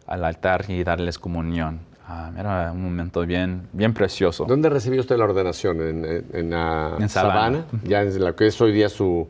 al 0.08 0.24
altar 0.26 0.66
y 0.70 0.84
darles 0.84 1.18
comunión. 1.20 1.80
Ah, 2.08 2.32
era 2.38 2.72
un 2.74 2.84
momento 2.84 3.26
bien, 3.26 3.68
bien 3.72 3.94
precioso. 3.94 4.44
¿Dónde 4.46 4.70
recibió 4.70 5.00
usted 5.00 5.16
la 5.18 5.24
ordenación? 5.24 5.80
¿En, 5.82 6.04
en, 6.06 6.26
en, 6.34 6.54
En. 7.02 7.10
Savannah? 7.10 7.66
Ya 7.84 8.02
es 8.02 8.18
la 8.18 8.34
que 8.36 8.48
es 8.48 8.60
hoy 8.60 8.74
día 8.74 8.90
su, 8.90 9.28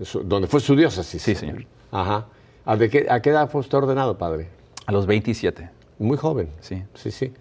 su- 0.00 0.22
donde 0.22 0.46
fue 0.46 0.60
su 0.60 0.76
diócesis. 0.76 1.20
Sí, 1.20 1.34
señor. 1.34 1.64
Ajá. 1.90 2.26
¿A, 2.64 2.76
de 2.76 2.88
qué, 2.88 3.06
¿A 3.10 3.20
qué 3.20 3.30
edad 3.30 3.50
fue 3.50 3.60
usted 3.60 3.78
ordenado, 3.78 4.16
padre? 4.16 4.48
A 4.86 4.92
los 4.92 5.06
27 5.06 5.68
Muy 5.98 6.16
joven. 6.16 6.50
Sí. 6.60 6.84
Sí, 6.94 7.10
sí. 7.10 7.32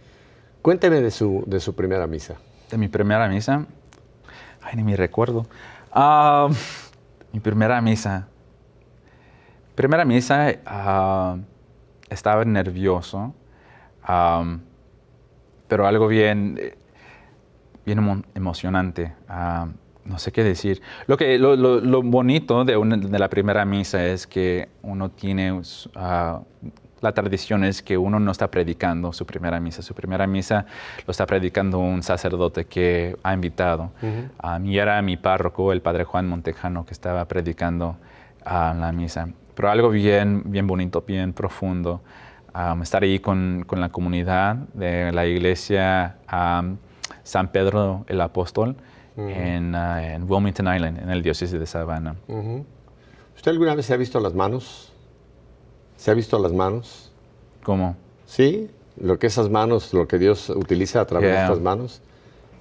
Cuénteme 0.63 1.01
de 1.01 1.11
su, 1.11 1.43
de 1.45 1.59
su 1.59 1.75
primera 1.75 2.07
misa. 2.07 2.35
de 2.71 2.77
mi 2.77 2.87
primera 2.87 3.27
misa. 3.29 3.65
Ay, 4.61 4.75
ni 4.77 4.83
me 4.83 4.95
recuerdo. 4.95 5.45
Ah, 5.91 6.47
mi 7.31 7.39
primera 7.39 7.79
misa. 7.81 8.27
Primera 9.75 10.05
misa, 10.05 10.47
ah, 10.65 11.37
estaba 12.09 12.45
nervioso, 12.45 13.33
am, 14.03 14.61
pero 15.67 15.85
algo 15.85 16.07
bien, 16.07 16.57
bien 17.85 17.99
emo- 17.99 18.23
emocionante. 18.33 19.13
ah, 19.27 19.67
no 20.05 20.17
sé 20.19 20.31
qué 20.31 20.43
decir. 20.43 20.81
Lo, 21.07 21.17
que, 21.17 21.37
lo, 21.37 21.55
lo- 21.55 21.79
lo 21.79 22.01
bonito 22.03 22.63
de, 22.65 22.75
una- 22.77 22.97
de 22.97 23.19
la 23.19 23.29
primera 23.29 23.65
misa 23.65 24.05
es 24.05 24.25
que 24.27 24.69
uno 24.81 25.09
tiene, 25.11 25.61
ah, 25.95 26.41
la 27.03 27.11
tradición 27.11 27.65
es 27.65 27.83
que 27.83 27.97
uno 27.97 28.17
no 28.17 28.31
está 28.31 28.49
predicando 28.49 29.11
su 29.11 29.25
primera 29.25 29.59
misa. 29.59 29.81
Su 29.81 29.93
primera 29.93 30.25
misa 30.25 30.65
lo 31.05 31.11
está 31.11 31.25
predicando 31.25 31.79
un 31.79 32.01
sacerdote 32.01 32.65
que 32.65 33.17
ha 33.23 33.33
invitado. 33.33 33.91
A 34.39 34.57
mí 34.57 34.77
era 34.77 35.01
mi 35.01 35.17
párroco, 35.17 35.73
el 35.73 35.81
padre 35.81 36.05
Juan 36.05 36.29
Montejano, 36.29 36.85
que 36.85 36.93
estaba 36.93 37.25
predicando 37.25 37.97
ah, 38.45 38.73
la 38.79 38.93
misa. 38.93 39.27
Pero 39.53 39.69
algo 39.69 39.89
bien, 39.89 40.43
bien 40.45 40.65
bonito, 40.65 41.03
bien 41.05 41.33
profundo. 41.33 42.01
estar 42.81 43.03
ahí 43.03 43.19
con, 43.19 43.65
con 43.67 43.81
la 43.81 43.89
comunidad 43.89 44.55
de 44.73 45.11
la 45.11 45.25
iglesia 45.25 46.15
San 47.23 47.47
Pedro 47.49 48.05
el 48.07 48.21
Apóstol 48.21 48.77
en, 49.17 49.75
ah, 49.75 50.13
en 50.13 50.23
Wilmington 50.23 50.73
Island, 50.73 50.99
en 50.99 51.09
el 51.09 51.21
diócesis 51.21 51.59
de 51.59 51.65
Savannah. 51.65 52.15
¿Usted 53.35 53.51
alguna 53.51 53.75
vez 53.75 53.87
se 53.87 53.93
ha 53.93 53.97
visto 53.97 54.21
las 54.21 54.33
manos? 54.33 54.92
¿Se 56.03 56.11
ha 56.11 56.15
visto 56.15 56.37
las 56.37 56.51
manos? 56.51 57.09
¿Cómo? 57.63 57.95
Sí, 58.25 58.69
lo 58.99 59.19
que 59.19 59.27
esas 59.27 59.49
manos, 59.49 59.93
lo 59.93 60.05
que 60.05 60.19
Dios 60.19 60.49
utiliza 60.49 60.99
a 60.99 61.05
través 61.05 61.29
de 61.31 61.41
estas 61.43 61.61
manos, 61.61 62.01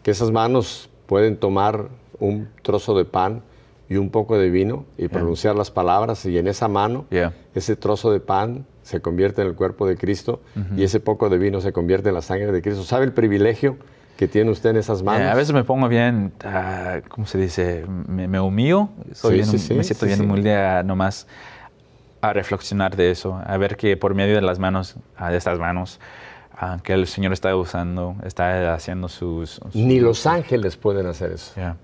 que 0.04 0.12
esas 0.12 0.30
manos 0.30 0.88
pueden 1.06 1.36
tomar 1.36 1.88
un 2.20 2.48
trozo 2.62 2.96
de 2.96 3.04
pan 3.04 3.42
y 3.88 3.96
un 3.96 4.10
poco 4.10 4.38
de 4.38 4.48
vino 4.48 4.84
y 4.96 5.08
pronunciar 5.08 5.56
las 5.56 5.72
palabras 5.72 6.24
y 6.24 6.38
en 6.38 6.46
esa 6.46 6.68
mano 6.68 7.06
Yeah. 7.10 7.32
ese 7.56 7.74
trozo 7.74 8.12
de 8.12 8.20
pan 8.20 8.64
se 8.84 9.00
convierte 9.00 9.42
en 9.42 9.48
el 9.48 9.54
cuerpo 9.56 9.88
de 9.88 9.96
Cristo 9.96 10.40
y 10.76 10.84
ese 10.84 11.00
poco 11.00 11.28
de 11.28 11.38
vino 11.38 11.60
se 11.60 11.72
convierte 11.72 12.10
en 12.10 12.14
la 12.14 12.22
sangre 12.22 12.52
de 12.52 12.62
Cristo. 12.62 12.84
¿Sabe 12.84 13.06
el 13.06 13.12
privilegio 13.12 13.76
que 14.16 14.28
tiene 14.28 14.52
usted 14.52 14.70
en 14.70 14.76
esas 14.76 15.02
manos? 15.02 15.22
Eh, 15.26 15.30
a 15.30 15.34
veces 15.34 15.52
me 15.52 15.64
pongo 15.64 15.88
bien, 15.88 16.32
ah, 16.44 17.00
¿cómo 17.08 17.26
se 17.26 17.38
dice? 17.38 17.84
Me, 18.06 18.28
me 18.28 18.38
humillo. 18.38 18.88
Soy 19.14 19.30
Sí, 19.30 19.34
bien- 19.38 19.50
sí, 19.50 19.58
sí, 19.58 19.74
me 19.74 19.82
siento 19.82 20.06
bien 20.06 20.20
humilde 20.20 20.54
a 20.54 20.84
nomás 20.84 21.26
a 22.22 22.32
reflexionar 22.32 22.96
de 22.96 23.10
eso, 23.10 23.40
a 23.44 23.56
ver 23.58 23.76
que 23.76 23.96
por 23.96 24.14
medio 24.14 24.34
de 24.36 24.40
las 24.42 24.58
manos, 24.58 24.96
ah, 25.16 25.30
de 25.30 25.36
estas 25.38 25.58
manos, 25.58 26.00
ah, 26.56 26.78
que 26.82 26.92
el 26.94 27.06
Señor 27.06 27.32
está 27.32 27.54
usando, 27.56 28.14
está 28.24 28.72
haciendo 28.74 29.08
sus... 29.08 29.50
sus- 29.50 29.74
Ni 29.74 30.00
los 30.00 30.26
ángeles 30.26 30.76
pueden 30.76 31.06
hacer 31.06 31.32
eso. 31.32 31.52
Yeah. 31.56 31.76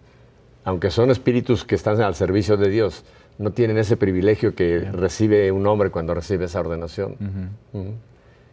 aunque 0.64 0.90
son 0.90 1.10
espíritus 1.10 1.64
que 1.64 1.74
están 1.74 2.00
al 2.00 2.14
servicio 2.14 2.56
de 2.56 2.68
Dios, 2.70 3.04
no 3.38 3.50
tienen 3.52 3.78
ese 3.78 3.96
privilegio 3.96 4.54
que 4.54 4.80
recibe 4.80 5.50
un 5.52 5.66
hombre 5.66 5.90
cuando 5.90 6.12
recibe 6.14 6.44
esa 6.46 6.60
ordenación. 6.60 7.16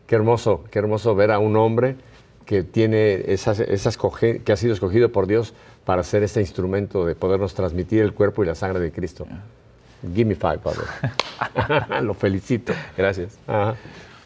Qué 0.08 0.16
hermoso, 0.16 0.64
qué 0.72 0.80
hermoso 0.80 1.16
ver 1.16 1.32
a 1.32 1.40
un 1.40 1.56
hombre 1.58 1.96
que 2.46 2.64
tiene 2.64 3.32
esas, 3.34 3.60
esas 3.60 3.98
coge- 3.98 4.44
que 4.44 4.52
ha 4.54 4.56
sido 4.56 4.74
escogido 4.74 5.12
por 5.12 5.26
Dios 5.28 5.54
para 5.84 6.04
ser 6.04 6.22
este 6.24 6.40
instrumento 6.42 7.06
de 7.06 7.16
podernos 7.16 7.54
transmitir 7.56 8.02
el 8.04 8.14
cuerpo 8.14 8.44
y 8.44 8.48
la 8.48 8.54
sangre 8.56 8.80
de 8.80 8.92
Cristo. 8.92 9.26
Give 10.14 10.26
me 10.26 10.36
five, 10.36 10.60
padre. 10.60 10.82
Lo 12.02 12.14
felicito. 12.14 12.74
Gracias. 12.98 13.38
Ajá. 13.48 13.76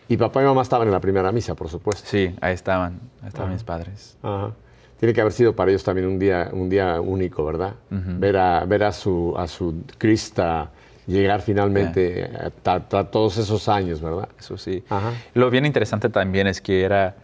Y 0.07 0.17
papá 0.17 0.41
y 0.41 0.45
mamá 0.45 0.61
estaban 0.63 0.87
en 0.87 0.91
la 0.93 0.99
primera 0.99 1.31
misa, 1.31 1.53
por 1.55 1.69
supuesto. 1.69 2.07
Sí, 2.09 2.35
ahí 2.41 2.53
estaban, 2.53 2.99
ahí 3.21 3.27
estaban 3.27 3.53
mis 3.53 3.63
padres. 3.63 4.17
Ajá. 4.23 4.51
Tiene 4.99 5.13
que 5.13 5.21
haber 5.21 5.31
sido 5.33 5.55
para 5.55 5.71
ellos 5.71 5.83
también 5.83 6.07
un 6.07 6.17
día, 6.19 6.49
un 6.51 6.67
día 6.69 6.99
único, 6.99 7.45
¿verdad? 7.45 7.73
Ver, 7.89 8.35
a, 8.37 8.65
ver 8.65 8.83
a 8.83 8.91
su, 8.91 9.33
a 9.37 9.47
su 9.47 9.83
Crista 9.97 10.71
llegar 11.07 11.41
finalmente 11.41 12.25
a, 12.37 12.49
ta- 12.49 12.81
ta- 12.81 13.03
todos 13.09 13.37
esos 13.37 13.69
años, 13.69 14.01
¿verdad? 14.01 14.27
Eso 14.37 14.57
sí. 14.57 14.83
Ajá. 14.89 15.11
Lo 15.35 15.49
bien 15.49 15.65
interesante 15.65 16.09
también 16.09 16.47
es 16.47 16.59
que 16.59 16.83
era 16.83 17.15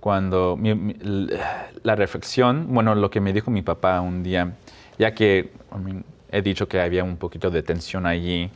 cuando 0.00 0.56
mi- 0.56 0.94
la 1.82 1.96
reflexión, 1.96 2.66
bueno, 2.72 2.94
lo 2.94 3.10
que 3.10 3.20
me 3.20 3.32
dijo 3.32 3.50
mi 3.50 3.62
papá 3.62 4.00
un 4.00 4.22
día, 4.22 4.52
ya 4.98 5.12
que 5.12 5.50
I 5.74 5.78
mean, 5.78 6.04
he 6.30 6.42
dicho 6.42 6.68
que 6.68 6.80
había 6.80 7.04
un 7.04 7.16
poquito 7.16 7.50
de 7.50 7.62
tensión 7.62 8.06
allí, 8.06 8.50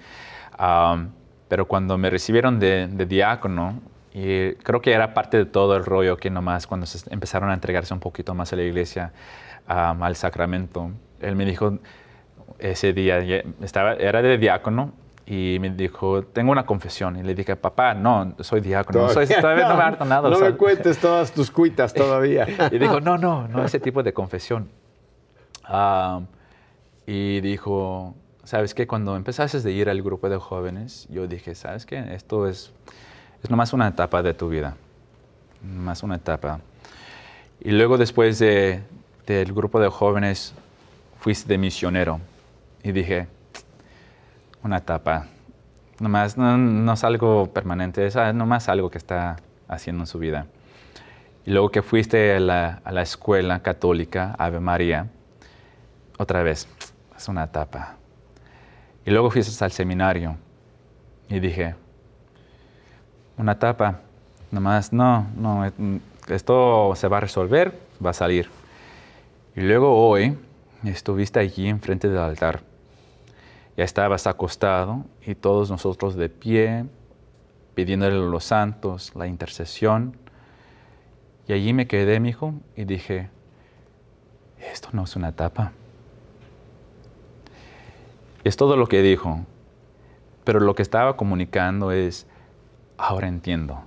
um, 0.58 1.08
pero 1.48 1.66
cuando 1.66 1.98
me 1.98 2.10
recibieron 2.10 2.58
de, 2.58 2.88
de 2.88 3.06
diácono, 3.06 3.80
y 4.14 4.52
creo 4.56 4.80
que 4.80 4.92
era 4.92 5.14
parte 5.14 5.38
de 5.38 5.46
todo 5.46 5.74
el 5.76 5.84
rollo 5.84 6.16
que 6.16 6.28
nomás 6.28 6.66
cuando 6.66 6.86
se 6.86 7.12
empezaron 7.12 7.50
a 7.50 7.54
entregarse 7.54 7.94
un 7.94 8.00
poquito 8.00 8.34
más 8.34 8.52
a 8.52 8.56
la 8.56 8.62
iglesia, 8.62 9.12
um, 9.68 10.02
al 10.02 10.16
sacramento, 10.16 10.90
él 11.20 11.36
me 11.36 11.44
dijo, 11.44 11.78
ese 12.58 12.92
día 12.92 13.18
estaba, 13.60 13.94
era 13.94 14.22
de 14.22 14.38
diácono 14.38 14.92
y 15.26 15.58
me 15.60 15.70
dijo, 15.70 16.24
tengo 16.24 16.52
una 16.52 16.66
confesión. 16.66 17.16
Y 17.16 17.22
le 17.22 17.34
dije, 17.34 17.56
papá, 17.56 17.94
no, 17.94 18.34
soy 18.40 18.60
diácono, 18.60 19.02
no 19.02 19.08
soy, 19.08 19.26
todavía 19.40 19.68
no 19.68 19.76
me 19.76 19.82
he 19.82 19.86
ordenado. 19.86 20.28
No 20.28 20.36
o 20.36 20.38
sea". 20.38 20.50
me 20.50 20.56
cuentes 20.58 20.98
todas 20.98 21.32
tus 21.32 21.50
cuitas 21.50 21.94
todavía. 21.94 22.46
Y 22.70 22.78
dijo, 22.78 23.00
no, 23.00 23.18
no, 23.18 23.48
no 23.48 23.64
ese 23.64 23.80
tipo 23.80 24.02
de 24.02 24.12
confesión. 24.12 24.68
Y 27.06 27.40
dijo, 27.40 28.14
¿sabes 28.44 28.74
qué? 28.74 28.86
Cuando 28.86 29.16
empezaste 29.16 29.60
de 29.60 29.72
ir 29.72 29.88
al 29.88 30.02
grupo 30.02 30.28
de 30.28 30.36
jóvenes, 30.36 31.06
yo 31.10 31.26
dije, 31.26 31.54
¿sabes 31.54 31.86
qué? 31.86 32.14
Esto 32.14 32.48
es, 32.48 32.72
es 33.42 33.50
nomás 33.50 33.72
una 33.72 33.88
etapa 33.88 34.22
de 34.22 34.34
tu 34.34 34.48
vida. 34.48 34.76
Más 35.62 36.02
una 36.02 36.16
etapa. 36.16 36.60
Y 37.60 37.70
luego 37.70 37.98
después 37.98 38.38
de, 38.38 38.82
del 39.26 39.52
grupo 39.52 39.80
de 39.80 39.88
jóvenes, 39.88 40.54
fuiste 41.20 41.48
de 41.48 41.58
misionero. 41.58 42.20
Y 42.82 42.92
dije, 42.92 43.28
una 44.62 44.78
etapa. 44.78 45.26
Nomás, 46.00 46.36
no, 46.36 46.58
no 46.58 46.92
es 46.92 47.04
algo 47.04 47.52
permanente, 47.52 48.04
es 48.06 48.16
ah, 48.16 48.32
nomás 48.32 48.68
algo 48.68 48.90
que 48.90 48.98
está 48.98 49.36
haciendo 49.68 50.02
en 50.02 50.06
su 50.08 50.18
vida. 50.18 50.46
Y 51.44 51.52
luego 51.52 51.70
que 51.70 51.82
fuiste 51.82 52.34
a 52.34 52.40
la, 52.40 52.80
a 52.84 52.92
la 52.92 53.02
escuela 53.02 53.62
católica, 53.62 54.34
Ave 54.38 54.58
María, 54.58 55.08
otra 56.18 56.42
vez, 56.42 56.68
es 57.22 57.28
una 57.28 57.44
etapa. 57.44 57.96
Y 59.06 59.10
luego 59.10 59.30
fuiste 59.30 59.64
al 59.64 59.70
seminario 59.70 60.36
y 61.28 61.38
dije, 61.38 61.76
una 63.38 63.58
tapa. 63.58 64.00
Nomás, 64.50 64.92
no, 64.92 65.28
no, 65.36 65.70
esto 66.28 66.92
se 66.94 67.08
va 67.08 67.18
a 67.18 67.20
resolver, 67.20 67.78
va 68.04 68.10
a 68.10 68.12
salir. 68.12 68.50
Y 69.56 69.60
luego 69.60 69.96
hoy 70.08 70.36
estuviste 70.84 71.38
allí 71.38 71.68
enfrente 71.68 72.08
del 72.08 72.18
altar. 72.18 72.60
Ya 73.76 73.84
estabas 73.84 74.26
acostado 74.26 75.04
y 75.24 75.34
todos 75.34 75.70
nosotros 75.70 76.16
de 76.16 76.28
pie, 76.28 76.84
pidiéndole 77.74 78.16
a 78.16 78.18
los 78.18 78.44
santos 78.44 79.14
la 79.14 79.26
intercesión. 79.26 80.16
Y 81.48 81.52
allí 81.52 81.72
me 81.72 81.86
quedé, 81.86 82.20
mi 82.20 82.30
hijo, 82.30 82.54
y 82.76 82.84
dije, 82.84 83.30
esto 84.70 84.88
no 84.92 85.04
es 85.04 85.16
una 85.16 85.32
tapa. 85.32 85.72
Es 88.44 88.56
todo 88.56 88.76
lo 88.76 88.86
que 88.86 89.02
dijo. 89.02 89.40
Pero 90.44 90.60
lo 90.60 90.74
que 90.74 90.82
estaba 90.82 91.16
comunicando 91.16 91.92
es, 91.92 92.26
ahora 92.96 93.28
entiendo. 93.28 93.80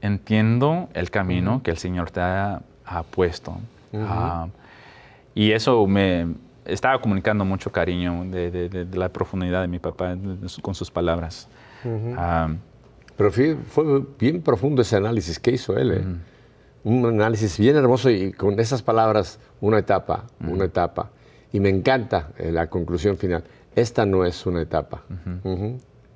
Entiendo 0.00 0.88
el 0.94 1.10
camino 1.10 1.62
que 1.62 1.70
el 1.70 1.78
Señor 1.78 2.10
te 2.10 2.20
ha, 2.20 2.62
puesto. 3.10 3.56
Ah, 3.94 4.48
y 5.34 5.52
eso 5.52 5.86
me 5.86 6.26
estaba 6.64 7.00
comunicando 7.00 7.44
mucho 7.44 7.70
cariño 7.70 8.24
de, 8.26 8.86
la 8.92 9.08
profundidad 9.08 9.62
de 9.62 9.68
mi 9.68 9.78
papá 9.78 10.16
con 10.62 10.74
sus 10.74 10.90
palabras. 10.90 11.48
Ah, 12.16 12.48
Pero 13.16 13.30
fue, 13.30 13.56
bien 14.18 14.42
profundo 14.42 14.82
ese 14.82 14.96
análisis 14.96 15.38
que 15.38 15.52
hizo 15.52 15.76
él. 15.76 15.92
¿eh? 15.92 16.04
Un 16.84 17.06
análisis 17.06 17.58
bien 17.58 17.76
hermoso 17.76 18.10
y 18.10 18.32
con 18.32 18.58
esas 18.60 18.82
palabras, 18.82 19.38
una 19.60 19.78
etapa, 19.78 20.24
una 20.46 20.64
etapa. 20.64 21.10
Y 21.54 21.60
me 21.60 21.68
encanta 21.68 22.30
eh, 22.36 22.50
la 22.50 22.66
conclusión 22.66 23.16
final. 23.16 23.44
Esta 23.76 24.04
no 24.04 24.24
es 24.24 24.44
una 24.44 24.60
etapa. 24.60 25.04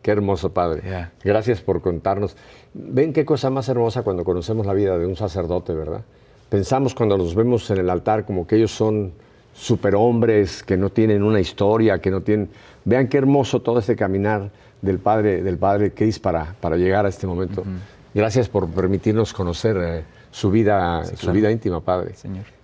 Qué 0.03 0.11
hermoso, 0.11 0.53
Padre. 0.53 0.83
Gracias 1.23 1.61
por 1.61 1.81
contarnos. 1.81 2.37
Ven 2.75 3.13
qué 3.13 3.25
cosa 3.25 3.49
más 3.49 3.69
hermosa 3.69 4.03
cuando 4.03 4.25
conocemos 4.25 4.67
la 4.67 4.75
vida 4.75 4.99
de 4.99 5.07
un 5.07 5.15
sacerdote, 5.15 5.75
¿verdad? 5.75 6.01
Pensamos 6.49 6.93
cuando 6.93 7.17
los 7.17 7.37
vemos 7.37 7.71
en 7.71 7.79
el 7.79 7.89
altar 7.89 8.27
como 8.27 8.49
que 8.49 8.57
ellos 8.57 8.73
son 8.73 9.13
superhombres, 9.55 10.65
que 10.65 10.77
no 10.77 10.91
tienen 10.91 11.23
una 11.23 11.39
historia, 11.39 12.01
que 12.01 12.11
no 12.11 12.21
tienen... 12.21 12.49
Vean 12.85 13.07
qué 13.07 13.19
hermoso 13.19 13.63
todo 13.63 13.79
este 13.79 13.95
caminar 13.95 14.51
del 14.83 14.99
Padre, 14.99 15.45
del 15.45 15.57
padre 15.57 15.93
Chris 15.93 16.19
para, 16.19 16.57
para 16.61 16.77
llegar 16.77 17.07
a 17.07 17.11
este 17.11 17.29
momento. 17.29 17.63
Gracias 18.13 18.49
por 18.49 18.69
permitirnos 18.69 19.33
conocer 19.33 19.77
eh, 19.81 20.05
su, 20.33 20.51
vida, 20.51 21.05
su 21.05 21.31
vida 21.31 21.49
íntima, 21.53 21.81
Padre. 21.81 22.15
Señor. 22.15 22.58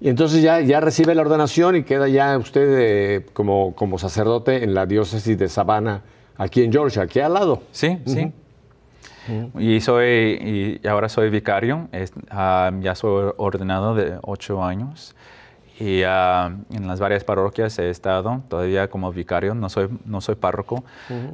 Y 0.00 0.08
entonces 0.08 0.42
ya, 0.42 0.60
ya 0.60 0.80
recibe 0.80 1.14
la 1.14 1.22
ordenación 1.22 1.76
y 1.76 1.82
queda 1.82 2.08
ya 2.08 2.38
usted 2.38 2.68
eh, 2.78 3.26
como, 3.32 3.74
como 3.74 3.98
sacerdote 3.98 4.62
en 4.62 4.74
la 4.74 4.86
diócesis 4.86 5.36
de 5.36 5.48
Savannah, 5.48 6.02
aquí 6.36 6.62
en 6.62 6.72
Georgia, 6.72 7.02
aquí 7.02 7.20
al 7.20 7.34
lado. 7.34 7.62
Sí, 7.72 7.98
sí. 8.06 8.32
Y, 9.58 9.80
soy, 9.80 10.80
y 10.82 10.88
ahora 10.88 11.08
soy 11.08 11.28
vicario, 11.28 11.88
ah, 12.30 12.70
ya 12.80 12.94
soy 12.94 13.32
ordenado 13.36 13.94
de 13.94 14.18
ocho 14.22 14.64
años 14.64 15.14
y 15.78 16.02
ah, 16.02 16.50
en 16.70 16.86
las 16.86 16.98
varias 16.98 17.24
parroquias 17.24 17.78
he 17.78 17.90
estado 17.90 18.42
todavía 18.48 18.88
como 18.88 19.12
vicario, 19.12 19.54
no 19.54 19.68
soy, 19.68 19.88
no 20.06 20.22
soy 20.22 20.36
párroco, 20.36 20.82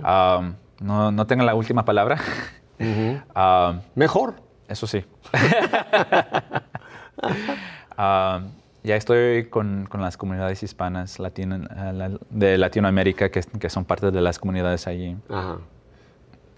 ah, 0.02 0.50
no, 0.80 1.12
no, 1.12 1.26
tengo 1.26 1.44
la 1.44 1.54
última 1.54 1.84
palabra. 1.84 2.18
Mejor. 3.94 4.34
Eso 4.66 4.86
sí. 4.86 5.04
ya 7.96 8.96
estoy 8.96 9.46
con, 9.46 9.86
con, 9.88 10.00
las 10.00 10.16
comunidades 10.16 10.62
hispanas 10.62 11.18
de 12.30 12.58
Latinoamérica 12.58 13.30
que, 13.30 13.42
que, 13.42 13.70
son 13.70 13.84
parte 13.84 14.10
de 14.10 14.20
las 14.20 14.38
comunidades 14.38 14.86
allí. 14.86 15.16
Ajá. 15.28 15.58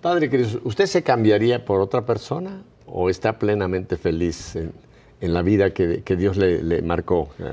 Padre 0.00 0.30
querido, 0.30 0.60
¿usted 0.64 0.86
se 0.86 1.02
cambiaría 1.02 1.64
por 1.64 1.80
otra 1.80 2.04
persona 2.04 2.62
o 2.86 3.10
está 3.10 3.38
plenamente 3.38 3.96
feliz 3.96 4.54
en, 4.54 4.72
en 5.20 5.34
la 5.34 5.42
vida 5.42 5.70
que, 5.70 6.02
que 6.02 6.16
Dios 6.16 6.36
le, 6.36 6.62
le 6.62 6.82
marcó 6.82 7.30
eh, 7.38 7.50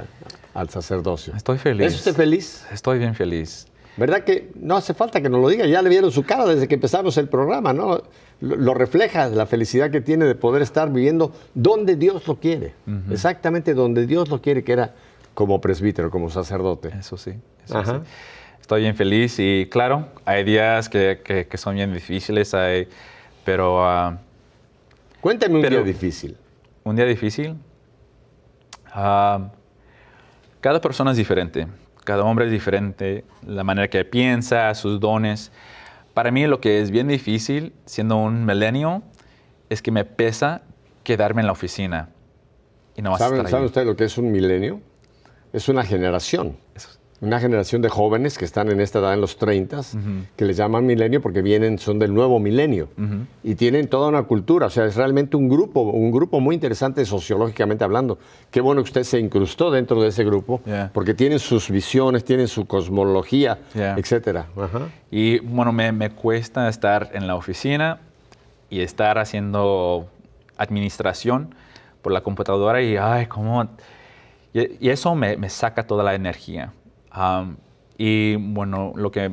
al 0.54 0.70
sacerdocio? 0.70 1.34
Estoy 1.36 1.58
feliz. 1.58 1.88
¿Es 1.88 1.96
usted 1.96 2.14
feliz? 2.14 2.66
Estoy 2.72 3.00
bien 3.00 3.16
feliz. 3.16 3.68
¿Verdad 3.96 4.24
que 4.24 4.52
no 4.56 4.76
hace 4.76 4.94
falta 4.94 5.22
que 5.22 5.30
nos 5.30 5.42
lo 5.42 5.50
diga? 5.50 5.66
Ya 5.68 5.82
le 5.82 5.90
vieron 5.90 6.12
su 6.12 6.24
cara 6.24 6.46
desde 6.46 6.68
que 6.68 6.76
empezamos 6.76 7.18
el 7.18 7.30
programa, 7.30 7.74
¿no? 7.74 8.02
Lo, 8.44 8.74
refleja 8.74 9.28
la 9.30 9.46
felicidad 9.46 9.90
que 9.90 10.02
tiene 10.02 10.26
de 10.26 10.36
poder 10.36 10.62
estar 10.62 10.92
viviendo 10.92 11.32
donde 11.54 11.96
Dios 11.96 12.28
lo 12.28 12.40
quiere. 12.40 12.74
Exactamente 13.10 13.74
donde 13.74 14.06
Dios 14.06 14.30
lo 14.30 14.42
quiere, 14.42 14.64
que 14.64 14.74
era 14.74 14.94
como 15.34 15.62
presbítero, 15.62 16.12
como 16.12 16.30
sacerdote. 16.30 16.90
Eso 17.00 17.18
sí. 17.18 17.34
Eso 17.66 17.86
sí. 17.86 17.92
Estoy 18.60 18.82
bien 18.82 18.96
feliz 18.96 19.40
y 19.40 19.68
claro, 19.70 20.08
hay 20.26 20.44
días 20.44 20.90
que, 20.90 21.48
que, 21.50 21.58
son 21.58 21.76
bien 21.76 21.94
difíciles, 21.94 22.54
hay, 22.54 22.88
pero... 23.44 23.84
Uh, 23.84 24.16
Cuéntame 25.22 25.56
un 25.56 25.62
día 25.62 25.82
difícil. 25.82 26.38
Un 26.84 26.96
día 26.96 27.06
difícil. 27.06 27.56
Uh, 28.96 29.48
cada 30.62 30.80
persona 30.80 31.12
es 31.12 31.18
diferente 31.18 31.68
cada 32.04 32.24
hombre 32.24 32.46
es 32.46 32.52
diferente, 32.52 33.24
la 33.46 33.64
manera 33.64 33.88
que 33.88 34.04
piensa, 34.06 34.74
sus 34.76 35.00
dones. 35.00 35.52
Para 36.14 36.32
mí 36.32 36.46
lo 36.48 36.62
que 36.62 36.82
es 36.82 36.92
bien 36.92 37.08
difícil, 37.08 37.74
siendo 37.86 38.18
un 38.18 38.46
milenio, 38.46 39.04
es 39.70 39.82
que 39.82 39.92
me 39.92 40.06
pesa 40.06 40.62
quedarme 41.04 41.42
en 41.42 41.48
la 41.48 41.54
oficina. 41.54 42.10
Y 42.96 43.02
no 43.02 43.18
¿Saben, 43.18 43.48
¿Sabe 43.48 43.66
usted 43.66 43.86
lo 43.86 43.96
que 43.96 44.04
es 44.06 44.18
un 44.18 44.32
milenio? 44.32 44.80
Es 45.52 45.70
una 45.70 45.84
generación 45.84 46.58
una 47.24 47.40
generación 47.40 47.82
de 47.82 47.88
jóvenes 47.88 48.38
que 48.38 48.44
están 48.44 48.70
en 48.70 48.82
esta 48.82 49.00
edad, 49.00 49.14
en 49.14 49.22
los 49.22 49.38
30, 49.38 49.80
que 50.36 50.44
les 50.44 50.58
llaman 50.58 50.86
milenio 50.86 51.22
porque 51.22 51.42
vienen, 51.42 51.80
son 51.80 51.98
del 51.98 52.14
nuevo 52.14 52.38
milenio 52.38 52.90
y 53.44 53.56
tienen 53.56 53.88
toda 53.88 54.10
una 54.10 54.24
cultura. 54.24 54.68
O 54.68 54.70
sea, 54.70 54.86
es 54.86 54.98
realmente 54.98 55.38
un 55.38 55.48
grupo, 55.48 55.84
un 55.84 56.12
grupo 56.12 56.42
muy 56.42 56.54
interesante 56.54 57.06
sociológicamente 57.06 57.86
hablando. 57.86 58.20
Qué 58.52 58.60
bueno 58.60 58.84
que 58.84 58.90
usted 58.90 59.04
se 59.04 59.20
incrustó 59.20 59.72
dentro 59.72 60.02
de 60.02 60.10
ese 60.10 60.26
grupo 60.26 60.62
porque 60.92 61.14
tienen 61.14 61.40
sus 61.40 61.70
visiones, 61.70 62.26
tienen 62.26 62.50
su 62.50 62.66
cosmología, 62.66 63.58
etcétera. 63.74 64.48
Y 65.10 65.40
bueno, 65.40 65.72
me, 65.72 65.94
me 65.94 66.10
cuesta 66.10 66.68
estar 66.68 67.10
en 67.14 67.26
la 67.26 67.36
oficina 67.36 68.00
y 68.70 68.82
estar 68.82 69.18
haciendo 69.18 70.08
administración 70.58 71.56
por 72.02 72.12
la 72.12 72.20
computadora 72.20 72.82
y, 72.82 72.98
ay, 72.98 73.28
cómo... 73.28 73.66
Y, 74.54 74.90
eso 74.90 75.16
me, 75.16 75.38
me 75.38 75.50
saca 75.50 75.88
toda 75.88 76.04
la 76.04 76.16
energía 76.16 76.74
y 77.98 78.36
bueno, 78.36 78.94
lo 78.96 79.12
que, 79.12 79.32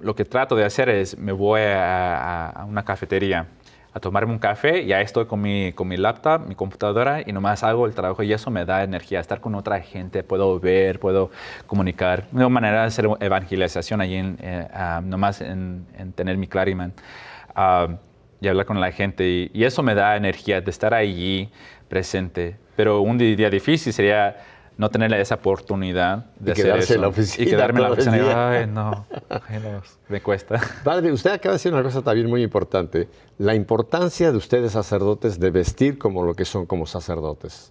lo 0.00 0.14
que 0.14 0.24
trato 0.24 0.56
de 0.56 0.64
hacer 0.64 0.88
es 0.88 1.16
me 1.18 1.32
voy 1.32 1.60
a, 1.64 2.64
una 2.68 2.84
cafetería 2.84 3.46
a 3.92 4.00
tomarme 4.00 4.30
un 4.30 4.38
café, 4.38 4.84
ya 4.84 5.00
estoy 5.00 5.24
con 5.24 5.40
mi, 5.40 5.72
con 5.72 5.88
mi 5.88 5.96
laptop, 5.96 6.46
mi 6.46 6.54
computadora 6.54 7.22
y 7.24 7.32
nomás 7.32 7.62
hago 7.62 7.86
el 7.86 7.94
trabajo 7.94 8.22
y 8.22 8.30
eso 8.30 8.50
me 8.50 8.66
da 8.66 8.84
energía, 8.84 9.20
estar 9.20 9.40
con 9.40 9.54
otra 9.54 9.80
gente, 9.80 10.22
puedo 10.22 10.60
ver, 10.60 11.00
puedo 11.00 11.30
comunicar, 11.66 12.28
de 12.30 12.36
una 12.36 12.50
manera 12.50 12.82
de 12.82 12.88
hacer 12.88 13.08
evangelización 13.20 14.02
allí, 14.02 14.16
en, 14.16 14.36
eh, 14.42 14.68
nomás 15.02 15.40
en, 15.40 15.86
tener 16.14 16.36
mi 16.36 16.46
clariman 16.46 16.92
y 18.38 18.48
hablar 18.48 18.66
con 18.66 18.78
la 18.82 18.92
gente 18.92 19.26
y, 19.26 19.50
y, 19.54 19.64
eso 19.64 19.82
me 19.82 19.94
da 19.94 20.14
energía 20.14 20.60
de 20.60 20.70
estar 20.70 20.92
allí 20.92 21.48
presente. 21.88 22.58
Pero 22.76 23.00
un 23.00 23.16
día 23.16 23.48
difícil 23.48 23.94
sería 23.94 24.36
no 24.78 24.90
tener 24.90 25.12
esa 25.14 25.36
oportunidad 25.36 26.26
de 26.38 26.52
hacer 26.52 26.76
eso. 26.76 26.94
En 26.94 27.00
la 27.00 27.08
oficina 27.08 27.46
y 27.46 27.50
quedarme 27.50 27.80
en 27.80 27.84
la 27.84 27.92
oficina. 27.92 28.50
Ay, 28.58 28.66
no, 28.66 29.06
me 30.08 30.20
cuesta. 30.20 30.60
Padre, 30.84 31.12
usted 31.12 31.30
acaba 31.30 31.52
de 31.52 31.58
decir 31.58 31.72
una 31.72 31.82
cosa 31.82 32.02
también 32.02 32.28
muy 32.28 32.42
importante. 32.42 33.08
La 33.38 33.54
importancia 33.54 34.30
de 34.30 34.36
ustedes 34.36 34.72
sacerdotes 34.72 35.40
de 35.40 35.50
vestir 35.50 35.98
como 35.98 36.24
lo 36.24 36.34
que 36.34 36.44
son 36.44 36.66
como 36.66 36.86
sacerdotes. 36.86 37.70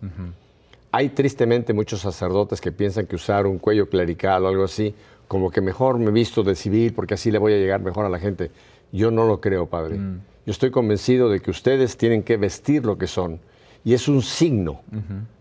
Hay 0.92 1.10
tristemente 1.10 1.74
muchos 1.74 2.00
sacerdotes 2.02 2.62
que 2.62 2.72
piensan 2.72 3.06
que 3.06 3.16
usar 3.16 3.46
un 3.46 3.60
cuello 3.60 3.90
clerical 3.90 4.46
o 4.46 4.48
algo 4.48 4.64
así, 4.64 4.96
como 5.28 5.52
que 5.52 5.62
mejor 5.62 6.00
me 6.00 6.12
visto 6.12 6.42
de 6.44 6.56
civil 6.56 6.94
porque 6.94 7.16
así 7.16 7.32
le 7.32 7.38
voy 7.38 7.54
a 7.54 7.58
llegar 7.58 7.82
mejor 7.82 8.06
a 8.06 8.10
la 8.10 8.20
gente. 8.20 8.52
Yo 8.92 9.12
no 9.12 9.26
lo 9.26 9.42
creo, 9.42 9.68
Padre. 9.68 9.98
Mm. 9.98 10.22
Yo 10.46 10.52
estoy 10.52 10.72
convencido 10.72 11.30
de 11.30 11.40
que 11.40 11.52
ustedes 11.52 11.98
tienen 11.98 12.24
que 12.24 12.38
vestir 12.38 12.86
lo 12.86 12.98
que 12.98 13.08
son. 13.08 13.40
Y 13.84 13.94
es 13.94 14.08
un 14.08 14.22
signo. 14.22 14.82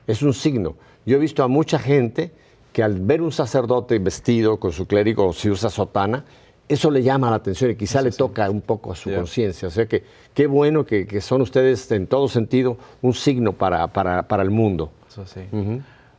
Es 0.07 0.23
un 0.23 0.35
signo. 0.35 0.77
Yo 1.07 1.17
he 1.17 1.21
visto 1.21 1.43
a 1.43 1.49
mucha 1.49 1.79
gente 1.79 2.33
que 2.73 2.83
al 2.83 3.01
ver 3.01 3.23
un 3.23 3.33
sacerdote 3.33 3.99
vestido 3.99 4.59
con 4.59 4.73
su 4.73 4.87
clérigo 4.87 5.29
o 5.29 5.33
si 5.33 5.49
usa 5.49 5.71
sotana, 5.71 6.25
eso 6.69 6.91
le 6.91 7.03
llama 7.03 7.31
la 7.31 7.37
atención 7.37 7.71
y 7.71 7.77
quizá 7.77 8.01
le 8.01 8.11
toca 8.11 8.49
un 8.51 8.63
poco 8.63 8.93
a 8.93 8.97
su 8.97 9.15
conciencia. 9.15 9.69
O 9.69 9.71
sea 9.71 9.87
que 9.87 10.03
qué 10.33 10.47
bueno 10.47 10.85
que, 10.85 11.21
son 11.21 11.43
ustedes 11.43 11.91
en 11.93 12.07
todo 12.07 12.27
sentido 12.29 12.79
un 13.03 13.15
signo 13.15 13.53
para, 13.53 13.87
para, 13.89 14.43
el 14.43 14.51
mundo. 14.51 14.91
Eso 15.09 15.27
sí. 15.27 15.43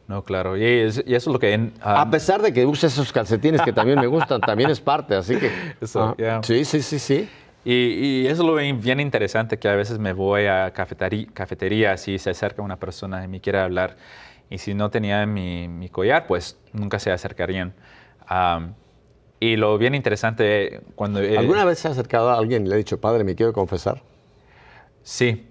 No, 0.08 0.24
claro. 0.24 0.56
Y, 0.56 0.64
eso 0.64 1.02
es 1.06 1.28
lo 1.28 1.40
que... 1.40 1.72
a 1.82 2.10
pesar 2.10 2.42
de 2.42 2.54
que 2.54 2.66
use 2.66 2.88
esos 2.88 3.12
calcetines 3.12 3.62
que 3.62 3.74
también 3.74 4.00
me 4.00 4.08
gustan, 4.08 4.40
también 4.40 4.70
es 4.70 4.80
parte, 4.80 5.16
así 5.16 5.36
que... 5.38 5.52
Eso, 5.82 6.16
ah, 6.20 6.42
Sí, 6.44 6.64
sí, 6.64 6.82
sí, 6.82 7.00
sí. 7.00 7.30
Y, 7.66 7.74
y, 7.74 8.28
eso 8.28 8.44
es 8.44 8.48
lo 8.48 8.78
bien 8.78 9.00
interesante, 9.00 9.58
que 9.58 9.68
a 9.68 9.76
veces 9.76 9.98
me 9.98 10.14
voy 10.14 10.46
a 10.46 10.72
cafetería, 10.72 11.28
cafetería 11.34 11.98
si 11.98 12.20
se 12.20 12.30
acerca 12.30 12.62
una 12.62 12.76
persona 12.78 13.24
y 13.24 13.28
me 13.28 13.42
quiere 13.42 13.58
hablar 13.58 13.98
y 14.50 14.58
si 14.58 14.74
no 14.74 14.89
tenía 14.89 15.26
mi, 15.26 15.89
collar, 15.91 16.28
pues 16.28 16.58
nunca 16.74 17.00
se 17.00 17.12
acercarían. 17.12 17.74
y 19.39 19.56
lo 19.58 19.78
bien 19.78 19.96
interesante 19.96 20.82
cuando... 20.96 21.20
¿Alguna 21.20 21.66
vez 21.66 21.80
se 21.80 21.88
ha 21.88 21.91
acercado 21.91 22.30
a 22.30 22.38
alguien 22.38 22.66
y 22.66 22.70
le 22.70 22.76
ha 22.76 22.78
dicho, 22.78 23.00
padre, 23.00 23.24
me 23.24 23.36
quiero 23.36 23.54
confesar? 23.54 24.02
Sí, 25.04 25.48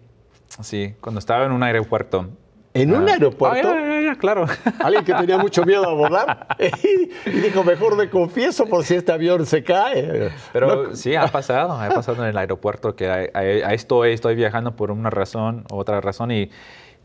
sí, 0.62 0.94
cuando 1.00 1.18
estaba 1.18 1.44
en 1.44 1.52
un 1.52 1.62
aeropuerto. 1.62 2.28
¿En 2.76 2.92
un 2.92 3.08
Ah. 3.08 3.12
aeropuerto? 3.12 3.68
Ah, 3.68 3.80
ya, 3.80 3.86
ya, 3.86 4.00
ya, 4.00 4.14
claro. 4.18 4.46
Alguien 4.80 5.04
que 5.04 5.14
tenía 5.14 5.38
mucho 5.38 5.64
miedo 5.64 5.88
a 5.88 5.92
volar 5.94 6.48
y 7.26 7.30
dijo, 7.30 7.62
mejor 7.62 7.96
me 7.96 8.10
confieso 8.10 8.66
por 8.66 8.82
si 8.84 8.94
este 8.96 9.12
avión 9.12 9.46
se 9.46 9.62
cae. 9.62 10.30
Pero 10.52 10.86
No, 10.88 10.96
sí, 10.96 11.14
ha 11.14 11.28
pasado, 11.28 11.72
ha 11.74 11.88
pasado 11.90 12.24
en 12.24 12.30
el 12.30 12.36
aeropuerto 12.36 12.96
que 12.96 13.08
ahí- 13.32 13.62
estoy, 13.74 14.12
estoy 14.12 14.34
viajando 14.34 14.74
por 14.74 14.90
una 14.90 15.08
razón 15.10 15.64
otra 15.70 16.00
razón 16.00 16.32
y, 16.32 16.50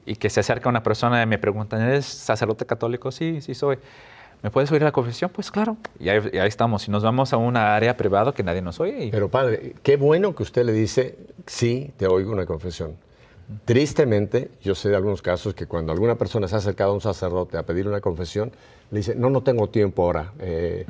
y 0.09 0.15
que 0.15 0.29
se 0.29 0.39
acerca 0.39 0.67
una 0.69 0.81
persona 0.83 1.21
y 1.21 1.25
me 1.25 1.37
preguntan, 1.37 1.81
¿eres 1.81 2.05
sacerdote 2.05 2.65
católico? 2.65 3.11
Sí, 3.11 3.41
sí 3.41 3.53
soy. 3.53 3.77
¿Me 4.41 4.49
puedes 4.49 4.71
oír 4.71 4.81
la 4.81 4.91
confesión? 4.91 5.29
Pues 5.33 5.51
claro. 5.51 5.77
Y 5.99 6.09
ahí, 6.09 6.21
y 6.33 6.37
ahí 6.37 6.47
estamos. 6.47 6.87
Y 6.87 6.91
nos 6.91 7.03
vamos 7.03 7.33
a 7.33 7.37
una 7.37 7.75
área 7.75 7.95
privada 7.97 8.31
que 8.31 8.41
nadie 8.41 8.61
nos 8.61 8.79
oye. 8.79 9.05
y- 9.05 9.11
Pero 9.11 9.29
padre, 9.29 9.75
qué 9.83 9.97
bueno 9.97 10.33
que 10.33 10.43
usted 10.43 10.63
le 10.65 10.71
dice, 10.71 11.17
sí, 11.45 11.91
te 11.97 12.07
oigo 12.07 12.31
una 12.31 12.45
confesión. 12.45 12.95
Tristemente, 13.65 14.49
yo 14.63 14.75
sé 14.75 14.89
de 14.89 14.95
algunos 14.95 15.21
casos 15.21 15.53
que 15.53 15.65
cuando 15.65 15.91
alguna 15.91 16.15
persona 16.15 16.47
se 16.47 16.55
ha 16.55 16.59
acercado 16.59 16.91
a 16.91 16.93
un 16.93 17.01
sacerdote 17.01 17.57
a 17.57 17.63
pedir 17.63 17.87
una 17.87 17.99
confesión, 17.99 18.51
le 18.91 18.97
dice, 18.99 19.15
no, 19.15 19.29
no 19.29 19.41
tengo 19.41 19.67
tiempo 19.69 20.03
ahora. 20.03 20.31
Eh, 20.39 20.85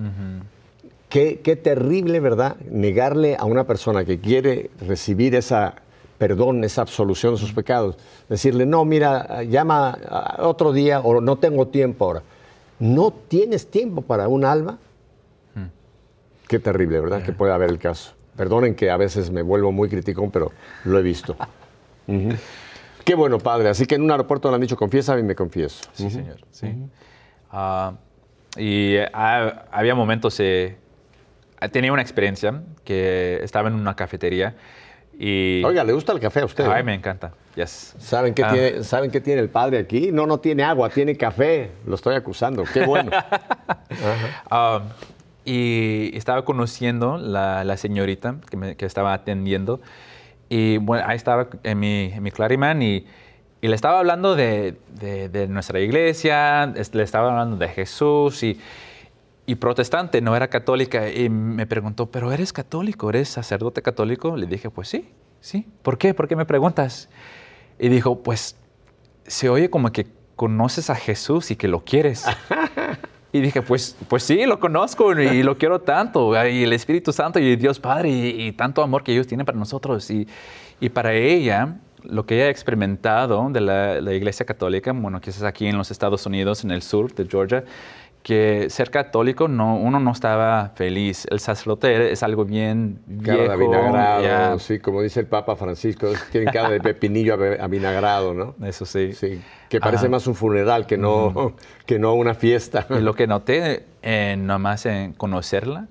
qué, 1.10 1.40
qué 1.44 1.56
terrible, 1.56 2.20
¿verdad? 2.20 2.58
Negarle 2.70 3.36
a 3.40 3.46
una 3.46 3.66
persona 3.66 4.06
que 4.06 4.20
quiere 4.20 4.70
recibir 4.86 5.36
esa 5.36 5.76
perdón, 6.20 6.64
esa 6.64 6.82
absolución 6.82 7.34
de 7.34 7.40
sus 7.40 7.54
pecados. 7.54 7.98
Decirle, 8.28 8.68
no, 8.68 8.86
mira, 8.86 9.42
llama 9.44 9.98
a 10.08 10.46
otro 10.46 10.74
día 10.74 11.00
o 11.00 11.20
no 11.22 11.38
tengo 11.38 11.70
tiempo 11.70 12.06
ahora. 12.06 12.22
¿No 12.78 13.12
tienes 13.12 13.72
tiempo 13.72 14.02
para 14.04 14.28
un 14.28 14.46
alma? 14.46 14.78
Qué 16.48 16.60
terrible, 16.60 17.00
¿verdad? 17.00 17.24
Que 17.24 17.32
puede 17.32 17.54
haber 17.54 17.70
el 17.70 17.80
caso. 17.80 18.14
Perdonen 18.36 18.76
que 18.76 18.90
a 18.90 18.98
veces 18.98 19.30
me 19.32 19.44
vuelvo 19.44 19.72
muy 19.72 19.88
criticón, 19.88 20.32
pero 20.32 20.52
lo 20.84 20.98
he 21.00 21.02
visto. 21.02 21.36
Qué 23.06 23.16
bueno, 23.16 23.38
padre. 23.38 23.70
Así 23.70 23.86
que 23.86 23.96
en 23.96 24.02
un 24.02 24.12
aeropuerto 24.12 24.50
le 24.50 24.56
han 24.56 24.62
dicho, 24.62 24.76
confiesa 24.76 25.18
y 25.20 25.24
me 25.24 25.36
confieso. 25.36 25.84
Sí, 25.94 26.10
señor. 26.10 26.38
Sí. 26.52 26.74
Ah, 27.52 27.94
y 28.58 28.98
ah, 29.14 29.66
había 29.72 29.94
momentos, 29.94 30.40
eh, 30.40 30.76
tenía 31.72 31.94
una 31.94 32.02
experiencia 32.02 32.64
que 32.84 33.40
estaba 33.44 33.70
en 33.70 33.76
una 33.76 33.96
cafetería 33.96 34.56
y... 35.20 35.62
Oiga, 35.66 35.84
¿le 35.84 35.92
gusta 35.94 36.14
el 36.14 36.20
café 36.20 36.40
a 36.40 36.46
usted? 36.46 36.66
Ay, 36.66 36.80
eh? 36.80 36.84
me 36.84 36.94
encanta. 36.96 37.32
Yes. 37.56 37.94
¿Saben 38.00 38.34
qué, 38.34 38.44
Ah. 38.44 38.54
tiene, 38.54 38.84
¿Saben 38.86 39.12
qué 39.12 39.20
tiene 39.20 39.42
el 39.42 39.50
padre 39.50 39.78
aquí? 39.80 40.12
No, 40.14 40.26
no 40.26 40.40
tiene 40.40 40.64
agua, 40.64 40.90
tiene 40.90 41.18
café. 41.18 41.72
Lo 41.86 41.96
estoy 41.96 42.16
acusando. 42.16 42.64
Qué 42.74 42.86
bueno. 42.86 43.12
Ah, 44.50 44.82
y 45.46 46.16
estaba 46.16 46.44
conociendo 46.46 47.18
la, 47.18 47.64
la 47.64 47.76
señorita 47.78 48.36
que, 48.50 48.58
me- 48.58 48.76
que 48.76 48.86
estaba 48.86 49.14
atendiendo. 49.14 49.82
Y 50.48 50.78
bueno, 50.78 51.04
ahí 51.08 51.16
estaba 51.18 51.48
en 51.64 51.80
mi, 51.80 52.12
en 52.14 52.24
mi 52.24 52.32
Clariman 52.32 52.82
y, 52.82 53.06
y 53.62 53.68
le 53.68 53.76
estaba 53.76 54.00
hablando 54.00 54.36
de, 54.36 54.76
de- 55.00 55.30
de 55.30 55.48
nuestra 55.48 55.80
iglesia, 55.80 56.72
es- 56.76 56.94
le 56.94 57.04
estaba 57.04 57.30
hablando 57.32 57.58
de 57.58 57.68
Jesús 57.70 58.44
y, 58.44 58.60
y 59.50 59.56
protestante, 59.56 60.22
no 60.22 60.36
era 60.36 60.48
católica. 60.48 61.10
Y 61.10 61.28
me 61.28 61.66
preguntó, 61.66 62.06
¿pero 62.12 62.32
eres 62.32 62.54
católico? 62.54 63.10
¿Eres 63.10 63.30
sacerdote 63.30 63.82
católico? 63.82 64.38
Le 64.38 64.46
dije, 64.46 64.70
pues 64.70 64.90
sí, 64.90 65.10
sí. 65.42 65.66
¿Por 65.82 65.98
qué? 65.98 66.14
¿Por 66.14 66.28
qué 66.28 66.36
me 66.36 66.46
preguntas? 66.46 67.10
Y 67.80 67.90
dijo, 67.90 68.20
pues 68.20 68.56
se 69.26 69.50
oye 69.50 69.72
como 69.72 69.92
que 69.92 70.06
conoces 70.36 70.92
a 70.92 70.96
Jesús 70.96 71.50
y 71.50 71.56
que 71.56 71.68
lo 71.68 71.84
quieres. 71.84 72.26
Y 73.32 73.42
dije, 73.42 73.62
pues, 73.62 73.96
pues 74.08 74.24
sí, 74.24 74.44
lo 74.48 74.60
conozco 74.60 75.14
y 75.14 75.44
lo 75.44 75.56
quiero 75.56 75.82
tanto. 75.82 76.34
Y 76.48 76.64
el 76.64 76.74
Espíritu 76.74 77.14
Santo 77.14 77.38
y 77.38 77.56
Dios 77.58 77.80
Padre 77.80 78.10
y, 78.10 78.48
y 78.48 78.52
tanto 78.54 78.82
amor 78.82 79.04
que 79.04 79.12
ellos 79.12 79.28
tienen 79.28 79.46
para 79.46 79.56
nosotros. 79.56 80.10
Y, 80.10 80.28
y 80.80 80.90
para 80.90 81.14
ella, 81.14 81.76
lo 82.02 82.26
que 82.26 82.38
ella 82.38 82.46
ha 82.46 82.50
experimentado 82.50 83.48
de 83.52 83.62
la, 83.62 84.02
la 84.02 84.14
Iglesia 84.14 84.48
Católica, 84.48 84.94
bueno, 84.94 85.22
quizás 85.22 85.44
aquí 85.44 85.68
en 85.68 85.78
los 85.78 85.92
Estados 85.92 86.26
Unidos, 86.26 86.64
en 86.64 86.72
el 86.72 86.82
sur 86.82 87.14
de 87.14 87.28
Georgia, 87.28 87.64
que 88.24 88.68
ser 88.70 88.92
católico, 88.92 89.48
no, 89.48 89.76
uno 89.78 90.00
no 90.00 90.12
estaba 90.12 90.72
feliz. 90.76 91.26
El 91.32 91.40
sacerdote 91.40 92.12
es 92.12 92.22
algo 92.22 92.46
bien 92.46 93.00
Cara 93.24 93.38
de 93.38 93.58
viejo. 93.58 93.74
avinagrado, 93.76 94.24
ya, 94.24 94.60
sí, 94.60 94.80
como 94.80 95.02
dice 95.02 95.22
el 95.22 95.26
Papa 95.28 95.56
Francisco, 95.56 96.12
tienen 96.32 96.52
cara 96.52 96.70
de 96.70 96.80
pepinillo 96.82 97.38
avinagrado, 97.60 98.34
¿no? 98.34 98.56
Eso 98.66 98.86
sí. 98.86 99.14
Sí, 99.14 99.42
que 99.70 99.80
parece 99.80 100.06
Ajá. 100.06 100.12
más 100.12 100.28
un 100.28 100.36
funeral 100.36 100.86
que 100.86 100.98
no, 100.98 101.56
que 101.86 101.98
no 101.98 102.14
una 102.14 102.34
fiesta. 102.34 102.86
Y 102.90 103.00
lo 103.00 103.14
que 103.14 103.26
noté, 103.26 103.86
eh, 104.02 104.36
nomás 104.38 104.86
en 104.86 105.14
conocerla, 105.14 105.88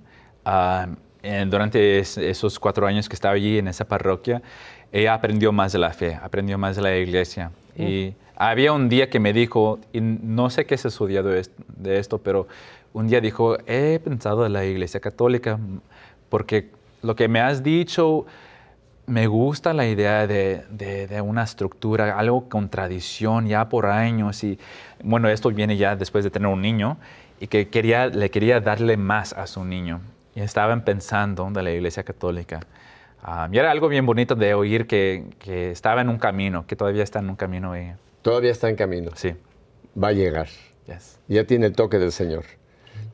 en- 1.23 1.51
durante 1.51 1.99
es- 1.99 2.19
esos 2.19 2.59
cuatro 2.59 2.87
años 2.87 3.09
que 3.09 3.15
estaba 3.15 3.35
allí 3.35 3.59
en 3.59 3.69
esa 3.69 3.87
parroquia, 3.87 4.43
ella 4.93 5.15
aprendió 5.15 5.53
más 5.53 5.73
de 5.73 5.79
la 5.79 5.91
fe, 5.93 6.15
aprendió 6.23 6.57
más 6.59 6.77
de 6.77 6.83
la 6.83 6.97
iglesia. 6.97 7.51
Y 7.77 8.15
había 8.39 8.73
un 8.73 8.89
día 8.89 9.11
que 9.11 9.19
me 9.21 9.33
dijo, 9.33 9.81
y 9.93 10.01
no 10.01 10.49
sé 10.49 10.65
qué 10.65 10.79
se 10.79 10.89
estudiado 10.89 11.29
de 11.31 11.41
est- 11.41 11.59
de 11.77 11.99
esto, 11.99 12.19
pero 12.19 12.47
un 12.93 13.09
día 13.09 13.21
dijo, 13.21 13.59
he 13.67 13.99
pensado 14.03 14.47
en 14.47 14.53
la 14.53 14.65
iglesia 14.65 15.01
católica, 15.01 15.59
porque 16.29 16.71
lo 17.03 17.15
que 17.17 17.29
me 17.29 17.41
has 17.41 17.63
dicho 17.63 18.25
me 19.07 19.27
gusta 19.27 19.73
la 19.73 19.87
idea 19.87 20.27
de, 20.27 20.65
de- 20.71 21.07
de 21.09 21.21
una 21.21 21.43
estructura, 21.43 22.19
algo 22.19 22.49
con 22.49 22.69
tradición 22.69 23.47
ya 23.49 23.69
por 23.69 23.87
años 23.87 24.45
y 24.45 24.59
bueno, 25.03 25.29
esto 25.29 25.51
viene 25.51 25.77
ya 25.77 25.97
después 25.97 26.25
de 26.25 26.31
tener 26.31 26.49
un 26.49 26.61
niño 26.63 26.99
y 27.41 27.47
que 27.49 27.69
quería, 27.69 28.07
le 28.09 28.31
quería 28.31 28.61
darle 28.61 28.97
más 28.97 29.33
a 29.33 29.47
su 29.47 29.65
niño. 29.65 30.01
Y 30.35 30.41
estaban 30.41 30.85
pensando 30.85 31.51
de 31.51 31.63
la 31.63 31.71
Iglesia 31.73 32.03
Católica. 32.05 32.61
Ah, 33.23 33.49
y 33.51 33.59
era 33.59 33.71
algo 33.73 33.89
bien 33.89 34.07
bonito 34.07 34.35
de 34.37 34.55
oír 34.55 34.87
que, 34.87 35.25
que 35.41 35.71
estaba 35.71 36.01
en 36.03 36.09
un 36.09 36.19
camino, 36.19 36.67
que 36.67 36.77
todavía 36.77 37.03
está 37.03 37.19
en 37.21 37.31
un 37.31 37.37
camino 37.37 37.75
ella. 37.75 37.97
Todavía 38.29 38.51
está 38.53 38.69
en 38.69 38.77
camino. 38.77 39.11
Sí, 39.15 39.35
Va 40.03 40.09
a 40.09 40.13
llegar. 40.13 40.49
yes. 40.87 41.19
Ya 41.29 41.45
tiene 41.45 41.67
el 41.67 41.73
toque 41.73 41.99
del 41.99 42.13
Señor. 42.13 42.45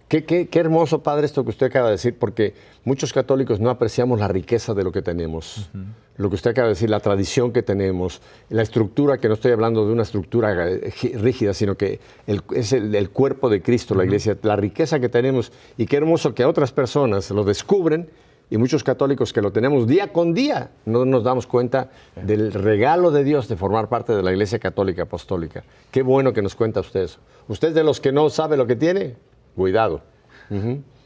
Qué, 0.09 0.25
qué- 0.25 0.49
qué 0.49 0.59
hermoso, 0.61 1.03
Padre, 1.03 1.25
esto 1.27 1.45
que 1.45 1.51
usted 1.51 1.67
acaba 1.67 1.87
de 1.87 1.93
decir, 1.93 2.17
porque 2.19 2.55
muchos 2.85 3.13
católicos 3.13 3.59
no 3.59 3.71
apreciamos 3.71 4.21
la 4.21 4.29
riqueza 4.29 4.75
de 4.75 4.85
lo 4.85 4.93
que 4.93 5.01
tenemos. 5.03 5.71
Lo 6.17 6.29
que 6.29 6.37
usted 6.37 6.51
acaba 6.51 6.69
de 6.69 6.75
decir, 6.75 6.91
la 6.91 7.01
tradición 7.01 7.53
que 7.53 7.63
tenemos, 7.63 8.21
la 8.51 8.63
estructura, 8.63 9.19
que 9.19 9.29
no 9.29 9.35
estoy 9.35 9.53
hablando 9.53 9.85
de 9.87 9.93
una 9.93 10.03
estructura 10.03 10.69
gi- 10.95 11.15
rígida, 11.17 11.55
sino 11.55 11.77
que 11.77 12.01
el- 12.27 12.43
es 12.55 12.73
el, 12.75 12.95
el 12.95 13.11
cuerpo 13.11 13.49
de 13.49 13.63
Cristo, 13.63 13.95
la 13.95 14.05
iglesia, 14.05 14.37
la 14.43 14.57
riqueza 14.57 15.01
que 15.01 15.09
tenemos. 15.09 15.51
Y 15.79 15.87
qué 15.87 15.97
hermoso 15.97 16.35
que 16.35 16.45
otras 16.45 16.71
personas 16.71 17.31
lo 17.31 17.43
descubren 17.43 18.09
y 18.51 18.57
muchos 18.59 18.85
católicos 18.85 19.33
que 19.33 19.41
lo 19.43 19.51
tenemos 19.53 19.87
día 19.87 20.13
con 20.13 20.35
día 20.35 20.71
no 20.85 21.05
nos 21.05 21.25
damos 21.25 21.47
cuenta 21.47 21.91
del 22.15 22.53
regalo 22.53 23.11
de 23.11 23.25
Dios 23.25 23.49
de 23.49 23.57
formar 23.57 23.89
parte 23.89 24.15
de 24.15 24.23
la 24.23 24.31
Iglesia 24.33 24.59
Católica 24.59 25.03
Apostólica. 25.03 25.65
Qué 25.91 26.03
bueno 26.03 26.33
que 26.33 26.43
nos 26.43 26.55
cuenta 26.55 26.81
usted 26.81 27.03
eso. 27.03 27.19
Usted 27.49 27.75
de 27.75 27.83
los 27.85 28.01
que 28.01 28.13
no 28.13 28.29
sabe 28.31 28.57
lo 28.57 28.67
que 28.67 28.77
tiene, 28.77 29.17
cuidado. 29.57 30.03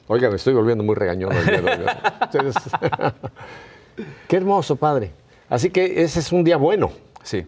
Oiga, 0.09 0.30
me 0.30 0.36
estoy 0.36 0.55
volviendo 0.55 0.82
muy 0.84 0.95
regañón. 0.95 1.32
Ustedes- 2.22 2.55
Qué 4.28 4.36
hermoso, 4.36 4.76
padre. 4.76 5.12
Así 5.49 5.70
que 5.70 6.03
ese 6.03 6.20
es 6.20 6.32
un 6.32 6.45
día 6.45 6.57
bueno. 6.57 6.91
Sí. 7.22 7.47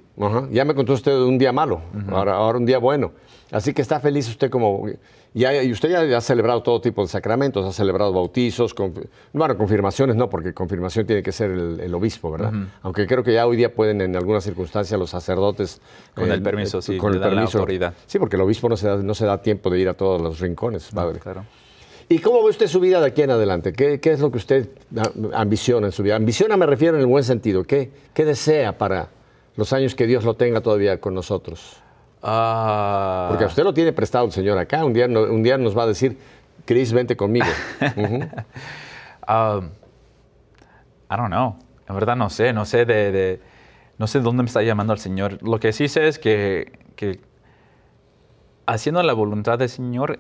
Ya 0.51 0.65
me 0.65 0.75
contó 0.75 0.93
usted 0.95 1.15
un 1.17 1.39
día 1.39 1.53
malo, 1.53 1.81
ahora, 2.11 2.35
ahora 2.35 2.59
un 2.59 2.67
día 2.67 2.79
bueno. 2.79 3.13
Así 3.53 3.73
que 3.75 3.83
está 3.83 3.99
feliz 4.01 4.29
usted 4.29 4.49
como... 4.51 4.87
Ya, 5.33 5.63
y 5.63 5.71
usted 5.71 5.91
ya 6.09 6.17
ha 6.17 6.21
celebrado 6.21 6.63
todo 6.63 6.81
tipo 6.81 7.03
de 7.03 7.09
sacramentos, 7.09 7.65
ha 7.65 7.73
celebrado 7.73 8.13
bautizos, 8.13 8.75
confi- 8.75 9.07
bueno, 9.33 9.57
confirmaciones 9.57 10.17
no, 10.17 10.29
porque 10.29 10.53
confirmación 10.53 11.07
tiene 11.07 11.23
que 11.23 11.31
ser 11.31 11.51
el, 11.53 11.79
el 11.81 11.95
obispo, 11.95 12.31
¿verdad? 12.33 12.53
Aunque 12.83 13.07
creo 13.07 13.23
que 13.23 13.33
ya 13.33 13.47
hoy 13.47 13.57
día 13.57 13.73
pueden 13.73 14.01
en 14.01 14.17
algunas 14.17 14.43
circunstancias 14.45 14.99
los 14.99 15.11
sacerdotes... 15.11 15.77
eh, 15.77 16.11
Con 16.15 16.33
el 16.33 16.43
permiso, 16.43 16.83
sí, 16.83 16.93
le 16.93 17.19
dan 17.19 17.35
la 17.37 17.43
autoridad. 17.43 17.95
Sí, 18.07 18.19
porque 18.19 18.37
el 18.37 18.43
obispo 18.43 18.69
no 18.69 18.77
se, 18.77 18.89
da, 18.89 18.97
no 18.97 19.15
se 19.15 19.25
da 19.27 19.41
tiempo 19.41 19.71
de 19.71 19.79
ir 19.79 19.89
a 19.89 19.95
todos 19.95 20.21
los 20.21 20.41
rincones, 20.41 20.91
padre. 20.93 21.19
claro. 21.21 21.45
¿Y 22.09 22.19
cómo 22.19 22.43
ve 22.43 22.51
usted 22.51 22.67
su 22.67 22.81
vida 22.81 23.01
de 23.01 23.07
aquí 23.07 23.23
en 23.23 23.31
adelante? 23.31 23.73
¿Qué, 23.73 24.01
qué 24.01 24.11
es 24.11 24.19
lo 24.19 24.33
que 24.33 24.39
usted 24.39 24.69
ambiciona 25.33 25.87
en 25.87 25.93
su 25.93 26.03
vida? 26.03 26.17
Ambiciona 26.17 26.57
me 26.57 26.67
refiero 26.67 26.97
en 26.97 27.03
el 27.03 27.07
buen 27.07 27.23
sentido. 27.23 27.63
¿Qué, 27.63 27.91
qué 28.13 28.25
desea 28.25 28.77
para 28.79 29.11
los 29.55 29.73
años 29.73 29.95
que 29.95 30.09
Dios 30.09 30.25
lo 30.25 30.35
tenga 30.35 30.61
todavía 30.61 31.01
con 31.01 31.15
nosotros? 31.15 31.77
Ah, 32.23 33.27
Porque 33.31 33.45
a 33.45 33.47
usted 33.47 33.65
lo 33.65 33.73
tiene 33.75 33.93
prestado 33.93 34.27
el 34.27 34.33
Señor 34.33 34.59
acá. 34.59 34.85
Un 34.85 34.93
día, 34.93 35.07
un 35.07 35.43
día 35.43 35.57
nos 35.59 35.77
va 35.77 35.85
a 35.85 35.87
decir, 35.87 36.19
Cris, 36.67 36.93
vente 36.93 37.17
conmigo. 37.17 37.47
Ujú. 37.97 38.15
Um, 39.29 39.71
I 41.11 41.17
don't 41.17 41.29
know. 41.29 41.57
En 41.89 41.95
verdad 41.95 42.17
no 42.17 42.31
sé, 42.31 42.53
no 42.53 42.65
sé 42.65 42.85
de, 42.85 43.11
de- 43.13 43.41
no 43.99 44.07
sé 44.07 44.21
dónde 44.21 44.43
me 44.43 44.47
está 44.49 44.63
llamando 44.63 44.93
el 44.93 44.99
Señor. 44.99 45.43
Lo 45.43 45.59
que 45.61 45.73
sí 45.73 45.89
sé 45.89 46.09
es 46.09 46.19
que, 46.19 46.79
que 46.97 47.21
haciendo 48.67 49.03
la 49.03 49.13
voluntad 49.13 49.59
del 49.59 49.69
Señor 49.69 50.19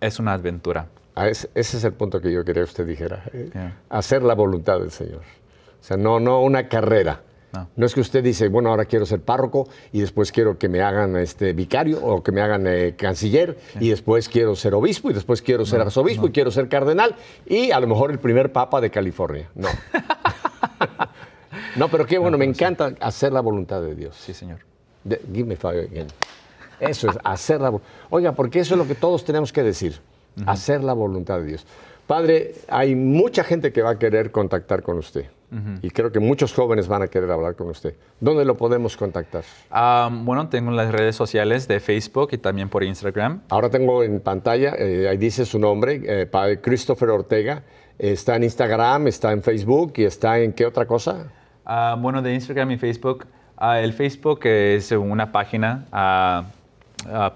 es 0.00 0.18
una 0.18 0.34
aventura. 0.34 0.86
Ah, 1.14 1.28
ese, 1.28 1.50
ese 1.54 1.78
es 1.78 1.84
el 1.84 1.94
punto 1.94 2.20
que 2.20 2.30
yo 2.32 2.44
quería 2.44 2.62
que 2.62 2.68
usted 2.70 2.86
dijera. 2.86 3.24
Yeah. 3.32 3.76
Hacer 3.90 4.22
la 4.22 4.34
voluntad 4.34 4.78
del 4.78 4.90
Señor. 4.92 5.22
O 5.80 5.82
sea, 5.84 5.96
no, 5.96 6.20
no 6.20 6.40
una 6.42 6.68
carrera. 6.68 7.22
No. 7.52 7.68
No 7.76 7.86
es 7.86 7.94
que 7.94 8.00
usted 8.00 8.22
dice, 8.22 8.48
bueno, 8.48 8.68
ahora 8.70 8.84
quiero 8.84 9.06
ser 9.06 9.20
párroco 9.20 9.68
y 9.92 10.00
después 10.00 10.32
quiero 10.32 10.58
que 10.58 10.68
me 10.68 10.82
hagan 10.82 11.16
este 11.16 11.54
vicario 11.54 11.98
o 12.04 12.22
que 12.22 12.30
me 12.30 12.42
hagan 12.42 12.66
eh, 12.66 12.94
canciller 12.96 13.58
y 13.80 13.88
después 13.88 14.28
quiero 14.28 14.54
ser 14.54 14.74
obispo 14.74 15.10
y 15.10 15.14
después 15.14 15.40
quiero 15.40 15.64
ser 15.64 15.80
arzobispo 15.80 16.26
y 16.26 16.30
quiero 16.30 16.50
ser 16.50 16.68
cardenal 16.68 17.14
y 17.46 17.70
a 17.70 17.80
lo 17.80 17.86
mejor 17.86 18.10
el 18.10 18.18
primer 18.18 18.52
papa 18.52 18.80
de 18.80 18.90
California. 18.90 19.48
No. 19.54 19.68
No, 21.76 21.88
pero 21.88 22.06
qué 22.06 22.18
bueno, 22.18 22.36
me 22.38 22.44
encanta 22.44 22.92
hacer 23.00 23.32
la 23.32 23.40
voluntad 23.40 23.80
de 23.80 23.94
Dios. 23.94 24.16
Sí, 24.16 24.34
Señor. 24.34 24.58
De- 25.04 25.20
give 25.32 25.44
me 25.44 25.54
fire 25.56 25.88
again. 25.88 26.08
Eso 26.80 27.10
es, 27.10 27.18
hacer 27.24 27.60
la 27.60 27.70
voluntad. 27.70 27.90
Oiga, 28.10 28.32
porque 28.32 28.60
eso 28.60 28.74
es 28.74 28.78
lo 28.78 28.86
que 28.86 28.94
todos 28.94 29.24
tenemos 29.24 29.52
que 29.52 29.62
decir, 29.62 30.00
hacer 30.46 30.82
la 30.82 30.92
voluntad 30.92 31.38
de 31.38 31.46
Dios. 31.46 31.66
Padre, 32.06 32.54
hay 32.68 32.94
mucha 32.94 33.44
gente 33.44 33.72
que 33.72 33.82
va 33.82 33.90
a 33.90 33.98
querer 33.98 34.30
contactar 34.30 34.82
con 34.82 34.98
usted. 34.98 35.26
Y 35.80 35.90
creo 35.90 36.12
que 36.12 36.20
muchos 36.20 36.52
jóvenes 36.52 36.88
van 36.88 37.02
a 37.02 37.08
querer 37.08 37.30
hablar 37.30 37.54
con 37.54 37.68
usted. 37.68 37.94
¿Dónde 38.20 38.44
lo 38.44 38.56
podemos 38.56 38.96
contactar? 38.96 39.44
Bueno, 40.10 40.48
tengo 40.48 40.70
las 40.70 40.92
redes 40.92 41.16
sociales 41.16 41.66
de 41.66 41.80
Facebook 41.80 42.30
y 42.32 42.38
también 42.38 42.68
por 42.68 42.84
Instagram. 42.84 43.40
Ahora 43.48 43.70
tengo 43.70 44.02
en 44.02 44.20
pantalla, 44.20 44.74
eh, 44.78 45.08
ahí 45.08 45.16
dice 45.16 45.46
su 45.46 45.58
nombre, 45.58 46.02
eh, 46.04 46.26
Padre 46.26 46.60
Christopher 46.60 47.08
Ortega. 47.10 47.62
Está 47.98 48.36
en 48.36 48.44
Instagram, 48.44 49.08
está 49.08 49.32
en 49.32 49.42
Facebook 49.42 49.94
y 49.96 50.04
está 50.04 50.38
en 50.38 50.52
qué 50.52 50.66
otra 50.66 50.86
cosa? 50.86 51.32
Ah, 51.64 51.96
bueno, 51.98 52.20
de 52.20 52.34
Instagram 52.34 52.70
y 52.72 52.76
Facebook. 52.76 53.26
ah, 53.56 53.80
el 53.80 53.92
Facebook 53.94 54.40
es 54.44 54.92
una 54.92 55.32
página 55.32 55.86
ah, 55.90 56.44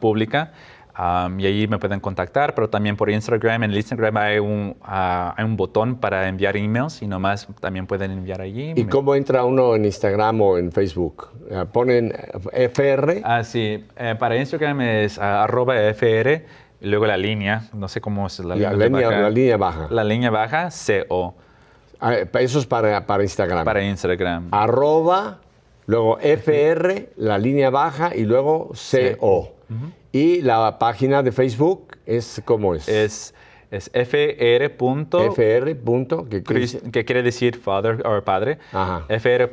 pública 0.00 0.52
ah, 0.94 1.28
y 1.38 1.46
ahí 1.46 1.66
me 1.68 1.78
pueden 1.78 2.00
contactar, 2.00 2.54
pero 2.54 2.68
también 2.68 2.96
por 2.96 3.10
Instagram. 3.10 3.62
En 3.64 3.70
el 3.70 3.76
Instagram 3.76 4.16
hay 4.16 4.38
un, 4.38 4.76
ah, 4.82 5.34
hay 5.36 5.44
un 5.44 5.56
botón 5.56 5.96
para 5.96 6.28
enviar 6.28 6.56
emails 6.56 7.02
y 7.02 7.06
nomás 7.06 7.46
también 7.60 7.86
pueden 7.86 8.10
enviar 8.10 8.40
allí. 8.40 8.72
¿Y 8.76 8.84
Me- 8.84 8.88
cómo 8.90 9.14
entra 9.14 9.44
uno 9.44 9.74
en 9.74 9.84
Instagram 9.84 10.40
o 10.40 10.58
en 10.58 10.72
Facebook? 10.72 11.28
Eh, 11.50 11.64
ponen 11.72 12.12
eh, 12.52 12.68
FR. 12.68 13.20
Ah, 13.24 13.44
sí. 13.44 13.84
Eh, 13.96 14.14
para 14.18 14.36
Instagram 14.36 14.80
es 14.82 15.18
ah, 15.18 15.44
arroba 15.44 15.74
FR 15.90 16.44
y 16.80 16.88
luego 16.88 17.06
la 17.06 17.16
línea. 17.16 17.68
No 17.72 17.88
sé 17.88 18.00
cómo 18.00 18.26
es 18.26 18.38
la, 18.40 18.56
La 18.56 18.72
línea, 18.72 19.08
baja. 19.08 19.20
la 19.20 19.30
línea 19.30 19.56
baja. 19.56 19.86
La 19.90 20.04
línea 20.04 20.30
baja, 20.30 20.68
CO, 20.70 21.34
Ah, 22.04 22.16
Eso 22.40 22.58
es 22.58 22.66
para, 22.66 23.06
para 23.06 23.22
Instagram. 23.22 23.64
para 23.64 23.80
Instagram. 23.84 24.48
Arroba, 24.50 25.38
luego 25.86 26.18
FR, 26.18 27.10
la 27.16 27.38
línea 27.38 27.70
baja 27.70 28.14
y 28.16 28.24
luego 28.24 28.72
CO. 28.72 29.52
Y 30.12 30.42
la 30.42 30.78
página 30.78 31.22
de 31.22 31.32
Facebook 31.32 31.96
es 32.06 32.42
¿cómo 32.44 32.74
es? 32.74 32.86
Es, 32.88 33.34
es 33.70 33.90
FR. 33.94 34.66
FR. 34.68 35.76
Que 36.28 36.42
Chris- 36.44 36.82
que 36.92 37.04
quiere 37.04 37.22
decir 37.22 37.56
father 37.56 38.06
o 38.06 38.22
padre. 38.22 38.58
Ajá. 38.72 39.06
FR. 39.08 39.48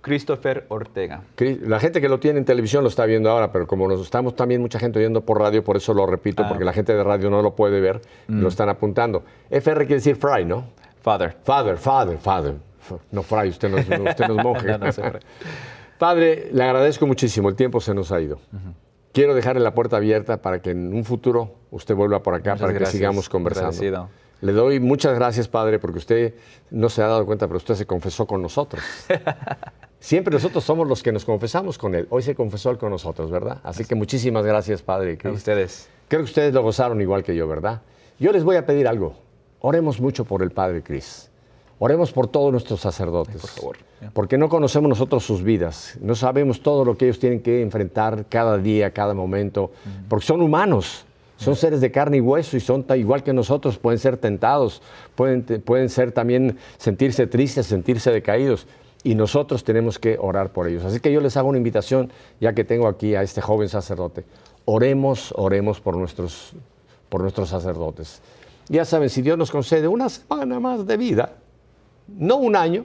Christopher 0.00 0.64
Ortega. 0.68 1.22
La 1.66 1.80
gente 1.80 2.00
que 2.00 2.08
lo 2.08 2.18
tiene 2.18 2.38
en 2.38 2.44
televisión 2.46 2.82
lo 2.82 2.88
está 2.88 3.04
viendo 3.04 3.28
ahora, 3.30 3.52
pero 3.52 3.66
como 3.66 3.86
nos 3.88 4.00
estamos 4.00 4.34
también 4.36 4.60
mucha 4.60 4.78
gente 4.78 5.00
oyendo 5.00 5.20
por 5.22 5.38
radio, 5.38 5.62
por 5.62 5.76
eso 5.76 5.92
lo 5.92 6.06
repito, 6.06 6.44
Ah. 6.44 6.48
porque 6.48 6.64
la 6.64 6.72
gente 6.72 6.94
de 6.94 7.02
radio 7.04 7.28
no 7.28 7.42
lo 7.42 7.54
puede 7.54 7.80
ver, 7.80 8.00
y 8.28 8.32
Mm. 8.32 8.40
lo 8.40 8.48
están 8.48 8.68
apuntando. 8.70 9.24
FR 9.50 9.80
quiere 9.86 9.96
decir 9.96 10.16
fry, 10.16 10.44
¿no? 10.46 10.64
Father. 11.02 11.36
Father, 11.42 11.76
father, 11.76 12.16
father. 12.16 12.54
No 13.10 13.22
fry, 13.22 13.48
usted 13.50 13.68
no 13.68 13.76
es, 13.76 13.86
usted 13.86 14.28
no 14.28 14.38
es 14.38 14.44
monje. 14.44 14.66
No, 14.78 14.78
no. 14.78 15.18
Padre, 15.98 16.48
le 16.52 16.62
agradezco 16.62 17.06
muchísimo, 17.06 17.48
el 17.50 17.56
tiempo 17.56 17.80
se 17.80 17.92
nos 17.92 18.10
ha 18.12 18.20
ido. 18.20 18.38
Quiero 19.12 19.34
dejarle 19.34 19.62
la 19.62 19.74
puerta 19.74 19.96
abierta 19.96 20.42
para 20.42 20.60
que 20.60 20.70
en 20.70 20.94
un 20.94 21.04
futuro 21.04 21.54
usted 21.70 21.94
vuelva 21.94 22.22
por 22.22 22.34
acá 22.34 22.52
Muchas 22.52 22.60
para 22.60 22.72
que 22.72 22.78
gracias. 22.78 22.96
sigamos 22.96 23.28
conversando. 23.28 23.68
Agradecido. 23.68 24.08
Le 24.40 24.52
doy 24.52 24.78
muchas 24.78 25.14
gracias, 25.16 25.48
Padre, 25.48 25.78
porque 25.80 25.98
usted 25.98 26.34
no 26.70 26.88
se 26.88 27.02
ha 27.02 27.08
dado 27.08 27.26
cuenta, 27.26 27.48
pero 27.48 27.56
usted 27.56 27.74
se 27.74 27.86
confesó 27.86 28.26
con 28.26 28.40
nosotros. 28.40 28.84
Siempre 30.00 30.32
nosotros 30.32 30.62
somos 30.62 30.86
los 30.86 31.02
que 31.02 31.10
nos 31.10 31.24
confesamos 31.24 31.76
con 31.76 31.96
Él. 31.96 32.06
Hoy 32.10 32.22
se 32.22 32.36
confesó 32.36 32.70
Él 32.70 32.78
con 32.78 32.90
nosotros, 32.90 33.32
¿verdad? 33.32 33.60
Así 33.64 33.84
que 33.84 33.96
muchísimas 33.96 34.44
gracias, 34.44 34.82
Padre. 34.82 35.18
A 35.24 35.30
ustedes. 35.30 35.88
Creo 36.06 36.20
que 36.20 36.26
ustedes 36.26 36.54
lo 36.54 36.62
gozaron 36.62 37.00
igual 37.00 37.24
que 37.24 37.34
yo, 37.34 37.48
¿verdad? 37.48 37.82
Yo 38.20 38.30
les 38.30 38.44
voy 38.44 38.54
a 38.56 38.64
pedir 38.64 38.86
algo. 38.86 39.14
Oremos 39.58 40.00
mucho 40.00 40.24
por 40.24 40.42
el 40.42 40.52
Padre 40.52 40.82
Cris. 40.82 41.30
Oremos 41.80 42.10
por 42.12 42.26
todos 42.26 42.50
nuestros 42.50 42.80
sacerdotes. 42.80 43.40
por 43.40 43.50
favor. 43.50 43.76
Porque 44.12 44.36
no 44.36 44.48
conocemos 44.48 44.88
nosotros 44.88 45.24
sus 45.24 45.42
vidas. 45.42 45.96
No 46.00 46.14
sabemos 46.14 46.60
todo 46.60 46.84
lo 46.84 46.96
que 46.96 47.06
ellos 47.06 47.20
tienen 47.20 47.40
que 47.40 47.62
enfrentar 47.62 48.26
cada 48.28 48.58
día, 48.58 48.92
cada 48.92 49.14
momento. 49.14 49.70
Porque 50.08 50.26
son 50.26 50.40
humanos. 50.40 51.04
Son 51.36 51.54
seres 51.54 51.80
de 51.80 51.92
carne 51.92 52.16
y 52.16 52.20
hueso 52.20 52.56
y 52.56 52.60
son 52.60 52.84
igual 52.96 53.22
que 53.22 53.32
nosotros. 53.32 53.78
Pueden 53.78 54.00
ser 54.00 54.16
tentados. 54.16 54.82
Pueden, 55.14 55.44
pueden 55.62 55.88
ser 55.88 56.10
también 56.10 56.58
sentirse 56.78 57.28
tristes, 57.28 57.66
sentirse 57.66 58.10
decaídos. 58.10 58.66
Y 59.04 59.14
nosotros 59.14 59.62
tenemos 59.62 60.00
que 60.00 60.18
orar 60.20 60.52
por 60.52 60.66
ellos. 60.66 60.84
Así 60.84 60.98
que 60.98 61.12
yo 61.12 61.20
les 61.20 61.36
hago 61.36 61.48
una 61.48 61.58
invitación, 61.58 62.10
ya 62.40 62.54
que 62.54 62.64
tengo 62.64 62.88
aquí 62.88 63.14
a 63.14 63.22
este 63.22 63.40
joven 63.40 63.68
sacerdote. 63.68 64.24
Oremos, 64.64 65.32
oremos 65.36 65.80
por 65.80 65.96
nuestros, 65.96 66.54
por 67.08 67.20
nuestros 67.20 67.50
sacerdotes. 67.50 68.20
Ya 68.68 68.84
saben, 68.84 69.08
si 69.08 69.22
Dios 69.22 69.38
nos 69.38 69.52
concede 69.52 69.86
una 69.86 70.08
semana 70.08 70.58
más 70.58 70.84
de 70.84 70.96
vida, 70.96 71.36
no 72.08 72.36
un 72.36 72.56
año, 72.56 72.84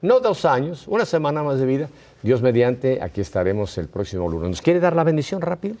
no 0.00 0.20
dos 0.20 0.44
años, 0.44 0.86
una 0.88 1.04
semana 1.04 1.42
más 1.42 1.58
de 1.58 1.66
vida, 1.66 1.88
Dios 2.22 2.40
mediante, 2.42 3.02
aquí 3.02 3.20
estaremos 3.20 3.76
el 3.78 3.88
próximo 3.88 4.28
lunes. 4.28 4.48
¿Nos 4.50 4.62
quiere 4.62 4.78
dar 4.80 4.94
la 4.94 5.04
bendición 5.04 5.40
rápido? 5.40 5.76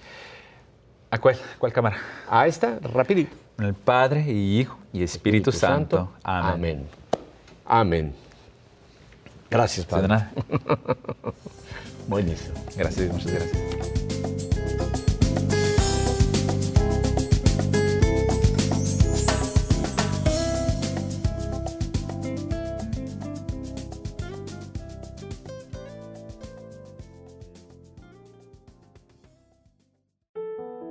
¿A 1.10 1.18
cuál? 1.18 1.36
¿Cuál 1.58 1.72
cámara? 1.72 1.96
A 2.28 2.46
esta, 2.46 2.78
rapidito. 2.80 3.36
El 3.58 3.74
Padre 3.74 4.24
y 4.26 4.60
Hijo 4.60 4.78
y 4.92 5.02
Espíritu, 5.02 5.52
Santo. 5.52 6.10
Amén. 6.24 6.52
Amén. 6.54 6.86
Amén. 7.66 8.14
Gracias, 9.50 9.86
De 9.86 9.90
Padre. 9.90 10.08
nada. 10.08 10.32
Buenísimo. 12.08 12.54
Gracias, 12.76 13.12
muchas 13.12 13.32
gracias. 13.32 14.01